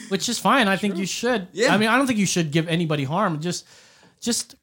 which 0.10 0.30
is 0.30 0.40
fine. 0.40 0.68
I 0.68 0.78
think 0.78 0.98
you 0.98 1.06
should. 1.06 1.48
Yeah. 1.54 1.74
I 1.74 1.78
mean, 1.78 1.90
I 1.90 1.98
don't 1.98 2.08
think 2.08 2.20
you 2.20 2.26
should 2.26 2.52
give 2.52 2.68
anybody 2.68 3.04
harm. 3.04 3.40
Just, 3.40 3.66
just 4.20 4.56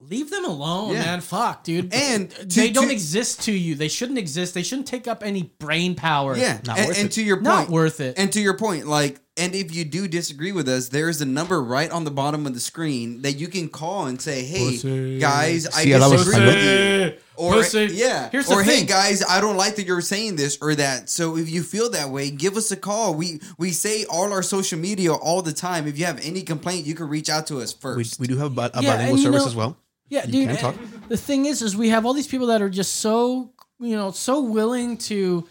leave 0.00 0.30
them 0.30 0.44
alone, 0.44 0.94
Yeah. 0.94 1.02
man. 1.04 1.20
Fuck, 1.20 1.64
dude. 1.64 1.92
And 1.94 2.30
they 2.30 2.70
don't 2.70 2.88
to- 2.88 2.92
exist 2.92 3.42
to 3.42 3.52
you. 3.52 3.74
They 3.74 3.88
shouldn't 3.88 4.18
exist. 4.18 4.52
They 4.54 4.62
shouldn't 4.62 4.88
take 4.88 5.06
up 5.06 5.22
any 5.22 5.52
brain 5.58 5.94
power. 5.94 6.36
Yeah, 6.36 6.60
Not 6.66 6.78
and, 6.78 6.88
worth 6.88 6.98
and 6.98 7.06
it. 7.06 7.12
to 7.12 7.22
your 7.22 7.36
point, 7.36 7.44
Not 7.44 7.68
worth 7.70 8.00
it. 8.00 8.18
And 8.18 8.32
to 8.32 8.40
your 8.40 8.56
point, 8.58 8.86
like, 8.86 9.20
and 9.36 9.54
if 9.54 9.74
you 9.74 9.84
do 9.84 10.06
disagree 10.08 10.52
with 10.52 10.68
us, 10.68 10.88
there 10.88 11.08
is 11.08 11.20
a 11.22 11.24
number 11.24 11.62
right 11.62 11.90
on 11.90 12.04
the 12.04 12.10
bottom 12.10 12.46
of 12.46 12.52
the 12.54 12.60
screen 12.60 13.22
that 13.22 13.32
you 13.32 13.48
can 13.48 13.68
call 13.68 14.06
and 14.06 14.20
say, 14.20 14.44
"Hey, 14.44 14.70
Pussy. 14.72 15.18
guys, 15.18 15.66
I 15.68 15.84
See 15.84 15.90
how 15.90 16.08
that 16.08 16.16
disagree 16.16 16.44
with 16.44 17.10
you." 17.14 17.18
Or 17.36 17.54
Pussy. 17.54 17.88
yeah, 17.92 18.28
Here's 18.30 18.46
the 18.46 18.54
or 18.54 18.62
hey, 18.62 18.78
thing. 18.78 18.86
guys, 18.86 19.22
I 19.26 19.40
don't 19.40 19.56
like 19.56 19.76
that 19.76 19.86
you're 19.86 20.02
saying 20.02 20.36
this 20.36 20.58
or 20.60 20.74
that. 20.74 21.08
So 21.08 21.36
if 21.38 21.48
you 21.48 21.62
feel 21.62 21.88
that 21.90 22.10
way, 22.10 22.30
give 22.30 22.56
us 22.58 22.70
a 22.70 22.76
call. 22.76 23.14
We 23.14 23.40
we 23.58 23.70
say 23.72 24.04
all 24.04 24.30
our 24.32 24.42
social 24.42 24.78
media 24.78 25.12
all 25.14 25.40
the 25.40 25.52
time. 25.54 25.86
If 25.86 25.98
you 25.98 26.04
have 26.04 26.20
any 26.24 26.42
complaint, 26.42 26.86
you 26.86 26.94
can 26.94 27.08
reach 27.08 27.30
out 27.30 27.46
to 27.46 27.60
us 27.60 27.74
We, 27.74 27.80
first. 27.80 28.20
we 28.20 28.26
do 28.26 28.36
have 28.36 28.52
a, 28.52 28.54
bi- 28.54 28.70
a 28.74 28.82
Yeah, 28.82 28.90
bilingual 28.96 29.08
and 29.14 29.18
you 29.18 29.24
service 29.24 29.42
know- 29.42 29.48
as 29.48 29.56
well. 29.56 29.76
Yeah, 30.10 30.26
You 30.26 30.32
dude. 30.32 30.48
can 30.48 30.56
eh, 30.58 30.60
talk. 30.60 30.76
and 30.76 31.02
The 31.08 31.16
thing 31.16 31.46
is, 31.46 31.62
is 31.62 31.74
we 31.74 31.88
have 31.88 32.04
all 32.04 32.12
these 32.12 32.26
people 32.26 32.48
that 32.48 32.60
are 32.60 32.68
just 32.68 32.96
so 32.96 33.50
you 33.80 33.96
know 33.96 34.10
so 34.10 34.42
willing 34.42 34.98
to 34.98 35.48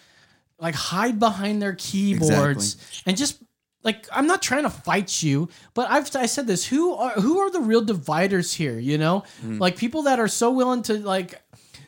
like 0.60 0.76
hide 0.76 1.20
behind 1.20 1.60
their 1.64 1.74
keyboards 1.74 2.78
and 3.08 3.18
just 3.18 3.41
like 3.84 4.08
I'm 4.12 4.28
not 4.28 4.42
trying 4.42 4.64
to 4.64 4.70
fight 4.70 5.24
you, 5.24 5.50
but 5.74 5.90
I've 5.90 6.14
I 6.16 6.26
said 6.28 6.48
this. 6.48 6.66
Who 6.66 6.94
are 6.94 7.12
who 7.12 7.40
are 7.40 7.50
the 7.52 7.62
real 7.62 7.82
dividers 7.82 8.54
here? 8.54 8.78
You 8.80 8.98
know, 8.98 9.24
Mm-hmm. 9.42 9.58
like 9.60 9.78
people 9.78 10.04
that 10.04 10.20
are 10.20 10.28
so 10.28 10.52
willing 10.52 10.84
to 10.84 10.96
like 11.00 11.42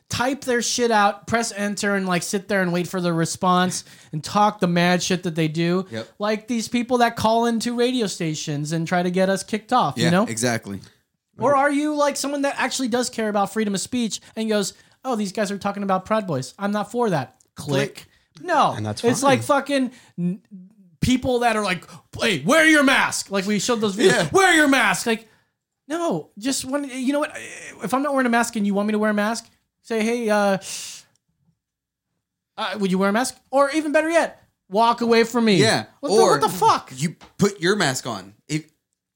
type 0.09 0.41
their 0.41 0.61
shit 0.61 0.91
out, 0.91 1.25
press 1.25 1.51
enter, 1.51 1.95
and 1.95 2.05
like 2.07 2.21
sit 2.21 2.47
there 2.47 2.61
and 2.61 2.71
wait 2.71 2.87
for 2.87 3.01
the 3.01 3.11
response 3.11 3.83
and 4.11 4.23
talk 4.23 4.59
the 4.59 4.67
mad 4.67 5.01
shit 5.01 5.23
that 5.23 5.33
they 5.35 5.47
do. 5.47 5.85
Yep. 5.89 6.07
Like 6.19 6.47
these 6.47 6.67
people 6.67 6.99
that 6.99 7.15
call 7.15 7.45
into 7.47 7.75
radio 7.75 8.05
stations 8.07 8.71
and 8.73 8.87
try 8.87 9.01
to 9.03 9.09
get 9.11 9.29
us 9.29 9.43
kicked 9.43 9.73
off. 9.73 9.95
yeah, 9.97 10.05
you 10.05 10.11
know, 10.11 10.23
exactly. 10.27 10.81
or 11.39 11.55
are 11.55 11.71
you 11.71 11.95
like 11.95 12.15
someone 12.17 12.43
that 12.43 12.55
actually 12.59 12.89
does 12.89 13.09
care 13.09 13.29
about 13.29 13.51
freedom 13.53 13.73
of 13.73 13.81
speech 13.81 14.19
and 14.35 14.49
goes, 14.49 14.73
"Oh, 15.03 15.15
these 15.15 15.31
guys 15.31 15.51
are 15.51 15.57
talking 15.57 15.83
about 15.83 16.05
Proud 16.05 16.27
Boys. 16.27 16.53
I'm 16.59 16.71
not 16.71 16.91
for 16.91 17.09
that." 17.09 17.35
Click. 17.55 18.05
No, 18.41 18.73
And 18.75 18.83
that's 18.85 19.03
it's 19.03 19.21
like 19.21 19.43
fucking 19.43 19.91
people 21.03 21.39
that 21.39 21.55
are 21.55 21.63
like, 21.63 21.83
"Hey, 22.19 22.41
wear 22.43 22.65
your 22.65 22.83
mask." 22.83 23.29
Like 23.29 23.45
we 23.45 23.59
showed 23.59 23.81
those 23.81 23.95
videos. 23.95 24.11
Yeah. 24.11 24.29
Wear 24.31 24.55
your 24.55 24.67
mask. 24.67 25.05
Like, 25.05 25.29
no, 25.87 26.31
just 26.39 26.65
when 26.65 26.85
you 26.85 27.13
know 27.13 27.19
what? 27.19 27.31
If 27.83 27.93
I'm 27.93 28.01
not 28.01 28.13
wearing 28.13 28.25
a 28.25 28.31
mask 28.31 28.55
and 28.55 28.65
you 28.65 28.73
want 28.73 28.87
me 28.87 28.93
to 28.93 28.99
wear 28.99 29.11
a 29.11 29.13
mask, 29.13 29.47
say, 29.83 30.03
"Hey, 30.03 30.29
uh, 30.29 30.57
uh 32.57 32.77
would 32.79 32.89
you 32.89 32.97
wear 32.97 33.09
a 33.09 33.13
mask?" 33.13 33.37
Or 33.51 33.69
even 33.71 33.91
better 33.91 34.09
yet, 34.09 34.41
walk 34.69 35.01
away 35.01 35.23
from 35.23 35.45
me. 35.45 35.57
Yeah, 35.57 35.85
What, 35.99 36.09
the, 36.09 36.15
or 36.15 36.31
what 36.31 36.41
the 36.41 36.49
fuck? 36.49 36.91
You 36.95 37.15
put 37.37 37.59
your 37.61 37.75
mask 37.75 38.07
on. 38.07 38.33
If 38.47 38.65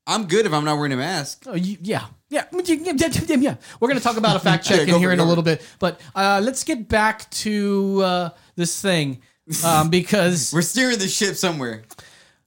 I'm 0.05 0.27
good 0.27 0.45
if 0.45 0.53
I'm 0.53 0.63
not 0.63 0.77
wearing 0.77 0.93
a 0.93 0.97
mask. 0.97 1.43
Oh, 1.47 1.55
you, 1.55 1.77
yeah. 1.81 2.05
Yeah. 2.29 2.43
Yeah. 2.51 3.55
We're 3.79 3.87
going 3.87 3.97
to 3.97 4.03
talk 4.03 4.17
about 4.17 4.35
a 4.35 4.39
fact 4.39 4.65
check 4.67 4.87
Yeah, 4.87 4.95
in 4.95 4.99
here 4.99 5.11
in 5.11 5.19
a 5.19 5.25
little 5.25 5.43
bit. 5.43 5.65
But 5.79 5.99
uh, 6.15 6.41
let's 6.43 6.63
get 6.63 6.87
back 6.87 7.29
to 7.31 8.01
uh, 8.03 8.29
this 8.55 8.81
thing 8.81 9.21
um, 9.63 9.89
because 9.91 10.51
We're 10.53 10.61
steering 10.61 10.99
the 10.99 11.07
ship 11.07 11.35
somewhere. 11.35 11.83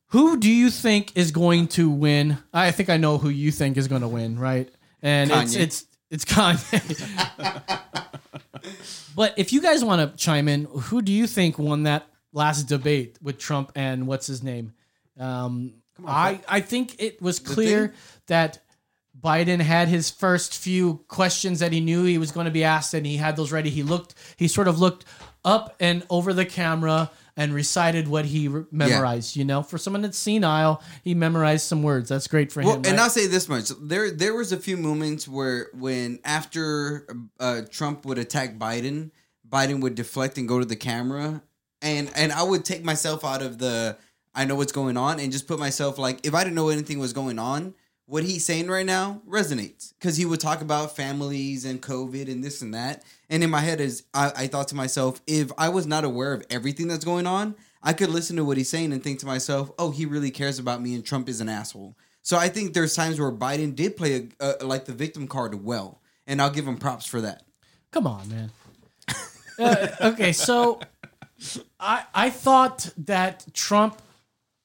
who 0.08 0.38
do 0.38 0.50
you 0.50 0.70
think 0.70 1.16
is 1.16 1.30
going 1.30 1.68
to 1.68 1.90
win? 1.90 2.38
I 2.52 2.70
think 2.70 2.88
I 2.90 2.96
know 2.96 3.18
who 3.18 3.28
you 3.28 3.50
think 3.50 3.76
is 3.76 3.88
going 3.88 4.02
to 4.02 4.08
win, 4.08 4.38
right? 4.38 4.68
And 5.02 5.30
it's 5.30 5.56
Kanye. 5.56 5.60
it's 5.60 5.86
it's 6.10 6.24
Kanye. 6.24 7.80
but 9.16 9.34
if 9.36 9.52
you 9.52 9.62
guys 9.62 9.84
want 9.84 10.10
to 10.10 10.16
chime 10.16 10.48
in, 10.48 10.64
who 10.64 11.02
do 11.02 11.12
you 11.12 11.26
think 11.26 11.58
won 11.58 11.84
that 11.84 12.06
last 12.32 12.64
debate 12.64 13.18
with 13.22 13.38
Trump 13.38 13.72
and 13.74 14.06
what's 14.06 14.26
his 14.26 14.42
name? 14.42 14.72
Um, 15.18 15.74
I 16.06 16.40
I 16.48 16.60
think 16.60 16.96
it 17.00 17.20
was 17.20 17.38
clear 17.38 17.94
that 18.26 18.60
Biden 19.18 19.60
had 19.60 19.88
his 19.88 20.10
first 20.10 20.56
few 20.56 21.04
questions 21.08 21.58
that 21.58 21.72
he 21.72 21.80
knew 21.80 22.04
he 22.04 22.18
was 22.18 22.32
going 22.32 22.46
to 22.46 22.50
be 22.50 22.64
asked, 22.64 22.94
and 22.94 23.04
he 23.04 23.16
had 23.16 23.36
those 23.36 23.52
ready. 23.52 23.70
He 23.70 23.82
looked, 23.82 24.14
he 24.36 24.48
sort 24.48 24.68
of 24.68 24.78
looked 24.78 25.04
up 25.44 25.74
and 25.80 26.04
over 26.10 26.32
the 26.32 26.44
camera 26.44 27.10
and 27.36 27.54
recited 27.54 28.06
what 28.08 28.26
he 28.26 28.48
re- 28.48 28.64
memorized. 28.70 29.36
You 29.36 29.44
know, 29.44 29.62
for 29.62 29.78
someone 29.78 30.02
that's 30.02 30.18
senile, 30.18 30.82
he 31.02 31.14
memorized 31.14 31.66
some 31.66 31.82
words. 31.82 32.08
That's 32.08 32.26
great 32.26 32.52
for 32.52 32.62
Well, 32.62 32.72
him. 32.74 32.76
and 32.78 32.86
right? 32.92 33.00
I'll 33.00 33.10
say 33.10 33.26
this 33.26 33.48
much: 33.48 33.70
there 33.80 34.10
there 34.10 34.34
was 34.34 34.52
a 34.52 34.56
few 34.58 34.76
moments 34.76 35.26
where 35.26 35.68
when 35.74 36.18
after 36.24 37.06
uh, 37.38 37.62
Trump 37.70 38.04
would 38.04 38.18
attack 38.18 38.58
Biden, 38.58 39.10
Biden 39.48 39.80
would 39.80 39.94
deflect 39.94 40.38
and 40.38 40.46
go 40.48 40.58
to 40.58 40.64
the 40.66 40.76
camera, 40.76 41.42
and 41.80 42.10
and 42.14 42.32
I 42.32 42.42
would 42.42 42.64
take 42.64 42.84
myself 42.84 43.24
out 43.24 43.42
of 43.42 43.58
the 43.58 43.96
I 44.34 44.44
know 44.44 44.54
what's 44.56 44.72
going 44.72 44.96
on 44.96 45.18
and 45.20 45.32
just 45.32 45.46
put 45.48 45.58
myself 45.58 45.98
like 45.98 46.26
if 46.26 46.34
I 46.34 46.44
didn't 46.44 46.56
know 46.56 46.68
anything 46.68 46.98
was 46.98 47.12
going 47.12 47.38
on. 47.38 47.74
What 48.10 48.24
he's 48.24 48.44
saying 48.44 48.66
right 48.68 48.84
now 48.84 49.22
resonates 49.28 49.94
because 49.94 50.16
he 50.16 50.26
would 50.26 50.40
talk 50.40 50.60
about 50.60 50.96
families 50.96 51.64
and 51.64 51.80
COVID 51.80 52.28
and 52.28 52.42
this 52.42 52.60
and 52.60 52.74
that. 52.74 53.04
And 53.28 53.44
in 53.44 53.50
my 53.50 53.60
head 53.60 53.80
is 53.80 54.02
I, 54.12 54.32
I 54.36 54.46
thought 54.48 54.66
to 54.68 54.74
myself, 54.74 55.22
if 55.28 55.52
I 55.56 55.68
was 55.68 55.86
not 55.86 56.04
aware 56.04 56.32
of 56.32 56.44
everything 56.50 56.88
that's 56.88 57.04
going 57.04 57.28
on, 57.28 57.54
I 57.84 57.92
could 57.92 58.10
listen 58.10 58.34
to 58.36 58.44
what 58.44 58.56
he's 58.56 58.68
saying 58.68 58.92
and 58.92 59.00
think 59.02 59.20
to 59.20 59.26
myself, 59.26 59.70
oh, 59.78 59.92
he 59.92 60.06
really 60.06 60.32
cares 60.32 60.58
about 60.58 60.82
me 60.82 60.96
and 60.96 61.04
Trump 61.04 61.28
is 61.28 61.40
an 61.40 61.48
asshole. 61.48 61.96
So 62.22 62.36
I 62.36 62.48
think 62.48 62.74
there's 62.74 62.96
times 62.96 63.20
where 63.20 63.30
Biden 63.30 63.76
did 63.76 63.96
play 63.96 64.28
a, 64.40 64.54
a, 64.60 64.66
like 64.66 64.86
the 64.86 64.92
victim 64.92 65.28
card 65.28 65.64
well, 65.64 66.02
and 66.26 66.42
I'll 66.42 66.50
give 66.50 66.66
him 66.66 66.78
props 66.78 67.06
for 67.06 67.20
that. 67.20 67.44
Come 67.92 68.08
on, 68.08 68.28
man. 68.28 68.50
Uh, 69.58 69.88
okay, 70.00 70.32
so 70.32 70.80
I 71.78 72.04
I 72.14 72.30
thought 72.30 72.90
that 72.98 73.46
Trump, 73.52 74.00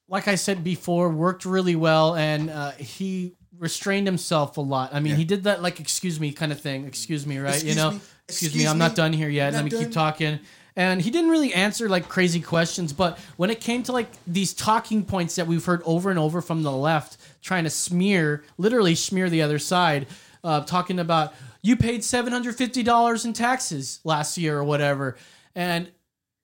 like 0.07 0.27
I 0.27 0.35
said 0.35 0.63
before, 0.63 1.09
worked 1.09 1.45
really 1.45 1.75
well, 1.75 2.15
and 2.15 2.49
uh, 2.49 2.71
he 2.71 3.35
restrained 3.57 4.07
himself 4.07 4.57
a 4.57 4.61
lot. 4.61 4.93
I 4.93 4.99
mean, 4.99 5.15
he 5.15 5.25
did 5.25 5.43
that 5.45 5.61
like 5.61 5.79
"excuse 5.79 6.19
me" 6.19 6.31
kind 6.31 6.51
of 6.51 6.61
thing. 6.61 6.85
Excuse 6.85 7.25
me, 7.25 7.39
right? 7.39 7.53
Excuse 7.53 7.75
you 7.75 7.81
know, 7.81 7.91
me. 7.91 7.97
excuse, 8.27 8.51
Excuse 8.51 8.55
me, 8.55 8.67
I'm 8.67 8.77
me. 8.77 8.85
not 8.85 8.95
done 8.95 9.13
here 9.13 9.29
yet. 9.29 9.53
Let 9.53 9.63
me 9.63 9.69
done. 9.69 9.83
keep 9.83 9.91
talking. 9.91 10.39
And 10.77 11.01
he 11.01 11.09
didn't 11.09 11.29
really 11.29 11.53
answer 11.53 11.87
like 11.87 12.09
crazy 12.09 12.41
questions, 12.41 12.91
but 12.91 13.17
when 13.37 13.49
it 13.49 13.61
came 13.61 13.81
to 13.83 13.93
like 13.93 14.09
these 14.27 14.53
talking 14.53 15.05
points 15.05 15.35
that 15.35 15.47
we've 15.47 15.63
heard 15.63 15.81
over 15.85 16.09
and 16.09 16.19
over 16.19 16.41
from 16.41 16.63
the 16.63 16.71
left, 16.71 17.17
trying 17.41 17.63
to 17.63 17.69
smear, 17.69 18.43
literally 18.57 18.93
smear 18.93 19.29
the 19.29 19.41
other 19.41 19.57
side, 19.57 20.07
uh, 20.43 20.61
talking 20.61 20.99
about 20.99 21.33
you 21.61 21.77
paid 21.77 22.03
seven 22.03 22.33
hundred 22.33 22.55
fifty 22.57 22.83
dollars 22.83 23.23
in 23.23 23.31
taxes 23.31 24.01
last 24.03 24.37
year 24.37 24.57
or 24.57 24.65
whatever, 24.65 25.15
and 25.55 25.89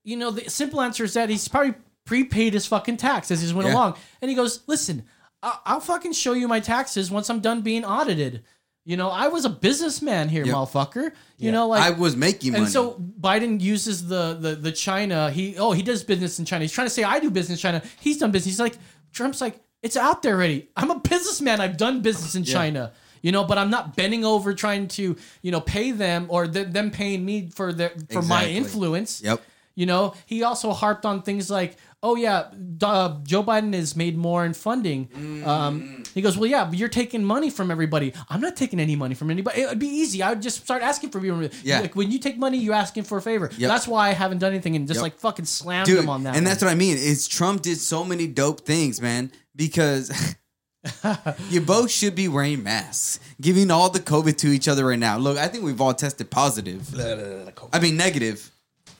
you 0.06 0.16
know 0.16 0.32
the 0.32 0.50
simple 0.50 0.80
answer 0.80 1.04
is 1.04 1.14
that 1.14 1.30
he's 1.30 1.48
probably 1.50 1.74
prepaid 2.06 2.54
his 2.54 2.66
fucking 2.66 2.98
tax 2.98 3.32
as 3.32 3.42
he 3.42 3.54
went 3.54 3.68
Yeah. 3.68 3.76
along, 3.76 3.96
and 4.22 4.30
he 4.30 4.36
goes, 4.36 4.62
"Listen, 4.68 5.04
I'll, 5.44 5.62
I'll 5.66 5.80
fucking 5.80 6.14
show 6.14 6.34
you 6.34 6.48
my 6.48 6.60
taxes 6.60 7.10
once 7.12 7.30
I'm 7.30 7.40
done 7.40 7.62
being 7.62 7.86
audited." 7.86 8.44
You 8.84 8.98
know, 8.98 9.10
I 9.10 9.28
was 9.28 9.46
a 9.46 9.50
businessman 9.50 10.28
here, 10.28 10.44
Yep. 10.44 10.56
motherfucker. 10.56 11.12
You 11.38 11.52
know, 11.52 11.68
like 11.68 11.84
I 11.84 11.92
was 11.92 12.16
making 12.16 12.54
money. 12.54 12.64
and 12.64 12.72
so 12.74 12.94
Biden 13.20 13.62
uses 13.62 14.08
the, 14.08 14.34
the 14.40 14.56
the 14.56 14.72
China. 14.72 15.30
He 15.30 15.56
oh 15.58 15.72
he 15.72 15.84
does 15.84 16.04
business 16.04 16.40
in 16.40 16.46
China. 16.46 16.64
He's 16.64 16.72
trying 16.72 16.88
to 16.88 16.94
say 16.94 17.04
I 17.04 17.20
do 17.20 17.30
business 17.30 17.60
in 17.60 17.62
China. 17.62 17.84
He's 18.00 18.18
done 18.18 18.32
business. 18.32 18.54
He's 18.54 18.60
like 18.60 18.76
Trump's 19.14 19.40
like 19.40 19.60
it's 19.84 19.96
out 19.98 20.24
there 20.24 20.34
already. 20.36 20.70
I'm 20.76 20.90
a 20.90 21.00
businessman. 21.00 21.62
I've 21.62 21.78
done 21.78 22.02
business 22.02 22.34
in 22.36 22.44
China. 22.44 22.92
You 23.22 23.32
know, 23.32 23.44
but 23.44 23.60
I'm 23.60 23.70
not 23.70 23.96
bending 23.96 24.26
over 24.26 24.52
trying 24.56 24.88
to 24.90 25.16
you 25.44 25.52
know 25.52 25.62
pay 25.62 25.92
them 25.92 26.26
or 26.30 26.48
th- 26.48 26.70
them 26.70 26.90
paying 26.90 27.24
me 27.24 27.50
for 27.54 27.72
their 27.72 27.92
for 28.12 28.24
my 28.24 28.48
influence. 28.48 29.22
Yep. 29.24 29.42
You 29.76 29.86
know, 29.86 30.16
he 30.26 30.42
also 30.44 30.74
harped 30.74 31.06
on 31.06 31.22
things 31.22 31.50
like, 31.50 31.78
oh 32.04 32.16
yeah, 32.16 32.48
uh, 32.82 33.20
Joe 33.24 33.44
Biden 33.44 33.74
has 33.76 33.96
made 33.96 34.18
more 34.18 34.44
in 34.46 34.54
funding. 34.54 35.08
Mm. 35.08 35.46
Um, 35.46 36.04
he 36.14 36.22
goes, 36.22 36.36
well, 36.38 36.50
yeah, 36.50 36.66
but 36.66 36.78
you're 36.78 36.90
taking 36.90 37.24
money 37.24 37.50
from 37.50 37.70
everybody. 37.72 38.14
I'm 38.30 38.42
not 38.42 38.56
taking 38.56 38.80
any 38.80 38.96
money 38.96 39.14
from 39.16 39.30
anybody. 39.30 39.62
It 39.62 39.70
would 39.70 39.80
be 39.80 39.88
easy. 39.88 40.24
I 40.24 40.30
would 40.32 40.42
just 40.42 40.64
start 40.64 40.82
asking 40.82 41.12
for 41.12 41.20
people. 41.22 41.48
Yeah. 41.64 41.82
Like 41.82 41.96
when 41.96 42.12
you 42.12 42.20
take 42.20 42.38
money, 42.38 42.58
you're 42.58 42.74
asking 42.74 43.04
for 43.04 43.18
a 43.18 43.22
favor. 43.22 43.50
Yep. 43.58 43.70
That's 43.70 43.88
why 43.88 44.10
I 44.10 44.14
haven't 44.14 44.40
done 44.40 44.52
anything 44.52 44.76
and 44.76 44.88
just 44.88 44.98
Yep. 44.98 45.04
like 45.04 45.20
fucking 45.20 45.46
slammed 45.46 45.86
Dude, 45.86 46.00
him 46.00 46.10
on 46.10 46.24
that. 46.24 46.30
and 46.30 46.38
one. 46.38 46.44
that's 46.46 46.64
what 46.64 46.72
I 46.72 46.76
mean. 46.76 46.98
Is 46.98 47.28
Trump 47.28 47.62
did 47.62 47.78
so 47.78 48.04
many 48.04 48.28
dope 48.28 48.62
things, 48.62 49.00
man. 49.02 49.32
Because 49.56 50.36
you 51.50 51.62
both 51.62 51.92
should 51.92 52.16
be 52.16 52.28
wearing 52.28 52.64
masks, 52.64 53.20
giving 53.40 53.70
all 53.70 53.90
the 53.90 54.00
COVID 54.00 54.38
to 54.38 54.48
each 54.48 54.68
other 54.68 54.86
right 54.88 54.98
now. 55.00 55.18
Look, 55.18 55.38
I 55.38 55.48
think 55.48 55.64
we've 55.64 55.80
all 55.80 55.94
tested 55.94 56.32
positive. 56.32 56.90
I 57.74 57.80
mean, 57.80 57.98
negative. 57.98 58.52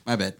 My 0.04 0.16
bad. 0.16 0.34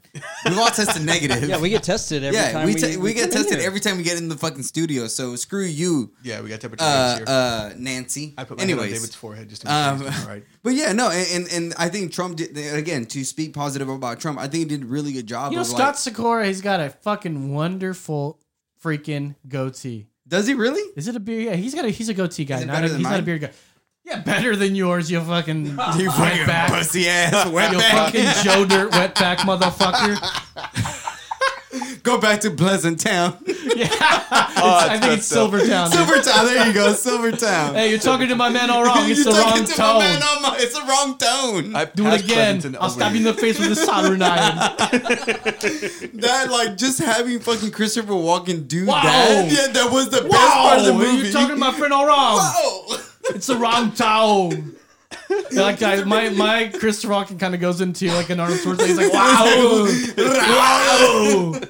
We've 0.44 0.58
all 0.58 0.70
tested 0.70 1.04
negative. 1.04 1.48
Yeah, 1.48 1.60
we 1.60 1.70
get 1.70 1.84
tested 1.84 2.24
every 2.24 2.36
yeah, 2.36 2.50
time 2.52 2.66
we, 2.66 2.74
we, 2.74 2.80
te- 2.80 2.96
we, 2.96 3.14
get 3.14 3.26
in 3.26 3.30
tested 3.30 3.58
here. 3.58 3.66
every 3.66 3.78
time 3.78 3.96
we 3.96 4.02
get 4.02 4.18
in 4.18 4.28
the 4.28 4.36
fucking 4.36 4.64
studio. 4.64 5.06
So 5.06 5.36
screw 5.36 5.64
you, 5.64 6.12
Yeah, 6.24 6.40
we 6.40 6.48
got 6.48 6.60
temperature 6.60 6.84
uh, 6.84 7.16
here. 7.16 7.24
uh, 7.28 7.70
Nancy. 7.76 8.34
I 8.36 8.44
put 8.44 8.58
my 8.58 8.64
hand 8.64 8.80
on 8.80 8.86
David's 8.86 9.14
forehead 9.14 9.48
just 9.48 9.62
to 9.62 9.68
make 9.68 9.74
um, 9.74 9.98
sure 10.00 10.10
he's 10.10 10.22
all 10.24 10.28
right. 10.28 10.44
but 10.64 10.70
yeah, 10.74 10.92
no, 10.92 11.10
and, 11.10 11.26
and 11.30 11.52
and 11.52 11.74
I 11.78 11.88
think 11.88 12.12
Trump 12.12 12.36
did 12.36 12.56
again 12.56 13.06
to 13.06 13.24
speak 13.24 13.54
positive 13.54 13.88
about 13.88 14.18
Trump. 14.18 14.38
I 14.40 14.48
think 14.48 14.54
he 14.54 14.64
did 14.64 14.82
a 14.82 14.86
really 14.86 15.12
good 15.12 15.26
job. 15.26 15.52
you 15.52 15.56
know, 15.56 15.62
of 15.62 15.68
Scott 15.68 15.78
like, 15.78 15.96
Sikora, 15.96 16.46
he's 16.46 16.60
got 16.60 16.80
a 16.80 16.90
fucking 16.90 17.52
wonderful 17.52 18.40
freaking 18.82 19.36
goatee. 19.46 20.08
does 20.26 20.48
he 20.48 20.54
really? 20.54 20.82
Is 20.96 21.06
it 21.06 21.14
a 21.14 21.20
beard? 21.20 21.44
Yeah, 21.44 21.54
he's 21.54 21.74
got 21.74 21.84
a 21.84 21.88
he's 21.90 22.08
a 22.08 22.14
goatee 22.14 22.44
guy. 22.44 22.56
Is 22.56 22.62
it 22.62 22.66
Not 22.66 22.84
a, 22.84 22.88
than 22.88 22.96
he's 22.98 23.04
not 23.04 23.12
a 23.12 23.16
mine? 23.18 23.24
beard 23.24 23.40
guy. 23.42 23.50
Yeah, 24.04 24.18
better 24.20 24.56
than 24.56 24.74
yours, 24.74 25.10
you 25.10 25.20
fucking 25.20 25.66
You 25.66 25.74
wetback. 25.74 26.68
fucking 26.68 26.74
pussy 26.76 27.08
ass 27.08 27.46
You 27.46 27.52
wetback. 27.52 27.90
fucking 28.12 28.42
Joe 28.44 28.64
Dirt 28.64 28.90
wetback 28.92 29.36
motherfucker. 29.38 30.18
Go 32.02 32.18
back 32.20 32.40
to 32.40 32.50
Pleasant 32.50 33.00
Town. 33.00 33.38
Yeah, 33.74 33.88
oh, 33.90 34.78
I 34.86 34.98
think 34.98 35.14
it's 35.14 35.26
Silvertown. 35.26 35.90
dude. 35.90 36.00
Silvertown. 36.06 36.44
There 36.44 36.66
you 36.66 36.74
go. 36.74 36.92
Silvertown. 36.92 37.74
Hey, 37.74 37.88
you're 37.88 37.98
talking 37.98 38.28
to 38.28 38.36
my 38.36 38.50
man 38.50 38.68
all 38.68 38.84
wrong. 38.84 39.08
It's 39.08 39.24
You're 39.24 39.32
the 39.32 39.40
wrong 39.40 39.64
to 39.64 39.70
my 39.70 39.74
tone. 39.74 39.98
man 40.00 40.20
my- 40.42 40.56
it's 40.60 40.74
the 40.78 40.84
wrong 40.86 41.16
tone. 41.16 41.74
I 41.74 41.86
Do 41.86 42.06
it 42.08 42.22
again. 42.22 42.76
I'll 42.78 42.90
stab 42.90 43.12
you 43.12 43.18
in 43.20 43.24
the 43.24 43.32
face 43.32 43.58
with 43.58 43.72
a 43.72 43.76
soldering 43.76 44.20
iron. 44.20 44.56
that 46.20 46.48
like 46.50 46.76
just 46.76 46.98
having 46.98 47.40
fucking 47.40 47.70
Christopher 47.70 48.12
Walken 48.12 48.68
do 48.68 48.84
Wow. 48.86 49.02
that. 49.04 49.50
Yeah, 49.50 49.72
that 49.72 49.90
was 49.90 50.10
the 50.10 50.20
best 50.20 50.52
part 50.54 50.78
of 50.80 50.84
the 50.84 50.92
movie. 50.92 51.22
you're 51.28 51.32
talking 51.32 51.48
to 51.54 51.56
my 51.56 51.72
friend 51.72 51.94
all 51.94 52.06
wrong. 52.06 52.38
Whoa. 52.42 52.98
It's 53.30 53.46
the 53.46 53.56
wrong 53.56 53.92
tone. 53.92 54.76
like 55.52 55.78
guys, 55.78 56.04
my 56.06 56.30
my 56.30 56.68
Chris 56.68 57.04
Rock 57.04 57.36
kind 57.38 57.54
of 57.54 57.60
goes 57.60 57.80
into 57.80 58.06
like 58.12 58.30
an 58.30 58.40
Arnold 58.40 58.60
Schwarzenegger. 58.60 58.86
He's 58.86 58.96
like, 58.96 59.12
wow, 59.12 59.44
wow. 60.16 61.60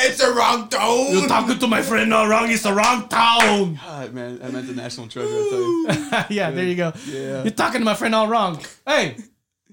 It's 0.00 0.18
the 0.18 0.32
wrong 0.32 0.68
tone. 0.68 1.12
You're 1.16 1.28
talking 1.28 1.58
to 1.58 1.66
my 1.68 1.82
friend 1.82 2.12
all 2.12 2.28
wrong. 2.28 2.50
It's 2.50 2.62
the 2.64 2.72
wrong 2.72 3.08
tone. 3.08 3.78
God, 3.82 4.12
man, 4.14 4.40
I 4.42 4.50
meant 4.50 4.66
the 4.66 4.74
national 4.74 5.08
treasure. 5.08 5.28
I 5.30 5.48
tell 5.50 5.60
you. 5.60 6.24
yeah, 6.36 6.50
there 6.50 6.64
you 6.64 6.74
go. 6.74 6.92
Yeah. 7.06 7.42
You're 7.44 7.52
talking 7.52 7.80
to 7.80 7.84
my 7.84 7.94
friend 7.94 8.14
all 8.14 8.26
wrong. 8.28 8.60
Hey, 8.86 9.16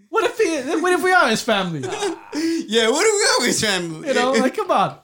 what 0.09 0.23
if 0.25 0.37
he? 0.37 0.79
What 0.81 0.93
if 0.93 1.03
we 1.03 1.11
are 1.11 1.27
his 1.29 1.41
family? 1.41 1.81
Yeah, 2.67 2.89
what 2.89 3.03
do 3.03 3.11
we 3.17 3.27
always 3.39 3.61
family? 3.61 4.07
You 4.09 4.13
know, 4.13 4.31
like 4.33 4.55
come 4.55 4.69
on. 4.69 4.97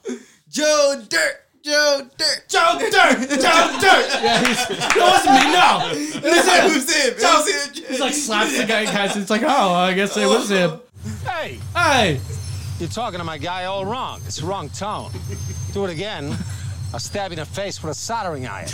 Joe 0.49 1.01
Dirt. 1.07 1.35
Joe 1.63 2.01
Dirt. 2.17 2.43
Joe 2.47 2.77
Dirt, 2.79 2.91
Joe 3.29 3.77
Dirt. 3.79 4.07
Yeah, 4.21 4.39
he's, 4.45 4.67
that 4.67 4.97
wasn't 4.97 5.35
me. 5.35 6.21
No, 6.23 6.73
was 6.73 6.85
That 6.85 7.13
him. 7.13 7.73
Joe-. 7.73 7.87
He's 7.87 7.99
like 7.99 8.13
slaps 8.13 8.57
the 8.57 8.65
guy, 8.65 8.85
guys. 8.85 9.15
It's 9.15 9.29
like, 9.29 9.43
oh, 9.43 9.73
I 9.73 9.93
guess 9.93 10.17
it 10.17 10.25
was 10.25 10.49
him. 10.49 10.79
Hey, 11.23 11.59
Hey, 11.75 12.19
you're 12.79 12.89
talking 12.89 13.19
to 13.19 13.23
my 13.23 13.37
guy 13.37 13.65
all 13.65 13.85
wrong. 13.85 14.21
It's 14.25 14.37
the 14.37 14.45
wrong 14.47 14.69
tone. 14.69 15.11
Do 15.73 15.85
it 15.85 15.91
again. 15.91 16.35
I'll 16.93 16.99
stab 16.99 17.31
you 17.31 17.37
in 17.37 17.39
the 17.39 17.45
face 17.45 17.81
with 17.81 17.91
a 17.91 17.95
soldering 17.95 18.47
iron. 18.47 18.67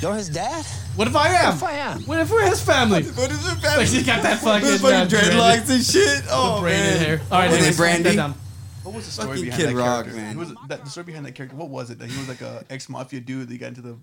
You're 0.00 0.14
his 0.14 0.28
dad? 0.30 0.64
what 0.96 1.06
if 1.08 1.14
I 1.14 1.28
am? 1.28 1.46
What 1.46 1.54
if 1.56 1.62
I 1.62 1.72
am. 1.72 2.00
What 2.04 2.20
if 2.20 2.30
we're 2.30 2.48
his 2.48 2.62
family? 2.62 3.02
What 3.02 3.30
it, 3.30 3.34
Like 3.44 3.58
family? 3.60 3.86
he's 3.86 4.06
got 4.06 4.22
that 4.22 4.38
fucking, 4.38 4.78
fucking 4.78 4.94
uh, 4.96 5.06
dreadlocks 5.06 5.68
and 5.70 5.84
shit. 5.84 6.24
Oh, 6.30 6.60
braided 6.62 6.80
man. 6.80 6.98
hair. 6.98 7.20
All 7.30 7.38
right, 7.40 7.50
anyways, 7.50 7.76
Brandy? 7.76 8.16
Down. 8.84 8.92
What 8.92 8.94
was 8.96 9.06
the 9.06 9.12
story 9.12 9.28
Fucking 9.28 9.44
behind 9.44 9.62
Kid 9.62 9.70
that 9.70 9.74
Rock, 9.76 10.04
character? 10.06 10.16
man. 10.22 10.32
Who 10.34 10.38
was 10.40 10.54
that, 10.68 10.84
the 10.84 10.90
story 10.90 11.04
behind 11.04 11.26
that 11.26 11.34
character? 11.34 11.56
What 11.56 11.68
was 11.70 11.90
it? 11.90 11.98
That 11.98 12.10
he 12.10 12.18
was 12.18 12.28
like 12.28 12.40
a 12.40 12.64
ex 12.70 12.88
mafia 12.88 13.20
dude 13.20 13.48
that 13.48 13.58
got 13.58 13.66
into 13.68 13.82
the. 13.82 13.98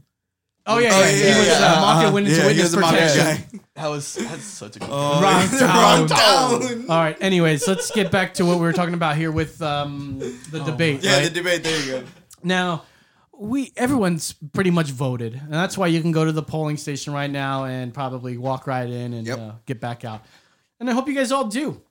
Oh 0.70 0.80
yeah, 0.80 0.90
Oh, 0.92 1.00
yeah, 1.00 1.10
yeah, 1.10 1.34
he 1.34 1.40
was 1.40 1.48
yeah, 1.48 1.54
uh, 1.54 1.58
uh-huh. 1.68 1.82
mafia 1.96 2.12
witness, 2.12 2.38
Yeah, 2.38 2.46
witness 2.46 2.64
was 2.66 2.74
a 2.74 2.80
mafia 2.82 3.00
protection. 3.08 3.60
That 3.76 3.88
was 3.88 4.16
that's 4.16 4.44
such 4.44 4.76
a 4.76 4.80
good. 4.80 4.90
Oh, 4.92 5.22
Wrong 5.22 5.48
wrong 5.62 6.08
tone. 6.08 6.62
tone. 6.62 6.90
All 6.90 6.98
right. 6.98 7.16
Anyways, 7.22 7.68
let's 7.68 7.92
get 7.92 8.12
back 8.12 8.34
to 8.36 8.46
what 8.46 8.56
we 8.56 8.62
were 8.62 8.74
talking 8.74 8.96
about 8.96 9.16
here 9.18 9.32
with 9.32 9.62
um, 9.62 10.18
the 10.52 10.62
debate. 10.66 11.04
Yeah, 11.04 11.18
right? 11.18 11.24
the 11.26 11.30
debate. 11.30 11.64
There 11.64 11.80
you 11.86 11.92
go. 12.02 12.08
Now, 12.44 12.84
we 13.38 13.72
everyone's 13.78 14.34
pretty 14.52 14.72
much 14.72 14.90
voted, 14.90 15.36
and 15.36 15.54
that's 15.54 15.78
why 15.78 15.88
you 15.88 16.02
can 16.02 16.12
go 16.12 16.26
to 16.26 16.32
the 16.32 16.42
polling 16.44 16.78
station 16.78 17.14
right 17.14 17.30
now 17.30 17.66
and 17.66 17.94
probably 17.94 18.38
walk 18.38 18.66
right 18.68 18.90
in 18.90 19.14
and 19.14 19.28
Yep. 19.28 19.40
uh, 19.40 19.52
get 19.68 19.80
back 19.80 20.04
out. 20.04 20.24
And 20.80 20.90
I 20.90 20.94
hope 20.94 21.08
you 21.08 21.14
guys 21.14 21.32
all 21.32 21.46
do. 21.46 21.82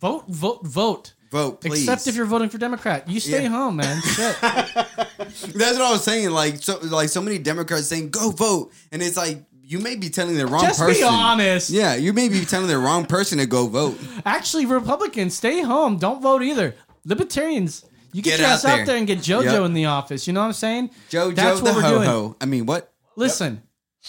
Vote, 0.00 0.26
vote, 0.28 0.66
vote. 0.66 1.14
Vote, 1.30 1.60
please. 1.60 1.82
Except 1.86 2.06
if 2.06 2.14
you're 2.16 2.24
voting 2.26 2.48
for 2.48 2.58
Democrat, 2.58 3.08
you 3.08 3.20
stay 3.20 3.42
Yeah. 3.42 3.48
home, 3.50 3.76
man. 3.76 4.00
Shit. 4.16 4.36
That's 4.40 5.78
what 5.78 5.82
I 5.82 5.90
was 5.92 6.02
saying. 6.04 6.30
Like 6.30 6.56
so, 6.62 6.78
like 6.82 7.08
so 7.10 7.20
many 7.20 7.38
Democrats 7.38 7.86
saying 7.86 8.10
go 8.10 8.30
vote, 8.30 8.72
and 8.92 9.02
it's 9.02 9.16
like 9.16 9.42
you 9.62 9.78
may 9.78 9.96
be 9.96 10.08
telling 10.08 10.36
the 10.36 10.46
wrong 10.46 10.62
Just 10.62 10.80
person. 10.80 10.94
be 11.02 11.02
honest. 11.02 11.68
Yeah, 11.70 11.94
you 11.96 12.12
may 12.14 12.28
be 12.30 12.44
telling 12.46 12.68
the 12.68 12.78
wrong 12.78 13.04
person 13.04 13.36
to 13.38 13.46
go 13.46 13.66
vote. 13.66 13.98
Actually, 14.24 14.64
Republicans, 14.66 15.34
stay 15.34 15.60
home. 15.60 15.98
Don't 15.98 16.22
vote 16.22 16.42
either. 16.42 16.74
Libertarians, 17.04 17.84
you 18.12 18.22
get, 18.22 18.30
Get 18.32 18.38
your 18.40 18.48
out 18.48 18.52
ass 18.54 18.64
out 18.64 18.76
there. 18.76 18.86
there 18.86 18.96
and 18.96 19.06
get 19.06 19.18
JoJo 19.18 19.44
Yep. 19.44 19.62
in 19.62 19.74
the 19.74 19.84
office. 19.86 20.26
You 20.26 20.32
know 20.32 20.40
what 20.40 20.46
I'm 20.46 20.52
saying? 20.54 20.90
Joe, 21.10 21.30
That's 21.30 21.60
Joe 21.60 21.64
what 21.64 21.74
the 21.74 21.76
we're 21.76 21.82
ho 21.82 21.94
doing. 21.96 22.08
ho. 22.08 22.36
I 22.40 22.46
mean, 22.46 22.64
what? 22.64 22.90
Listen, 23.16 23.62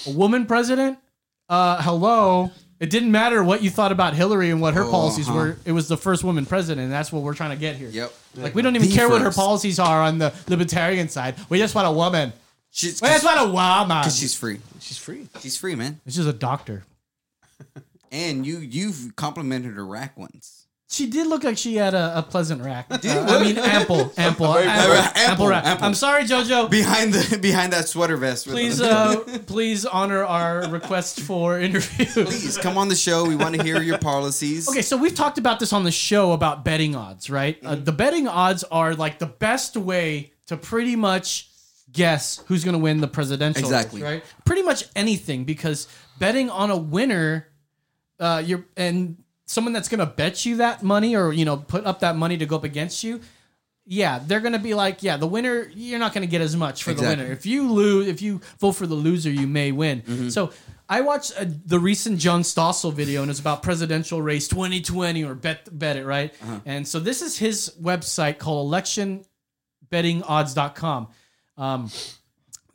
a 0.07 0.11
woman 0.11 0.45
president. 0.45 0.97
Uh, 1.49 1.81
hello. 1.81 2.51
It 2.79 2.89
didn't 2.89 3.11
matter 3.11 3.43
what 3.43 3.61
you 3.61 3.69
thought 3.69 3.91
about 3.91 4.13
Hillary 4.13 4.49
and 4.51 4.61
what 4.61 4.73
her 4.73 4.83
Oh, 4.83 4.89
policies 4.91 5.27
uh-huh. 5.27 5.37
were. 5.37 5.57
It 5.65 5.73
was 5.73 5.87
the 5.89 5.97
first 5.97 6.23
woman 6.23 6.45
president. 6.45 6.85
And 6.85 6.91
that's 6.91 7.11
what 7.11 7.23
we're 7.23 7.33
trying 7.33 7.49
to 7.51 7.57
get 7.57 7.75
here. 7.75 7.89
Yep. 7.89 8.13
Like 8.35 8.55
we 8.55 8.61
don't 8.61 8.75
even 8.75 8.87
The 8.87 8.95
care 8.95 9.09
what 9.09 9.19
her 9.21 9.27
first. 9.27 9.37
policies 9.37 9.79
are 9.79 10.01
on 10.01 10.17
the 10.17 10.33
libertarian 10.47 11.09
side. 11.09 11.35
We 11.49 11.57
just 11.57 11.75
want 11.75 11.87
a 11.87 11.91
woman. 11.91 12.31
She's 12.71 13.01
We 13.01 13.07
just 13.09 13.25
want 13.25 13.39
a 13.41 13.51
woman. 13.51 13.97
because 13.99 14.17
she's 14.17 14.33
free. 14.35 14.59
She's 14.79 14.97
free. 14.97 15.27
She's 15.41 15.57
free, 15.57 15.75
man. 15.75 15.99
She's 16.07 16.25
a 16.25 16.33
doctor. 16.33 16.83
And 18.11 18.43
you 18.43 18.57
you've 18.57 19.15
complimented 19.15 19.75
her 19.75 19.85
rack 19.85 20.17
once. 20.17 20.58
She 20.91 21.05
did 21.05 21.27
look 21.27 21.43
like 21.43 21.55
she 21.55 21.75
had 21.75 21.93
a, 21.93 22.17
a 22.17 22.23
pleasant 22.23 22.63
rack. 22.63 22.87
Uh, 22.89 22.97
I 23.03 23.43
mean, 23.43 23.59
ample, 23.59 24.11
ample, 24.17 24.47
ample, 24.55 24.63
ample, 25.21 25.47
rack. 25.47 25.63
ample. 25.63 25.85
I'm 25.85 25.93
sorry, 25.93 26.23
JoJo. 26.23 26.67
behind 26.71 27.13
the 27.13 27.37
behind 27.41 27.73
that 27.73 27.87
sweater 27.87 28.17
vest. 28.17 28.47
Please, 28.47 28.81
uh, 28.81 29.17
please 29.45 29.85
honor 29.85 30.23
our 30.25 30.67
request 30.67 31.19
for 31.21 31.59
interview. 31.59 32.05
please 32.25 32.57
come 32.57 32.75
on 32.75 32.87
the 32.87 32.95
show. 32.95 33.23
We 33.27 33.35
want 33.35 33.53
to 33.55 33.61
hear 33.61 33.83
your 33.83 33.99
policies. 33.99 34.67
Okay, 34.67 34.81
so 34.81 34.97
we've 34.97 35.13
talked 35.13 35.37
about 35.37 35.59
this 35.59 35.73
on 35.73 35.83
the 35.83 35.91
show 35.91 36.31
about 36.31 36.65
betting 36.65 36.95
odds, 36.95 37.29
right? 37.29 37.63
Uh, 37.63 37.75
the 37.75 37.91
betting 37.91 38.27
odds 38.27 38.63
are 38.63 38.95
like 38.95 39.19
the 39.19 39.27
best 39.27 39.77
way 39.77 40.33
to 40.47 40.57
pretty 40.57 40.95
much 40.95 41.51
guess 41.91 42.41
who's 42.47 42.63
going 42.63 42.73
to 42.73 42.79
win 42.79 42.99
the 42.99 43.07
presidential 43.07 43.61
race, 43.61 43.71
Exactly. 43.71 44.01
right? 44.01 44.23
Pretty 44.43 44.63
much 44.63 44.85
anything 44.95 45.43
because 45.43 45.87
betting 46.17 46.49
on 46.49 46.71
a 46.71 46.77
winner, 46.77 47.47
uh, 48.19 48.41
you're 48.43 48.65
and 48.75 49.17
someone 49.49 49.73
that's 49.73 49.89
going 49.89 49.99
to 49.99 50.05
bet 50.05 50.45
you 50.45 50.57
that 50.57 50.83
money 50.83 51.15
or 51.15 51.33
you 51.33 51.43
know 51.43 51.57
put 51.57 51.83
up 51.83 52.01
that 52.01 52.15
money 52.15 52.37
to 52.37 52.45
go 52.45 52.55
up 52.55 52.63
against 52.63 53.03
you. 53.03 53.19
Yeah, 53.91 54.19
they're 54.23 54.39
gonna 54.39 54.59
be 54.59 54.75
like, 54.75 55.01
yeah, 55.01 55.17
the 55.17 55.25
winner, 55.25 55.67
you're 55.73 55.97
not 55.97 56.13
gonna 56.13 56.27
get 56.27 56.41
as 56.41 56.55
much 56.55 56.83
for 56.83 56.91
Exactly. 56.91 57.15
the 57.15 57.23
winner. 57.23 57.33
If 57.33 57.47
you 57.47 57.71
lose, 57.71 58.07
if 58.07 58.21
you 58.21 58.39
vote 58.59 58.73
for 58.73 58.85
the 58.85 58.93
loser, 58.93 59.31
you 59.31 59.47
may 59.47 59.71
win. 59.71 60.03
Mm-hmm. 60.03 60.29
So 60.29 60.51
I 60.87 61.01
watched 61.01 61.33
uh, 61.35 61.45
the 61.65 61.79
recent 61.79 62.19
John 62.19 62.43
Stossel 62.43 62.93
video, 62.93 63.23
and 63.23 63.31
it's 63.31 63.39
about 63.39 63.63
presidential 63.63 64.21
race 64.21 64.47
2020 64.47 65.23
or 65.23 65.33
bet 65.33 65.67
bet 65.71 65.97
it 65.97 66.05
right. 66.05 66.31
Uh-huh. 66.39 66.59
And 66.67 66.87
so 66.87 66.99
this 66.99 67.23
is 67.23 67.39
his 67.39 67.73
website 67.81 68.37
called 68.37 68.71
electionbettingodds.com. 68.71 71.07
Um, 71.57 71.89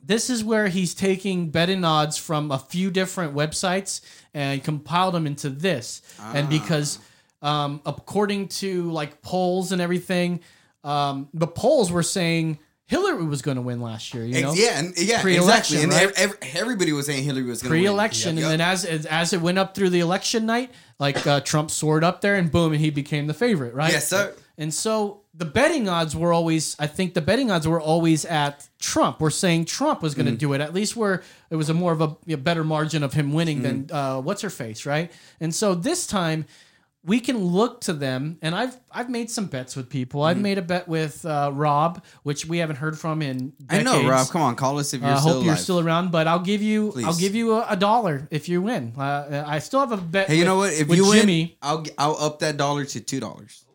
this 0.05 0.29
is 0.29 0.43
where 0.43 0.67
he's 0.67 0.93
taking 0.93 1.49
betting 1.49 1.83
odds 1.83 2.17
from 2.17 2.51
a 2.51 2.59
few 2.59 2.91
different 2.91 3.33
websites 3.35 4.01
and 4.33 4.63
compiled 4.63 5.13
them 5.13 5.25
into 5.25 5.49
this. 5.49 6.01
And 6.21 6.47
because 6.49 6.99
um, 7.41 7.81
according 7.85 8.49
to 8.49 8.91
like 8.91 9.21
polls 9.21 9.71
and 9.71 9.81
everything, 9.81 10.41
um, 10.83 11.29
the 11.33 11.47
polls 11.47 11.91
were 11.91 12.03
saying 12.03 12.59
Hillary 12.87 13.25
was 13.25 13.41
going 13.41 13.55
to 13.57 13.61
win 13.63 13.81
last 13.81 14.13
year. 14.13 14.23
You 14.25 14.41
know, 14.43 14.53
yeah, 14.53 14.77
and, 14.79 14.93
yeah, 14.97 15.21
Pre-election, 15.21 15.77
exactly. 15.77 15.83
And 15.83 15.91
right? 16.11 16.19
ev- 16.19 16.37
ev- 16.43 16.55
everybody 16.55 16.91
was 16.91 17.07
saying 17.07 17.23
Hillary 17.23 17.43
was 17.43 17.63
going 17.63 17.71
to 17.71 17.79
pre-election, 17.79 18.37
and 18.37 18.45
then 18.45 18.61
as 18.61 18.85
as- 18.85 19.07
as 19.07 19.33
it 19.33 19.41
went 19.41 19.57
up 19.57 19.73
through 19.73 19.89
the 19.89 20.01
election 20.01 20.45
night, 20.45 20.69
like 20.99 21.25
uh, 21.25 21.39
Trump 21.41 21.71
soared 21.71 22.03
up 22.03 22.21
there, 22.21 22.35
and 22.35 22.51
boom, 22.51 22.73
and 22.73 22.81
he 22.81 22.91
became 22.91 23.25
the 23.25 23.33
favorite, 23.33 23.73
right? 23.73 23.91
Yes, 23.91 24.07
sir. 24.09 24.35
And 24.57 24.73
so 24.73 25.21
the 25.33 25.45
betting 25.45 25.89
odds 25.89 26.15
were 26.15 26.31
always, 26.31 26.75
I 26.79 26.87
think 26.87 27.13
the 27.13 27.21
betting 27.21 27.51
odds 27.51 27.67
were 27.67 27.81
always 27.81 28.23
at 28.25 28.67
Trump. 28.79 29.19
We're 29.19 29.29
saying 29.29 29.65
Trump 29.65 30.01
was 30.01 30.13
Mm. 30.13 30.17
going 30.17 30.25
to 30.27 30.37
do 30.37 30.53
it. 30.53 30.61
At 30.61 30.73
least 30.73 30.95
where 30.95 31.23
it 31.49 31.55
was 31.57 31.69
a 31.69 31.73
more 31.73 31.91
of 31.91 32.01
a, 32.01 32.15
a 32.29 32.37
better 32.37 32.63
margin 32.63 33.03
of 33.03 33.13
him 33.13 33.33
winning 33.33 33.61
than 33.61 33.83
Mm. 33.85 33.93
uh, 33.93 34.21
what's 34.21 34.41
her 34.43 34.49
face, 34.49 34.85
right? 34.85 35.11
And 35.41 35.53
so 35.53 35.75
this 35.75 36.07
time 36.07 36.45
we 37.03 37.19
can 37.19 37.37
look 37.37 37.81
to 37.81 37.93
them, 37.93 38.37
and 38.41 38.55
I've 38.55 38.75
I've 38.91 39.11
made 39.11 39.29
some 39.29 39.45
bets 39.45 39.75
with 39.75 39.89
people. 39.91 40.21
Mm. 40.21 40.25
I've 40.27 40.39
made 40.39 40.57
a 40.57 40.63
bet 40.63 40.87
with 40.87 41.23
uh, 41.23 41.51
Rob, 41.53 42.03
which 42.23 42.47
we 42.47 42.57
haven't 42.57 42.77
heard 42.77 42.97
from 42.97 43.21
in. 43.21 43.53
I 43.69 43.83
know. 43.83 44.07
Rob. 44.09 44.27
Come 44.29 44.41
on, 44.41 44.55
call 44.55 44.79
us 44.79 44.91
if 44.93 45.01
you're 45.01 45.11
I 45.11 45.19
still 45.19 45.33
hope 45.33 45.45
you're 45.45 45.55
still 45.55 45.79
around, 45.81 46.11
but 46.11 46.25
I'll 46.27 46.39
give 46.39 46.63
you 46.63 46.93
Please. 46.93 47.05
I'll 47.05 47.13
give 47.15 47.35
you 47.35 47.53
a, 47.55 47.65
a 47.69 47.75
dollar 47.75 48.27
if 48.31 48.49
you 48.49 48.59
win. 48.63 48.93
Uh, 48.97 49.43
I 49.45 49.59
still 49.59 49.81
have 49.81 49.91
a 49.91 49.97
bet. 49.97 50.29
Hey, 50.29 50.37
you 50.37 50.45
know 50.45 50.55
what? 50.57 50.73
If 50.73 50.87
with 50.87 50.97
you 50.97 51.07
win, 51.09 51.19
Jimmy, 51.19 51.57
I'll 51.61 51.83
g- 51.83 51.91
I'll 51.99 52.15
up 52.19 52.39
that 52.39 52.57
dollar 52.57 52.85
to 52.85 52.99
two 52.99 53.19
dollars. 53.19 53.65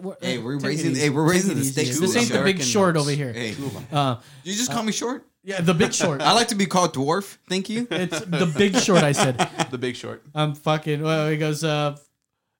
We're- 0.00 0.16
Hey, 0.20 0.38
we're 0.38 0.58
raising. 0.58 0.94
Hey, 0.94 1.10
we're 1.10 1.28
raising 1.28 1.52
it 1.52 1.54
the 1.54 1.64
stakes. 1.64 1.98
This 1.98 2.16
ain't 2.16 2.30
the 2.30 2.42
big 2.42 2.62
short 2.62 2.96
over 2.96 3.10
here. 3.10 3.32
Hey, 3.32 3.54
Uh, 3.92 4.16
you 4.44 4.54
just 4.54 4.70
call 4.72 4.82
me 4.82 4.92
short. 4.92 5.26
yeah, 5.44 5.60
the 5.60 5.74
big 5.74 5.92
short. 5.94 6.20
I 6.28 6.32
like 6.32 6.48
to 6.48 6.54
be 6.54 6.66
called 6.66 6.94
dwarf. 6.94 7.38
Thank 7.48 7.68
you. 7.68 7.86
it's 7.90 8.20
the 8.20 8.52
big 8.56 8.76
short. 8.76 9.02
I 9.02 9.12
said. 9.12 9.36
The 9.70 9.78
Big 9.78 9.94
Short. 9.94 10.22
I'm 10.34 10.54
fucking. 10.54 11.00
Well, 11.00 11.28
he 11.30 11.36
goes. 11.36 11.62
Uh, 11.62 11.96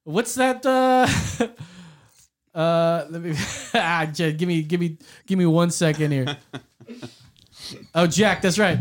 what's 0.05 0.35
that? 0.37 0.65
Uh, 0.65 1.09
uh, 2.57 3.07
let 3.11 3.21
me. 3.21 3.35
ah, 3.75 4.07
Jed, 4.07 4.39
give 4.39 4.47
me, 4.49 4.63
give 4.63 4.79
me, 4.81 4.97
give 5.27 5.39
me 5.39 5.47
one 5.47 5.71
second 5.71 6.13
here. 6.13 6.37
Oh, 7.95 8.07
Jack, 8.07 8.43
that's 8.43 8.59
right. 8.59 8.79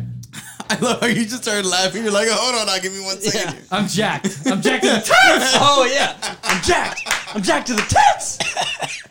I 0.71 0.77
love 0.79 1.01
how 1.01 1.07
you 1.07 1.23
just 1.25 1.43
started 1.43 1.65
laughing. 1.65 2.03
You're 2.03 2.11
like, 2.11 2.27
hold 2.29 2.55
on, 2.55 2.69
I'll 2.69 2.79
give 2.81 2.93
me 2.93 3.01
one 3.03 3.19
second. 3.19 3.53
here." 3.55 3.63
I'm 3.71 3.87
jacked. 3.87 4.39
I'm 4.45 4.61
jacked 4.61 4.83
to 4.83 4.89
the 4.89 4.95
tits. 4.99 5.09
Oh 5.61 5.89
yeah, 5.91 6.15
I'm 6.43 6.61
jacked. 6.63 7.01
I'm 7.35 7.41
jacked 7.41 7.67
to 7.67 7.73
the 7.73 7.81
tits. 7.81 8.37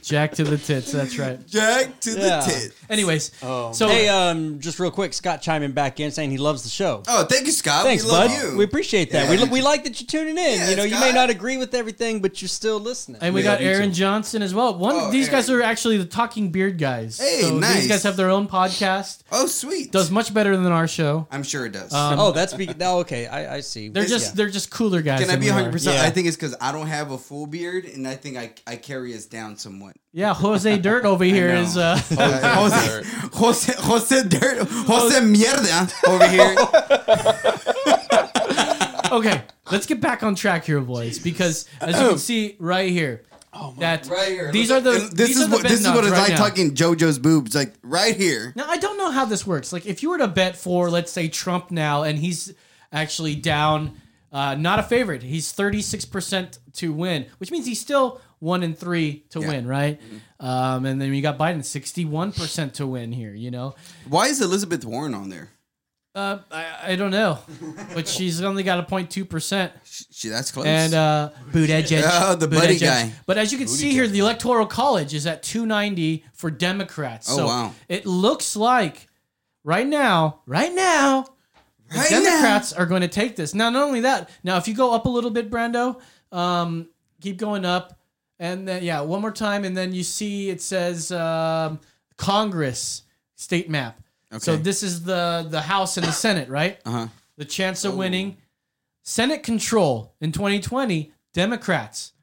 Jack 0.04 0.34
to 0.34 0.44
the 0.44 0.58
tits. 0.58 0.92
That's 0.92 1.18
right. 1.18 1.46
Jack 1.48 2.00
to 2.02 2.12
Yeah. 2.12 2.42
the 2.42 2.52
tit. 2.52 2.74
Anyways, 2.90 3.32
Oh. 3.42 3.72
so 3.72 3.88
Hey, 3.88 4.08
um, 4.10 4.60
just 4.60 4.80
real 4.80 4.92
quick, 4.92 5.14
Scott 5.14 5.42
chiming 5.42 5.72
back 5.72 6.00
in 6.00 6.12
saying 6.12 6.32
he 6.32 6.38
loves 6.38 6.64
the 6.64 6.70
show. 6.70 7.04
Oh, 7.08 7.26
thank 7.26 7.46
you, 7.46 7.52
Scott. 7.52 7.84
Thanks, 7.84 8.04
we 8.04 8.12
love 8.12 8.30
bud. 8.30 8.42
you. 8.52 8.58
We 8.58 8.64
appreciate 8.64 9.12
that. 9.12 9.30
Yeah. 9.30 9.44
We, 9.46 9.50
we 9.50 9.62
like 9.62 9.84
that 9.86 10.00
you're 10.00 10.08
tuning 10.08 10.38
in. 10.38 10.60
Yeah, 10.60 10.70
you 10.70 10.76
know, 10.76 10.84
you 10.84 10.96
Scott. 10.96 11.02
may 11.08 11.12
not 11.14 11.30
agree 11.30 11.58
with 11.58 11.74
everything, 11.74 12.22
but 12.22 12.42
you're 12.42 12.50
still 12.50 12.80
listening. 12.80 13.20
And 13.22 13.34
we 13.34 13.40
We 13.42 13.44
got 13.44 13.60
love 13.60 13.68
Aaron 13.70 13.90
too. 13.90 13.96
Johnson 13.96 14.42
as 14.42 14.54
well. 14.54 14.76
One 14.78 14.96
Oh, 14.96 15.12
these 15.12 15.30
guys 15.30 15.50
Aaron. 15.50 15.62
are 15.62 15.66
actually 15.66 15.98
the 15.98 16.06
Talking 16.06 16.52
Beard 16.52 16.78
guys. 16.78 17.20
Hey, 17.20 17.42
so 17.42 17.58
nice. 17.58 17.76
These 17.82 17.88
guys 17.88 18.04
have 18.04 18.18
their 18.18 18.30
own 18.30 18.48
podcast. 18.48 19.20
oh, 19.32 19.48
sweet. 19.48 19.92
Does 19.92 20.12
much 20.12 20.34
better 20.34 20.56
than 20.58 20.72
our 20.72 20.88
show. 20.88 21.28
I'm 21.32 21.44
sure 21.44 21.66
it 21.66 21.72
does. 21.72 21.94
Um, 21.94 22.20
oh, 22.20 22.32
that's 22.32 22.54
be- 22.54 22.70
oh, 22.82 23.00
okay. 23.00 23.28
I, 23.28 23.56
I 23.56 23.60
see. 23.62 23.90
They're 23.90 24.06
just 24.06 24.28
Yeah. 24.28 24.32
they're 24.36 24.50
just 24.50 24.70
cooler 24.72 25.02
guys. 25.02 25.20
Can 25.22 25.30
I 25.30 25.34
than 25.34 25.40
be 25.40 25.46
we 25.48 25.52
are. 25.52 25.56
100? 25.56 25.72
percent 25.72 25.96
Yeah. 25.98 26.04
I 26.04 26.10
think 26.10 26.28
it's 26.28 26.36
because 26.38 26.56
I 26.62 26.72
don't 26.72 26.88
have 26.88 27.12
a 27.12 27.18
full 27.18 27.46
beard, 27.48 27.86
and 27.86 28.08
I 28.08 28.16
think 28.16 28.38
I 28.38 28.52
I 28.68 28.76
carry 28.76 29.16
us 29.16 29.26
down 29.26 29.58
somewhat. 29.58 29.93
Yeah, 30.12 30.34
Jose 30.34 30.78
Dirt 30.80 31.06
over 31.06 31.24
here 31.38 31.50
is 31.50 31.76
Uh, 31.78 31.98
Jose, 32.10 33.04
Jose, 33.34 33.74
Jose, 33.80 34.24
Dirt, 34.28 34.68
Jose 34.70 35.20
Mierda 35.22 35.92
over 36.08 36.28
here. 36.28 36.56
okay, 39.12 39.42
let's 39.72 39.86
get 39.86 40.00
back 40.02 40.24
on 40.24 40.36
track 40.36 40.66
here, 40.66 40.80
boys, 40.82 41.20
because 41.20 41.68
as 41.82 42.00
you 42.00 42.10
can 42.10 42.18
see 42.30 42.56
right 42.60 42.92
here, 42.92 43.24
that 43.80 44.08
Right 44.08 44.30
here. 44.30 44.52
these 44.52 44.70
Look 44.72 44.80
are 44.80 44.82
the 44.82 45.00
This 45.00 45.28
these 45.30 45.38
is 45.40 45.44
are 45.44 45.48
the 45.50 45.56
what 45.58 45.64
this 45.64 45.80
is 45.80 45.86
bet 45.86 45.96
what 45.96 46.04
it's 46.06 46.12
knobs 46.12 46.20
like 46.20 46.30
right 46.30 46.38
now. 46.40 46.44
tucking 46.48 46.72
JoJo's 46.76 47.20
boobs, 47.20 47.54
like 47.56 47.74
right 47.84 48.16
here. 48.16 48.52
Now 48.56 48.66
I 48.68 48.78
don't 48.78 48.98
know 48.98 49.12
how 49.12 49.26
this 49.26 49.46
works. 49.46 49.72
Like 49.72 49.86
if 49.86 50.02
you 50.02 50.10
were 50.10 50.18
to 50.18 50.28
bet 50.28 50.56
for 50.58 50.90
let's 50.90 51.12
say 51.12 51.28
Trump 51.28 51.70
now 51.70 52.02
and 52.04 52.18
he's 52.18 52.54
actually 52.92 53.36
down 53.36 53.94
uh, 54.32 54.56
not 54.56 54.80
a 54.80 54.84
favorite. 54.84 55.22
He's 55.22 55.54
36% 55.54 56.58
to 56.74 56.92
win, 56.92 57.28
which 57.38 57.52
means 57.52 57.68
he's 57.68 57.80
still 57.80 58.20
1 58.44 58.62
and 58.64 58.78
3 58.78 59.24
to 59.30 59.40
Yeah. 59.40 59.48
win, 59.48 59.68
right? 59.68 60.00
Um, 60.40 60.86
and 60.86 61.02
then 61.02 61.14
you 61.14 61.22
got 61.22 61.38
Biden 61.38 61.64
61% 61.64 62.74
to 62.74 62.86
win 62.86 63.14
here, 63.14 63.34
you 63.34 63.50
know. 63.50 63.76
Why 64.10 64.28
is 64.28 64.42
Elizabeth 64.42 64.84
Warren 64.84 65.14
on 65.14 65.30
there? 65.30 65.50
Uh, 66.14 66.40
I, 66.52 66.92
I 66.92 66.96
don't 66.96 67.10
know. 67.12 67.40
but 67.96 68.08
she's 68.08 68.42
only 68.44 68.62
got 68.64 68.80
a 68.80 68.84
0.2%. 68.84 69.72
She, 70.12 70.28
that's 70.30 70.52
close. 70.52 70.66
And 70.66 70.94
uh 70.94 71.30
Buttigieg. 71.52 72.04
Oh, 72.06 72.36
the 72.36 72.48
buddy 72.50 72.76
Buttigieg. 72.76 72.82
guy. 72.82 73.12
But 73.26 73.38
as 73.38 73.52
you 73.54 73.58
can 73.58 73.68
see 73.68 73.92
here, 73.92 74.08
the 74.08 74.20
electoral 74.20 74.68
college 74.68 75.14
is 75.14 75.26
at 75.26 75.42
290 75.42 76.26
for 76.34 76.52
Democrats. 76.52 77.28
Oh, 77.32 77.38
so 77.38 77.46
wow. 77.48 77.74
it 77.88 78.06
looks 78.06 78.56
like 78.58 79.08
right 79.64 79.88
now, 79.88 80.42
right 80.46 80.74
now, 80.74 81.26
the 81.90 81.98
Right 82.00 82.10
Democrats 82.10 82.74
are 82.74 82.86
going 82.86 83.02
to 83.02 83.08
take 83.08 83.36
this. 83.38 83.54
Now, 83.56 83.70
not 83.70 83.84
only 83.84 84.02
that, 84.02 84.30
now 84.44 84.58
if 84.58 84.68
you 84.68 84.76
go 84.76 84.94
up 84.94 85.06
a 85.06 85.10
little 85.10 85.32
bit, 85.32 85.50
Brando, 85.50 86.00
um, 86.32 86.90
keep 87.22 87.38
going 87.38 87.64
up, 87.66 87.98
and 88.40 88.68
then 88.68 88.84
yeah, 88.84 89.02
one 89.02 89.22
more 89.22 89.32
time, 89.32 89.64
and 89.64 89.76
then 89.76 89.94
you 89.94 90.04
see 90.04 90.50
it 90.50 90.62
says 90.62 91.12
um, 91.12 91.80
Congress 92.18 93.04
state 93.36 93.70
map. 93.70 94.00
Okay. 94.32 94.40
So 94.40 94.56
this 94.56 94.84
is 94.84 95.04
the 95.04 95.46
the 95.50 95.62
House 95.62 95.98
and 95.98 96.06
the 96.06 96.12
Senate, 96.12 96.50
right? 96.50 96.80
uh-huh. 96.86 97.08
the 97.38 97.46
chance 97.46 97.86
of 97.86 97.96
winning. 97.96 98.38
Senate 99.06 99.44
control 99.44 100.14
in 100.22 100.32
2020, 100.32 101.12
Democrats, 101.34 102.14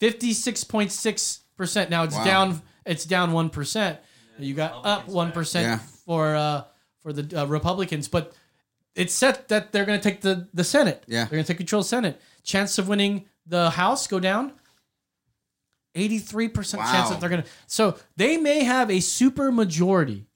56.6%. 0.00 1.90
Now 1.90 2.02
it's 2.04 2.16
Wow. 2.16 2.24
down 2.24 2.62
it's 2.84 3.04
down 3.04 3.32
1%. 3.32 3.96
You 4.38 4.54
got 4.54 4.84
up 4.84 5.06
1% 5.06 5.62
Yeah. 5.62 5.78
for 6.04 6.34
uh 6.34 6.64
for 7.00 7.12
the 7.12 7.42
uh, 7.42 7.46
Republicans, 7.46 8.08
but 8.08 8.32
it's 8.94 9.12
set 9.14 9.48
that 9.48 9.72
they're 9.72 9.84
going 9.84 9.98
to 10.00 10.02
take 10.02 10.20
the 10.22 10.48
the 10.54 10.64
Senate. 10.64 11.04
Yeah. 11.06 11.24
They're 11.24 11.36
going 11.36 11.44
to 11.44 11.48
take 11.48 11.58
control 11.58 11.80
of 11.80 11.86
the 11.86 11.88
Senate. 11.90 12.20
Chance 12.42 12.78
of 12.78 12.88
winning 12.88 13.26
the 13.46 13.70
House 13.70 14.06
go 14.06 14.18
down. 14.20 14.52
83% 15.94 16.76
chance 16.76 17.10
that 17.10 17.20
they're 17.20 17.28
going 17.30 17.42
to 17.42 17.48
So 17.66 17.96
they 18.16 18.36
may 18.36 18.64
have 18.64 18.90
a 18.90 19.00
super 19.00 19.52
majority. 19.52 20.26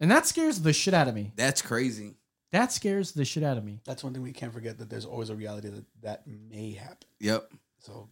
And 0.00 0.10
that 0.10 0.26
scares 0.26 0.60
the 0.60 0.72
shit 0.72 0.94
out 0.94 1.08
of 1.08 1.14
me. 1.14 1.32
That's 1.36 1.62
crazy. 1.62 2.14
That 2.52 2.72
scares 2.72 3.12
the 3.12 3.24
shit 3.24 3.42
out 3.42 3.56
of 3.56 3.64
me. 3.64 3.80
That's 3.84 4.04
one 4.04 4.12
thing 4.12 4.22
we 4.22 4.32
can't 4.32 4.52
forget 4.52 4.78
that 4.78 4.88
there's 4.88 5.04
always 5.04 5.30
a 5.30 5.34
reality 5.34 5.68
that 5.68 5.84
that 6.02 6.22
may 6.26 6.72
happen. 6.72 7.08
Yep. 7.20 7.50
So 7.80 8.08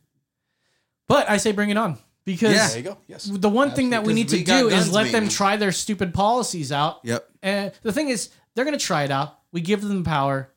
But 1.09 1.29
I 1.31 1.37
say 1.37 1.53
bring 1.53 1.71
it 1.71 1.77
on 1.77 1.99
because 2.25 2.55
Yeah. 2.55 2.69
there 2.69 2.77
you 2.79 2.83
go. 2.83 2.99
Yes. 3.07 3.25
the 3.25 3.49
one 3.49 3.73
thing 3.73 3.91
that 3.91 4.03
we 4.05 4.15
need 4.15 4.29
to 4.31 4.37
we 4.37 4.45
got 4.45 4.61
do 4.61 4.69
is 4.69 4.75
guns, 4.85 4.93
let 4.93 5.13
them 5.13 5.29
try 5.29 5.57
their 5.57 5.73
stupid 5.73 6.15
policies 6.15 6.73
out. 6.73 7.01
Yep. 7.05 7.29
And 7.43 7.73
the 7.83 7.93
thing 7.93 8.09
is, 8.09 8.31
they're 8.55 8.65
going 8.65 8.79
to 8.79 8.85
try 8.85 9.05
it 9.05 9.11
out. 9.11 9.39
We 9.53 9.61
give 9.61 9.83
them 9.83 10.05
power. 10.05 10.51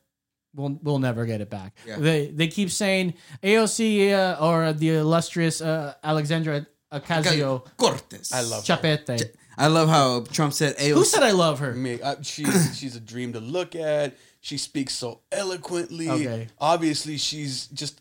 We'll, 0.54 0.78
we'll 0.82 0.98
never 0.98 1.26
get 1.26 1.40
it 1.40 1.50
back. 1.50 1.76
Yeah. 1.86 1.96
They 1.98 2.28
they 2.28 2.48
keep 2.48 2.70
saying 2.70 3.14
AOC 3.42 4.12
uh, 4.12 4.44
or 4.44 4.72
the 4.72 4.90
illustrious 4.96 5.60
uh, 5.60 5.94
Alexandra 6.02 6.66
Ocasio 6.92 7.64
Cortez. 7.76 8.32
I 8.32 8.40
love 8.42 8.66
her. 8.66 8.76
Chapete. 8.76 9.30
I 9.56 9.66
love 9.66 9.88
how 9.88 10.22
Trump 10.32 10.52
said 10.52 10.76
AOC. 10.78 10.94
Who 10.94 11.04
said 11.04 11.22
I 11.22 11.32
love 11.32 11.58
her? 11.60 11.74
Me, 11.74 12.00
uh, 12.00 12.16
she's 12.22 12.76
she's 12.78 12.96
a 12.96 13.00
dream 13.00 13.32
to 13.34 13.40
look 13.40 13.74
at. 13.76 14.16
She 14.40 14.56
speaks 14.56 14.94
so 14.94 15.20
eloquently. 15.32 16.08
Okay. 16.08 16.48
Obviously, 16.58 17.18
she's 17.18 17.66
just 17.68 18.00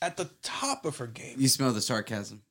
at 0.00 0.16
the 0.16 0.30
top 0.42 0.84
of 0.84 0.98
her 0.98 1.06
game. 1.06 1.34
You 1.38 1.48
smell 1.48 1.72
the 1.72 1.80
sarcasm. 1.80 2.42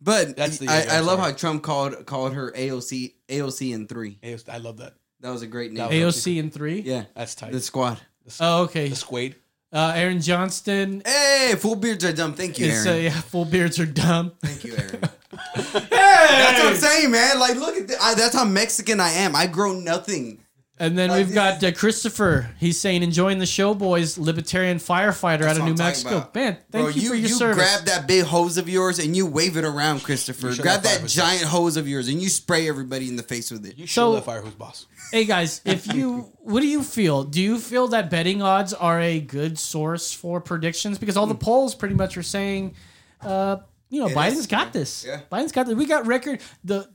But 0.00 0.36
That's 0.36 0.58
the- 0.58 0.68
I, 0.68 0.84
yeah, 0.84 0.96
I 0.96 1.00
love 1.00 1.18
how 1.18 1.32
Trump 1.32 1.62
called 1.62 2.06
called 2.06 2.32
her 2.34 2.50
AOC 2.52 3.12
AOC 3.28 3.74
in 3.74 3.86
three. 3.86 4.18
AOC 4.22 4.48
I 4.48 4.58
love 4.58 4.78
that. 4.78 4.94
That 5.20 5.30
was 5.30 5.42
a 5.42 5.46
great 5.46 5.72
name. 5.72 5.88
AOC 5.90 6.38
in 6.38 6.50
three. 6.50 6.80
yeah, 6.80 7.04
That's 7.14 7.34
tight. 7.34 7.52
the 7.52 7.60
squad. 7.60 8.00
Oh, 8.40 8.64
okay. 8.64 8.88
the 8.88 8.96
Squade. 8.96 9.36
Uh, 9.72 9.92
Aaron 9.94 10.20
Johnston. 10.20 11.02
Hey, 11.04 11.54
full 11.58 11.76
beards 11.76 12.04
are 12.04 12.12
dumb. 12.12 12.32
Thank 12.34 12.58
you, 12.58 12.66
It's, 12.68 12.86
Aaron. 12.86 12.98
uh, 12.98 13.02
yeah, 13.02 13.20
full 13.20 13.44
beards 13.44 13.78
are 13.78 13.86
dumb. 13.86 14.32
Thank 14.42 14.64
you, 14.64 14.74
Aaron. 14.76 15.00
That's 15.54 16.58
what 16.62 16.66
I'm 16.72 16.74
saying, 16.76 17.10
man. 17.10 17.38
Like, 17.38 17.56
look 17.56 17.76
at 17.76 17.86
this. 17.88 17.98
I, 18.00 18.14
that's 18.14 18.34
how 18.34 18.44
Mexican 18.44 18.98
I 18.98 19.10
am. 19.10 19.36
I 19.36 19.46
grow 19.46 19.72
nothing. 19.72 20.38
And 20.80 20.96
then 20.96 21.10
we've 21.12 21.34
got 21.34 21.62
uh, 21.64 21.72
Christopher. 21.72 22.50
He's 22.58 22.78
saying, 22.78 23.02
enjoying 23.02 23.38
the 23.38 23.46
show, 23.46 23.74
boys. 23.74 24.16
Libertarian 24.16 24.78
firefighter 24.78 25.40
That's 25.40 25.58
out 25.58 25.68
of 25.68 25.74
New 25.74 25.74
Mexico. 25.74 26.16
about. 26.18 26.34
Man, 26.34 26.54
thank 26.70 26.84
Bro, 26.84 26.88
you, 26.88 27.08
for 27.08 27.14
your 27.14 27.28
you 27.28 27.28
service. 27.28 27.56
grab 27.56 27.86
that 27.86 28.06
big 28.06 28.24
hose 28.24 28.58
of 28.58 28.68
yours 28.68 28.98
and 29.00 29.16
you 29.16 29.26
wave 29.26 29.56
it 29.56 29.64
around, 29.64 30.04
Christopher. 30.04 30.54
Grab 30.54 30.82
have 30.82 30.84
five 30.84 31.00
that 31.02 31.08
giant 31.08 31.44
hose 31.44 31.76
of 31.76 31.88
yours 31.88 32.08
and 32.08 32.22
you 32.22 32.28
spray 32.28 32.68
everybody 32.68 33.08
in 33.08 33.16
the 33.16 33.22
face 33.22 33.50
with 33.50 33.66
it. 33.66 33.76
You 33.76 33.86
show 33.86 34.02
So- 34.02 34.10
let 34.12 34.24
fire 34.24 34.42
hose, 34.42 34.54
boss. 34.54 34.86
Hey 35.10 35.24
guys, 35.24 35.62
if 35.64 35.86
you, 35.94 36.30
what 36.40 36.60
do 36.60 36.66
you 36.66 36.82
feel? 36.82 37.24
Do 37.24 37.40
you 37.40 37.58
feel 37.58 37.88
that 37.88 38.10
betting 38.10 38.42
odds 38.42 38.74
are 38.74 39.00
a 39.00 39.20
good 39.20 39.58
source 39.58 40.12
for 40.12 40.38
predictions? 40.38 40.98
Because 40.98 41.16
all 41.16 41.26
the 41.26 41.34
polls 41.34 41.74
pretty 41.74 41.94
much 41.94 42.18
are 42.18 42.22
saying, 42.22 42.74
uh, 43.22 43.56
you 43.88 44.00
know, 44.00 44.08
It 44.08 44.14
Biden's 44.14 44.40
is. 44.40 44.46
got 44.46 44.74
this. 44.74 45.06
Yeah. 45.08 45.20
Biden's 45.32 45.52
got 45.52 45.64
this. 45.64 45.76
We 45.76 45.86
got 45.86 46.06
record. 46.06 46.42
the 46.62 46.90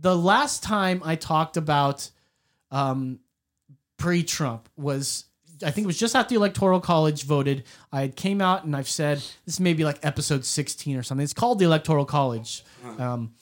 The 0.00 0.16
last 0.16 0.62
time 0.62 1.02
I 1.04 1.16
talked 1.16 1.58
about 1.58 2.10
um, 2.70 3.20
pre-Trump 3.98 4.68
was. 4.76 5.24
I 5.60 5.72
think 5.72 5.84
it 5.84 5.88
was 5.88 5.98
just 5.98 6.14
after 6.14 6.28
the 6.30 6.36
electoral 6.36 6.78
college 6.80 7.24
voted. 7.24 7.64
I 7.92 8.06
came 8.08 8.40
out 8.40 8.62
and 8.64 8.76
I've 8.76 8.88
said 8.88 9.20
this 9.44 9.58
may 9.58 9.74
be 9.74 9.82
like 9.84 9.98
episode 10.06 10.44
sixteen 10.44 10.96
or 10.96 11.02
something. 11.02 11.24
It's 11.24 11.34
called 11.34 11.58
the 11.58 11.64
electoral 11.64 12.04
college, 12.04 12.62
Uh-huh. 12.84 13.02
um, 13.02 13.34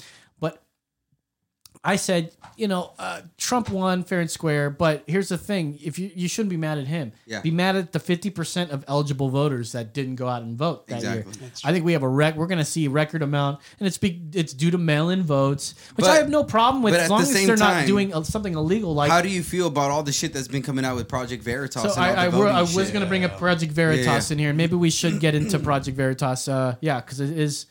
I 1.87 1.97
said, 1.97 2.33
you 2.57 2.69
know, 2.69 2.93
uh, 2.99 3.21
Trump 3.39 3.71
won 3.71 4.03
fair 4.03 4.21
and 4.21 4.31
square, 4.31 4.71
but 4.71 5.05
here's 5.07 5.29
the 5.29 5.39
thing: 5.39 5.79
if 5.83 5.99
you 5.99 6.11
you 6.15 6.27
shouldn't 6.29 6.51
be 6.51 6.57
mad 6.57 6.79
at 6.79 6.87
him, 6.87 7.13
Yeah. 7.27 7.41
be 7.43 7.51
mad 7.51 7.77
at 7.77 7.93
the 7.93 8.01
fifty 8.01 8.29
percent 8.31 8.71
of 8.73 8.85
eligible 8.89 9.29
voters 9.29 9.73
that 9.73 9.95
didn't 9.95 10.17
go 10.17 10.27
out 10.27 10.43
and 10.43 10.57
vote 10.59 10.87
that 10.89 10.97
Exactly. 10.97 11.33
year. 11.41 11.51
I 11.65 11.73
think 11.73 11.85
we 11.85 11.93
have 11.93 12.03
a 12.03 12.09
rec. 12.09 12.37
We're 12.37 12.47
going 12.49 12.59
to 12.59 12.65
see 12.65 12.87
a 12.87 12.91
record 12.91 13.23
amount, 13.23 13.61
and 13.79 13.87
it's 13.87 13.99
be, 13.99 14.21
it's 14.33 14.53
due 14.53 14.71
to 14.73 14.79
mail-in 14.79 15.23
votes, 15.23 15.75
which 15.95 16.05
But- 16.07 16.11
I 16.11 16.17
have 16.17 16.29
no 16.29 16.43
problem 16.45 16.83
with 16.83 16.95
as 16.95 17.09
long 17.09 17.23
the 17.23 17.29
as 17.29 17.47
they're 17.47 17.57
not 17.57 17.87
doing 17.87 18.13
uh, 18.13 18.23
something 18.25 18.55
illegal. 18.55 18.95
Like 18.95 19.11
How 19.11 19.21
do 19.23 19.29
you 19.29 19.43
feel 19.43 19.67
about 19.69 19.91
all 19.91 20.03
the 20.03 20.13
shit 20.13 20.33
that's 20.33 20.49
been 20.49 20.63
coming 20.63 20.85
out 20.85 20.97
with 20.97 21.09
Project 21.09 21.43
Veritas? 21.45 21.83
so, 21.83 21.89
and 21.91 21.99
all 21.99 22.05
I, 22.05 22.29
the 22.31 22.37
I, 22.37 22.39
were, 22.41 22.49
I 22.49 22.61
was 22.63 22.75
going 22.91 23.01
to 23.03 23.07
bring 23.07 23.25
up 23.25 23.39
Project 23.39 23.73
Veritas 23.73 24.31
Yeah. 24.31 24.35
in 24.35 24.39
here, 24.39 24.49
and 24.49 24.57
maybe 24.59 24.75
we 24.77 24.91
should 24.91 25.21
get 25.21 25.35
into 25.35 25.59
Project 25.59 25.97
Veritas. 25.97 26.49
Uh, 26.49 26.75
yeah, 26.81 27.01
because 27.01 27.21
it 27.21 27.31
is. 27.39 27.67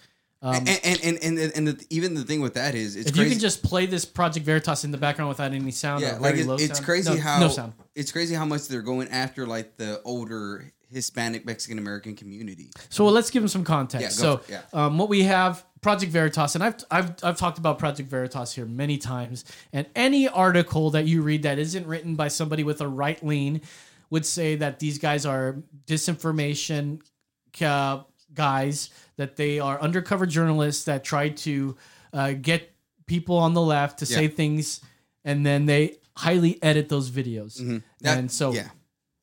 Um, 0.45 0.55
and 0.57 0.79
and 0.83 0.99
and, 1.03 1.39
and, 1.39 1.51
and 1.55 1.67
the, 1.69 1.85
even 1.89 2.13
the 2.13 2.23
thing 2.23 2.39
with 2.39 2.53
that 2.53 2.75
is, 2.75 2.95
it's 2.95 3.09
if 3.09 3.15
crazy. 3.15 3.29
you 3.29 3.31
can 3.31 3.39
just 3.39 3.63
play 3.63 3.87
this 3.87 4.05
Project 4.05 4.45
Veritas 4.45 4.83
in 4.83 4.91
the 4.91 4.97
background 4.97 5.29
without 5.29 5.51
any 5.53 5.71
sound, 5.71 6.03
yeah, 6.03 6.17
like 6.17 6.35
very 6.35 6.41
it, 6.41 6.47
low 6.47 6.55
it's 6.55 6.77
sound. 6.77 6.85
crazy 6.85 7.15
No- 7.15 7.19
how 7.19 7.39
no 7.39 7.47
sound. 7.47 7.73
it's 7.95 8.11
crazy 8.11 8.35
how 8.35 8.45
much 8.45 8.67
they're 8.67 8.83
going 8.83 9.07
after 9.09 9.47
like 9.47 9.77
the 9.77 10.01
older 10.05 10.71
Hispanic 10.91 11.47
Mexican 11.47 11.79
American 11.79 12.15
community. 12.15 12.69
So 12.89 13.05
let's 13.07 13.31
give 13.31 13.41
them 13.41 13.49
some 13.49 13.63
context. 13.63 14.03
Yeah, 14.03 14.09
so 14.09 14.37
for 14.37 14.53
it, 14.53 14.65
um, 14.73 14.99
what 14.99 15.09
we 15.09 15.23
have, 15.23 15.65
Project 15.81 16.11
Veritas, 16.11 16.53
and 16.53 16.63
I've, 16.63 16.75
I've 16.91 17.15
I've 17.23 17.37
talked 17.37 17.57
about 17.57 17.79
Project 17.79 18.07
Veritas 18.07 18.53
here 18.53 18.65
many 18.65 18.99
times. 18.99 19.45
And 19.73 19.87
any 19.95 20.27
article 20.27 20.91
that 20.91 21.05
you 21.07 21.23
read 21.23 21.41
that 21.43 21.57
isn't 21.57 21.87
written 21.87 22.15
by 22.15 22.27
somebody 22.27 22.63
with 22.63 22.81
a 22.81 22.87
right 22.87 23.21
lean 23.25 23.61
would 24.11 24.27
say 24.27 24.55
that 24.57 24.77
these 24.79 24.99
guys 24.99 25.25
are 25.25 25.57
disinformation 25.87 27.01
uh, 27.61 28.03
guys, 28.33 28.89
that 29.17 29.35
they 29.35 29.59
are 29.59 29.79
undercover 29.81 30.25
journalists 30.25 30.85
that 30.85 31.03
try 31.03 31.29
to 31.29 31.75
uh, 32.13 32.33
get 32.33 32.71
people 33.05 33.37
on 33.37 33.53
the 33.53 33.61
left 33.61 33.99
to 33.99 34.05
say 34.05 34.27
things, 34.27 34.81
and 35.23 35.45
then 35.45 35.65
they 35.65 35.97
highly 36.17 36.61
edit 36.63 36.89
those 36.89 37.09
videos. 37.11 37.59
Mm-hmm. 37.61 37.77
That- 38.01 38.17
and 38.17 38.31
so 38.31 38.53
yeah, 38.53 38.69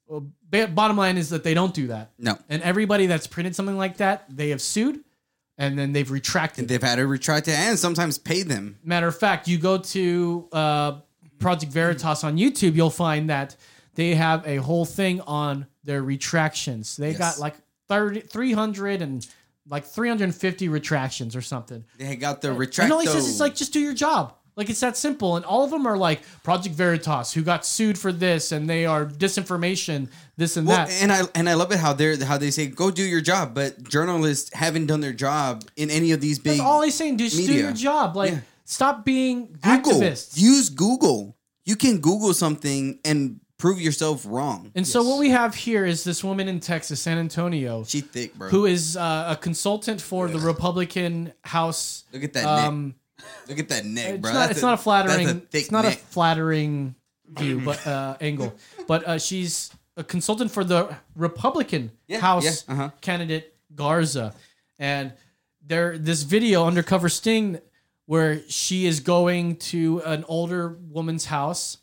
well, 0.06 0.26
bottom 0.50 0.96
line 0.96 1.16
is 1.16 1.30
that 1.30 1.42
they 1.44 1.54
don't 1.54 1.74
do 1.74 1.86
that. 1.88 2.10
no, 2.18 2.38
And 2.48 2.62
everybody 2.62 3.06
that's 3.06 3.26
printed 3.26 3.56
something 3.56 3.76
like 3.78 3.96
that, 3.98 4.24
they 4.28 4.50
have 4.50 4.60
sued 4.60 5.00
and 5.58 5.78
then 5.78 5.92
they've 5.92 6.10
retracted. 6.10 6.60
And 6.64 6.68
they've 6.68 6.82
had 6.82 6.96
to 6.96 7.06
retract 7.06 7.48
it 7.48 7.52
and 7.54 7.78
sometimes 7.78 8.18
pay 8.18 8.42
them. 8.42 8.78
Matter 8.84 9.06
of 9.08 9.18
fact, 9.18 9.48
you 9.48 9.56
go 9.58 9.78
to 9.78 10.48
uh, 10.52 10.92
Project 11.38 11.72
Veritas 11.72 12.24
on 12.24 12.36
YouTube, 12.36 12.74
you'll 12.74 12.90
find 12.90 13.30
that 13.30 13.56
they 13.94 14.14
have 14.14 14.46
a 14.46 14.56
whole 14.56 14.84
thing 14.84 15.20
on 15.22 15.66
their 15.84 16.02
retractions. 16.02 16.96
They 16.96 17.10
Yes. 17.10 17.18
got 17.18 17.38
like 17.38 17.54
30, 17.88 18.20
300 18.20 19.02
and 19.02 19.26
like 19.72 19.84
350 19.86 20.68
retractions 20.68 21.34
or 21.34 21.40
something. 21.40 21.82
They 21.98 22.14
got 22.14 22.42
the 22.42 22.50
And 22.50 22.58
retract. 22.58 22.92
all 22.92 23.00
he 23.00 23.06
says 23.08 23.26
is 23.26 23.40
like, 23.40 23.54
just 23.56 23.72
do 23.72 23.80
your 23.80 23.94
job. 23.94 24.34
Like 24.54 24.68
it's 24.68 24.80
that 24.80 24.98
simple. 24.98 25.36
And 25.36 25.46
all 25.46 25.64
of 25.64 25.70
them 25.70 25.86
are 25.86 25.96
like 25.96 26.20
Project 26.42 26.74
Veritas, 26.74 27.32
who 27.32 27.42
got 27.42 27.64
sued 27.64 27.98
for 27.98 28.12
this, 28.12 28.52
and 28.52 28.68
they 28.68 28.84
are 28.84 29.06
disinformation, 29.06 30.08
this 30.36 30.58
and 30.58 30.66
Well, 30.68 30.76
that. 30.86 30.92
and 31.02 31.10
I 31.10 31.22
and 31.34 31.48
I 31.48 31.54
love 31.54 31.72
it 31.72 31.78
how 31.78 31.94
they're 31.94 32.22
how 32.22 32.36
they 32.36 32.50
say 32.50 32.66
go 32.66 32.90
do 32.90 33.02
your 33.02 33.22
job, 33.22 33.54
but 33.54 33.82
journalists 33.88 34.52
haven't 34.52 34.86
done 34.88 35.00
their 35.00 35.14
job 35.14 35.64
in 35.76 35.88
any 35.90 36.12
of 36.12 36.20
these 36.20 36.38
big. 36.38 36.58
That's 36.58 36.60
all 36.60 36.82
he's 36.82 36.94
saying. 36.94 37.16
Just 37.16 37.36
do 37.38 37.52
your 37.54 37.72
job. 37.72 38.14
Like, 38.14 38.32
Yeah. 38.32 38.40
stop 38.66 39.06
being 39.06 39.56
Google. 39.62 39.92
activists. 39.94 40.36
Use 40.38 40.68
Google. 40.68 41.34
You 41.64 41.76
can 41.76 41.98
Google 42.00 42.34
something 42.34 42.98
and 43.06 43.40
prove 43.62 43.80
yourself 43.80 44.26
wrong. 44.28 44.72
and 44.74 44.84
so 44.84 45.02
what 45.04 45.20
we 45.20 45.30
have 45.30 45.54
here 45.54 45.86
is 45.86 46.02
this 46.02 46.24
woman 46.24 46.48
in 46.48 46.58
Texas, 46.58 47.00
San 47.00 47.16
Antonio, 47.16 47.84
She 47.84 48.00
thick, 48.00 48.34
bro. 48.34 48.48
who 48.48 48.66
is 48.66 48.96
uh, 48.96 49.26
a 49.28 49.36
consultant 49.36 50.00
for 50.00 50.26
the 50.26 50.40
Republican 50.40 51.32
House. 51.44 52.02
Look 52.12 52.24
at 52.24 52.32
that 52.32 52.44
Um, 52.44 52.96
neck. 53.18 53.26
Look 53.48 53.58
at 53.60 53.68
that 53.68 53.84
neck, 53.84 54.14
it's 54.14 54.20
bro. 54.20 54.32
not. 54.32 54.38
That's 54.40 54.52
It's 54.52 54.62
not 54.62 54.74
a 54.74 54.82
flattering. 54.82 55.26
That's 55.28 55.38
a 55.38 55.40
thick 55.46 55.62
it's 55.62 55.70
not 55.70 55.84
neck. 55.84 55.94
a 55.94 56.00
flattering 56.12 56.96
view, 57.28 57.60
but 57.64 57.86
uh, 57.94 58.16
angle. 58.20 58.52
But 58.88 59.06
uh, 59.06 59.18
she's 59.18 59.70
a 59.96 60.02
consultant 60.02 60.50
for 60.50 60.64
the 60.64 60.96
Republican 61.14 61.92
Yeah, 62.08 62.18
House 62.18 62.64
yeah, 62.66 62.72
uh-huh. 62.74 62.90
candidate 63.00 63.54
Garza, 63.76 64.34
and 64.80 65.12
there 65.64 65.96
this 65.98 66.24
video 66.24 66.66
undercover 66.66 67.08
sting 67.08 67.60
where 68.06 68.40
she 68.48 68.86
is 68.86 68.98
going 68.98 69.56
to 69.72 70.02
an 70.04 70.24
older 70.26 70.76
woman's 70.90 71.26
house 71.26 71.78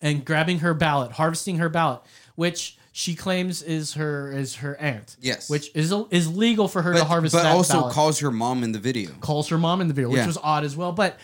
and 0.00 0.24
grabbing 0.24 0.60
her 0.60 0.74
ballot, 0.74 1.12
harvesting 1.12 1.56
her 1.56 1.68
ballot, 1.68 2.00
which 2.34 2.76
she 2.92 3.14
claims 3.14 3.62
is 3.62 3.94
her 3.94 4.32
is 4.32 4.56
her 4.56 4.76
aunt. 4.80 5.16
Yes. 5.20 5.48
which 5.48 5.70
is 5.74 5.92
is 6.10 6.28
legal 6.34 6.66
for 6.68 6.82
her 6.82 6.92
to 6.94 7.04
harvest. 7.04 7.34
but 7.34 7.42
that 7.44 7.52
also 7.54 7.74
ballot 7.80 7.92
calls 7.94 8.18
her 8.20 8.30
mom 8.30 8.64
in 8.64 8.72
the 8.72 8.78
video. 8.80 9.10
calls 9.20 9.48
her 9.48 9.58
mom 9.58 9.80
in 9.80 9.88
the 9.88 9.94
video, 9.94 10.08
which 10.10 10.18
Yeah. 10.18 10.26
was 10.26 10.38
odd 10.42 10.64
as 10.64 10.76
well. 10.76 10.92
But 10.92 11.18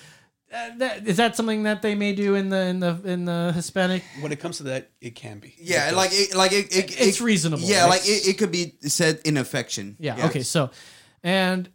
uh, 0.55 0.70
that, 0.79 1.07
is 1.09 1.16
that 1.16 1.35
something 1.35 1.64
that 1.64 1.83
they 1.83 1.97
may 1.97 2.14
do 2.14 2.37
in 2.37 2.49
the 2.51 2.61
in 2.66 2.79
the 2.79 3.01
in 3.05 3.24
the 3.24 3.53
Hispanic? 3.55 4.05
When 4.20 4.31
it 4.31 4.39
comes 4.39 4.59
to 4.59 4.62
that, 4.64 4.91
it 5.01 5.16
can 5.16 5.41
be. 5.41 5.55
Yeah, 5.59 5.89
It 5.89 5.95
like 5.97 6.11
it, 6.12 6.37
like 6.37 6.53
it, 6.53 6.66
it, 6.74 7.01
It's 7.01 7.20
it- 7.20 7.24
reasonable. 7.24 7.64
Yeah, 7.64 7.87
like 7.87 8.03
it, 8.07 8.29
it 8.29 8.39
could 8.39 8.53
be 8.53 8.74
said 8.83 9.20
in 9.24 9.37
affection. 9.39 9.97
Yeah. 9.99 10.27
Okay. 10.27 10.43
So, 10.45 10.70
and 11.24 11.68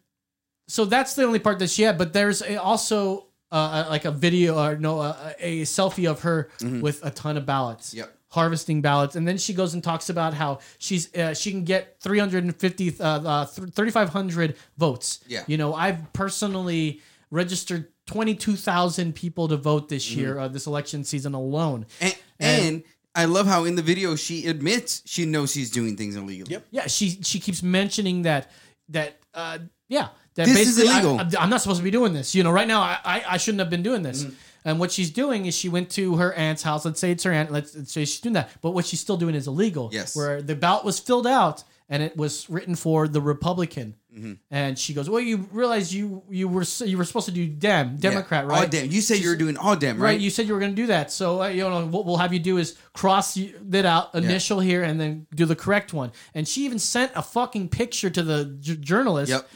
so 0.70 0.86
that's 0.86 1.16
the 1.16 1.24
only 1.24 1.40
part 1.40 1.60
that 1.60 1.70
she 1.70 1.82
had. 1.84 1.98
But 1.98 2.14
there's 2.14 2.42
also 2.42 3.28
uh, 3.52 3.86
like 3.90 4.06
a 4.06 4.12
video 4.12 4.58
or 4.58 4.78
no 4.78 5.00
uh, 5.00 5.34
a 5.40 5.62
selfie 5.64 6.10
of 6.10 6.22
her 6.22 6.50
with 6.62 7.04
a 7.06 7.12
ton 7.12 7.38
of 7.38 7.46
ballots. 7.46 7.90
Mm-hmm. 7.90 7.98
Yep. 8.00 8.18
Harvesting 8.30 8.82
ballots, 8.82 9.18
and 9.18 9.28
then 9.28 9.38
she 9.38 9.54
goes 9.54 9.74
and 9.74 9.84
talks 9.84 10.10
about 10.10 10.34
how 10.34 10.60
she's 10.78 11.14
uh, 11.18 11.34
she 11.34 11.52
can 11.52 11.66
get 11.66 11.98
350, 12.00 12.96
uh, 13.02 13.04
uh, 13.04 13.46
3,500 13.46 14.56
votes. 14.78 15.20
Yeah. 15.28 15.44
You 15.48 15.58
know, 15.58 15.74
I've 15.74 16.14
personally 16.14 17.02
registered 17.30 17.90
22,000 18.06 19.14
people 19.14 19.48
to 19.50 19.58
vote 19.58 19.90
this 19.90 20.08
Mm-hmm. 20.10 20.20
year, 20.20 20.40
uh, 20.40 20.48
this 20.48 20.66
election 20.66 21.04
season 21.04 21.34
alone. 21.34 21.86
And, 22.00 22.16
and 22.40 22.84
I 23.14 23.26
love 23.26 23.48
how 23.48 23.66
in 23.66 23.76
the 23.76 23.82
video 23.82 24.16
she 24.16 24.48
admits 24.48 25.02
she 25.06 25.26
knows 25.26 25.52
she's 25.52 25.70
doing 25.70 25.98
things 25.98 26.16
illegal. 26.16 26.48
Yep. 26.50 26.66
Yeah, 26.72 26.88
she 26.88 27.20
she 27.22 27.40
keeps 27.40 27.62
mentioning 27.62 28.22
that 28.24 28.50
that 28.90 29.18
uh 29.34 29.60
yeah 29.92 30.08
that 30.36 30.48
This 30.48 30.60
is 30.70 30.78
basically 30.78 30.92
illegal. 31.08 31.40
I, 31.40 31.44
am 31.44 31.50
not 31.50 31.62
supposed 31.62 31.80
to 31.80 31.84
be 31.84 31.92
doing 31.92 32.14
this. 32.14 32.34
You 32.34 32.44
know, 32.44 32.52
right 32.52 32.68
now 32.68 32.82
I 32.82 32.98
I, 33.04 33.24
I 33.32 33.38
shouldn't 33.38 33.60
have 33.60 33.70
been 33.70 33.84
doing 33.84 34.02
this. 34.02 34.24
Mm-hmm. 34.24 34.34
And 34.64 34.80
what 34.80 34.92
she's 34.92 35.10
doing 35.10 35.46
is 35.48 35.54
she 35.58 35.70
went 35.70 35.90
to 35.92 36.18
her 36.18 36.32
aunt's 36.34 36.64
house. 36.64 36.86
Let's 36.86 37.00
say 37.00 37.10
it's 37.12 37.24
her 37.24 37.32
aunt. 37.34 37.52
Let's, 37.52 37.76
let's 37.76 37.92
say 37.92 38.06
she's 38.06 38.20
doing 38.22 38.34
that. 38.34 38.50
But 38.62 38.72
what 38.72 38.86
she's 38.86 39.00
still 39.00 39.18
doing 39.18 39.34
is 39.36 39.48
illegal. 39.48 39.90
Yes. 39.92 40.16
Where 40.16 40.42
the 40.42 40.56
ballot 40.56 40.86
was 40.86 41.00
filled 41.00 41.26
out 41.28 41.64
and 41.90 42.02
it 42.04 42.16
was 42.16 42.48
written 42.50 42.76
for 42.76 43.08
the 43.08 43.20
Republican. 43.22 43.96
Mm-hmm. 44.16 44.34
And 44.52 44.78
she 44.80 44.94
goes, 44.94 45.10
"Well, 45.10 45.20
you 45.20 45.50
realize 45.52 45.94
you 45.94 46.22
you 46.30 46.48
were 46.48 46.64
you 46.86 46.98
were 46.98 47.06
supposed 47.06 47.26
to 47.26 47.32
do 47.34 47.46
Dem 47.48 47.98
Democrat, 47.98 48.46
Yeah. 48.46 48.52
right? 48.52 48.62
All 48.64 48.68
damn. 48.68 48.92
You 48.92 49.02
said 49.02 49.18
you 49.20 49.30
were 49.30 49.36
doing 49.36 49.58
all 49.58 49.76
damn, 49.76 49.98
Right. 49.98 50.12
right? 50.12 50.20
You 50.20 50.30
said 50.30 50.48
you 50.48 50.54
were 50.54 50.60
going 50.60 50.76
to 50.76 50.82
do 50.82 50.88
that. 50.88 51.12
So, 51.12 51.42
uh, 51.42 51.48
you 51.48 51.64
know, 51.68 51.86
what 51.88 52.06
we'll 52.06 52.18
have 52.18 52.32
you 52.34 52.40
do 52.40 52.58
is 52.58 52.78
cross 52.94 53.36
y- 53.38 53.54
that 53.70 53.86
out, 53.86 54.14
initial 54.16 54.60
here, 54.60 54.84
and 54.84 55.00
then 55.02 55.28
do 55.36 55.46
the 55.46 55.56
correct 55.56 55.92
one. 55.94 56.12
And 56.36 56.48
she 56.48 56.66
even 56.66 56.78
sent 56.80 57.12
a 57.16 57.22
fucking 57.22 57.70
picture 57.70 58.10
to 58.10 58.22
the 58.24 58.46
j- 58.62 58.76
journalist. 58.78 59.32
Yep. 59.32 59.50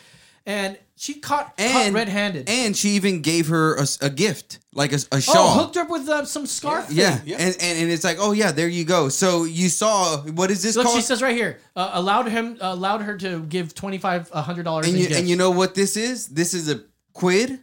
And 0.45 0.77
she 0.95 1.15
caught, 1.15 1.57
caught 1.57 1.59
and 1.59 1.93
red-handed. 1.95 2.47
and 2.47 2.77
she 2.77 2.89
even 2.91 3.21
gave 3.21 3.47
her 3.47 3.77
a 4.01 4.09
gift, 4.09 4.59
like 4.73 4.93
a, 4.93 4.99
oh, 5.11 5.19
shawl. 5.19 5.53
hooked 5.57 5.75
her 5.75 5.81
up 5.81 5.89
with 5.89 6.07
uh, 6.07 6.23
some 6.25 6.45
scarf. 6.45 6.85
thing. 6.85 6.97
yeah, 6.97 7.19
And, 7.23 7.57
and 7.59 7.79
and 7.79 7.91
it's 7.91 8.03
like, 8.03 8.17
oh 8.19 8.31
yeah, 8.31 8.51
there 8.51 8.67
you 8.67 8.85
go. 8.85 9.09
So 9.09 9.43
you 9.43 9.69
saw 9.69 10.17
what 10.19 10.51
is 10.51 10.61
this 10.61 10.75
Look, 10.75 10.85
called? 10.85 10.95
she 10.97 11.01
says 11.01 11.21
right 11.23 11.35
here, 11.35 11.59
uh, 11.75 11.91
allowed 11.93 12.27
him, 12.29 12.57
allowed 12.61 13.01
her 13.01 13.17
to 13.17 13.39
give 13.41 13.73
twenty 13.73 13.97
five 13.97 14.29
hundred 14.29 14.63
dollars. 14.63 14.87
and 14.87 14.95
in 14.95 15.01
you 15.01 15.15
and 15.17 15.27
you 15.27 15.35
know 15.35 15.51
what 15.51 15.73
this 15.75 15.97
is? 15.97 16.27
This 16.27 16.53
is 16.53 16.69
a 16.69 16.81
quid 17.13 17.59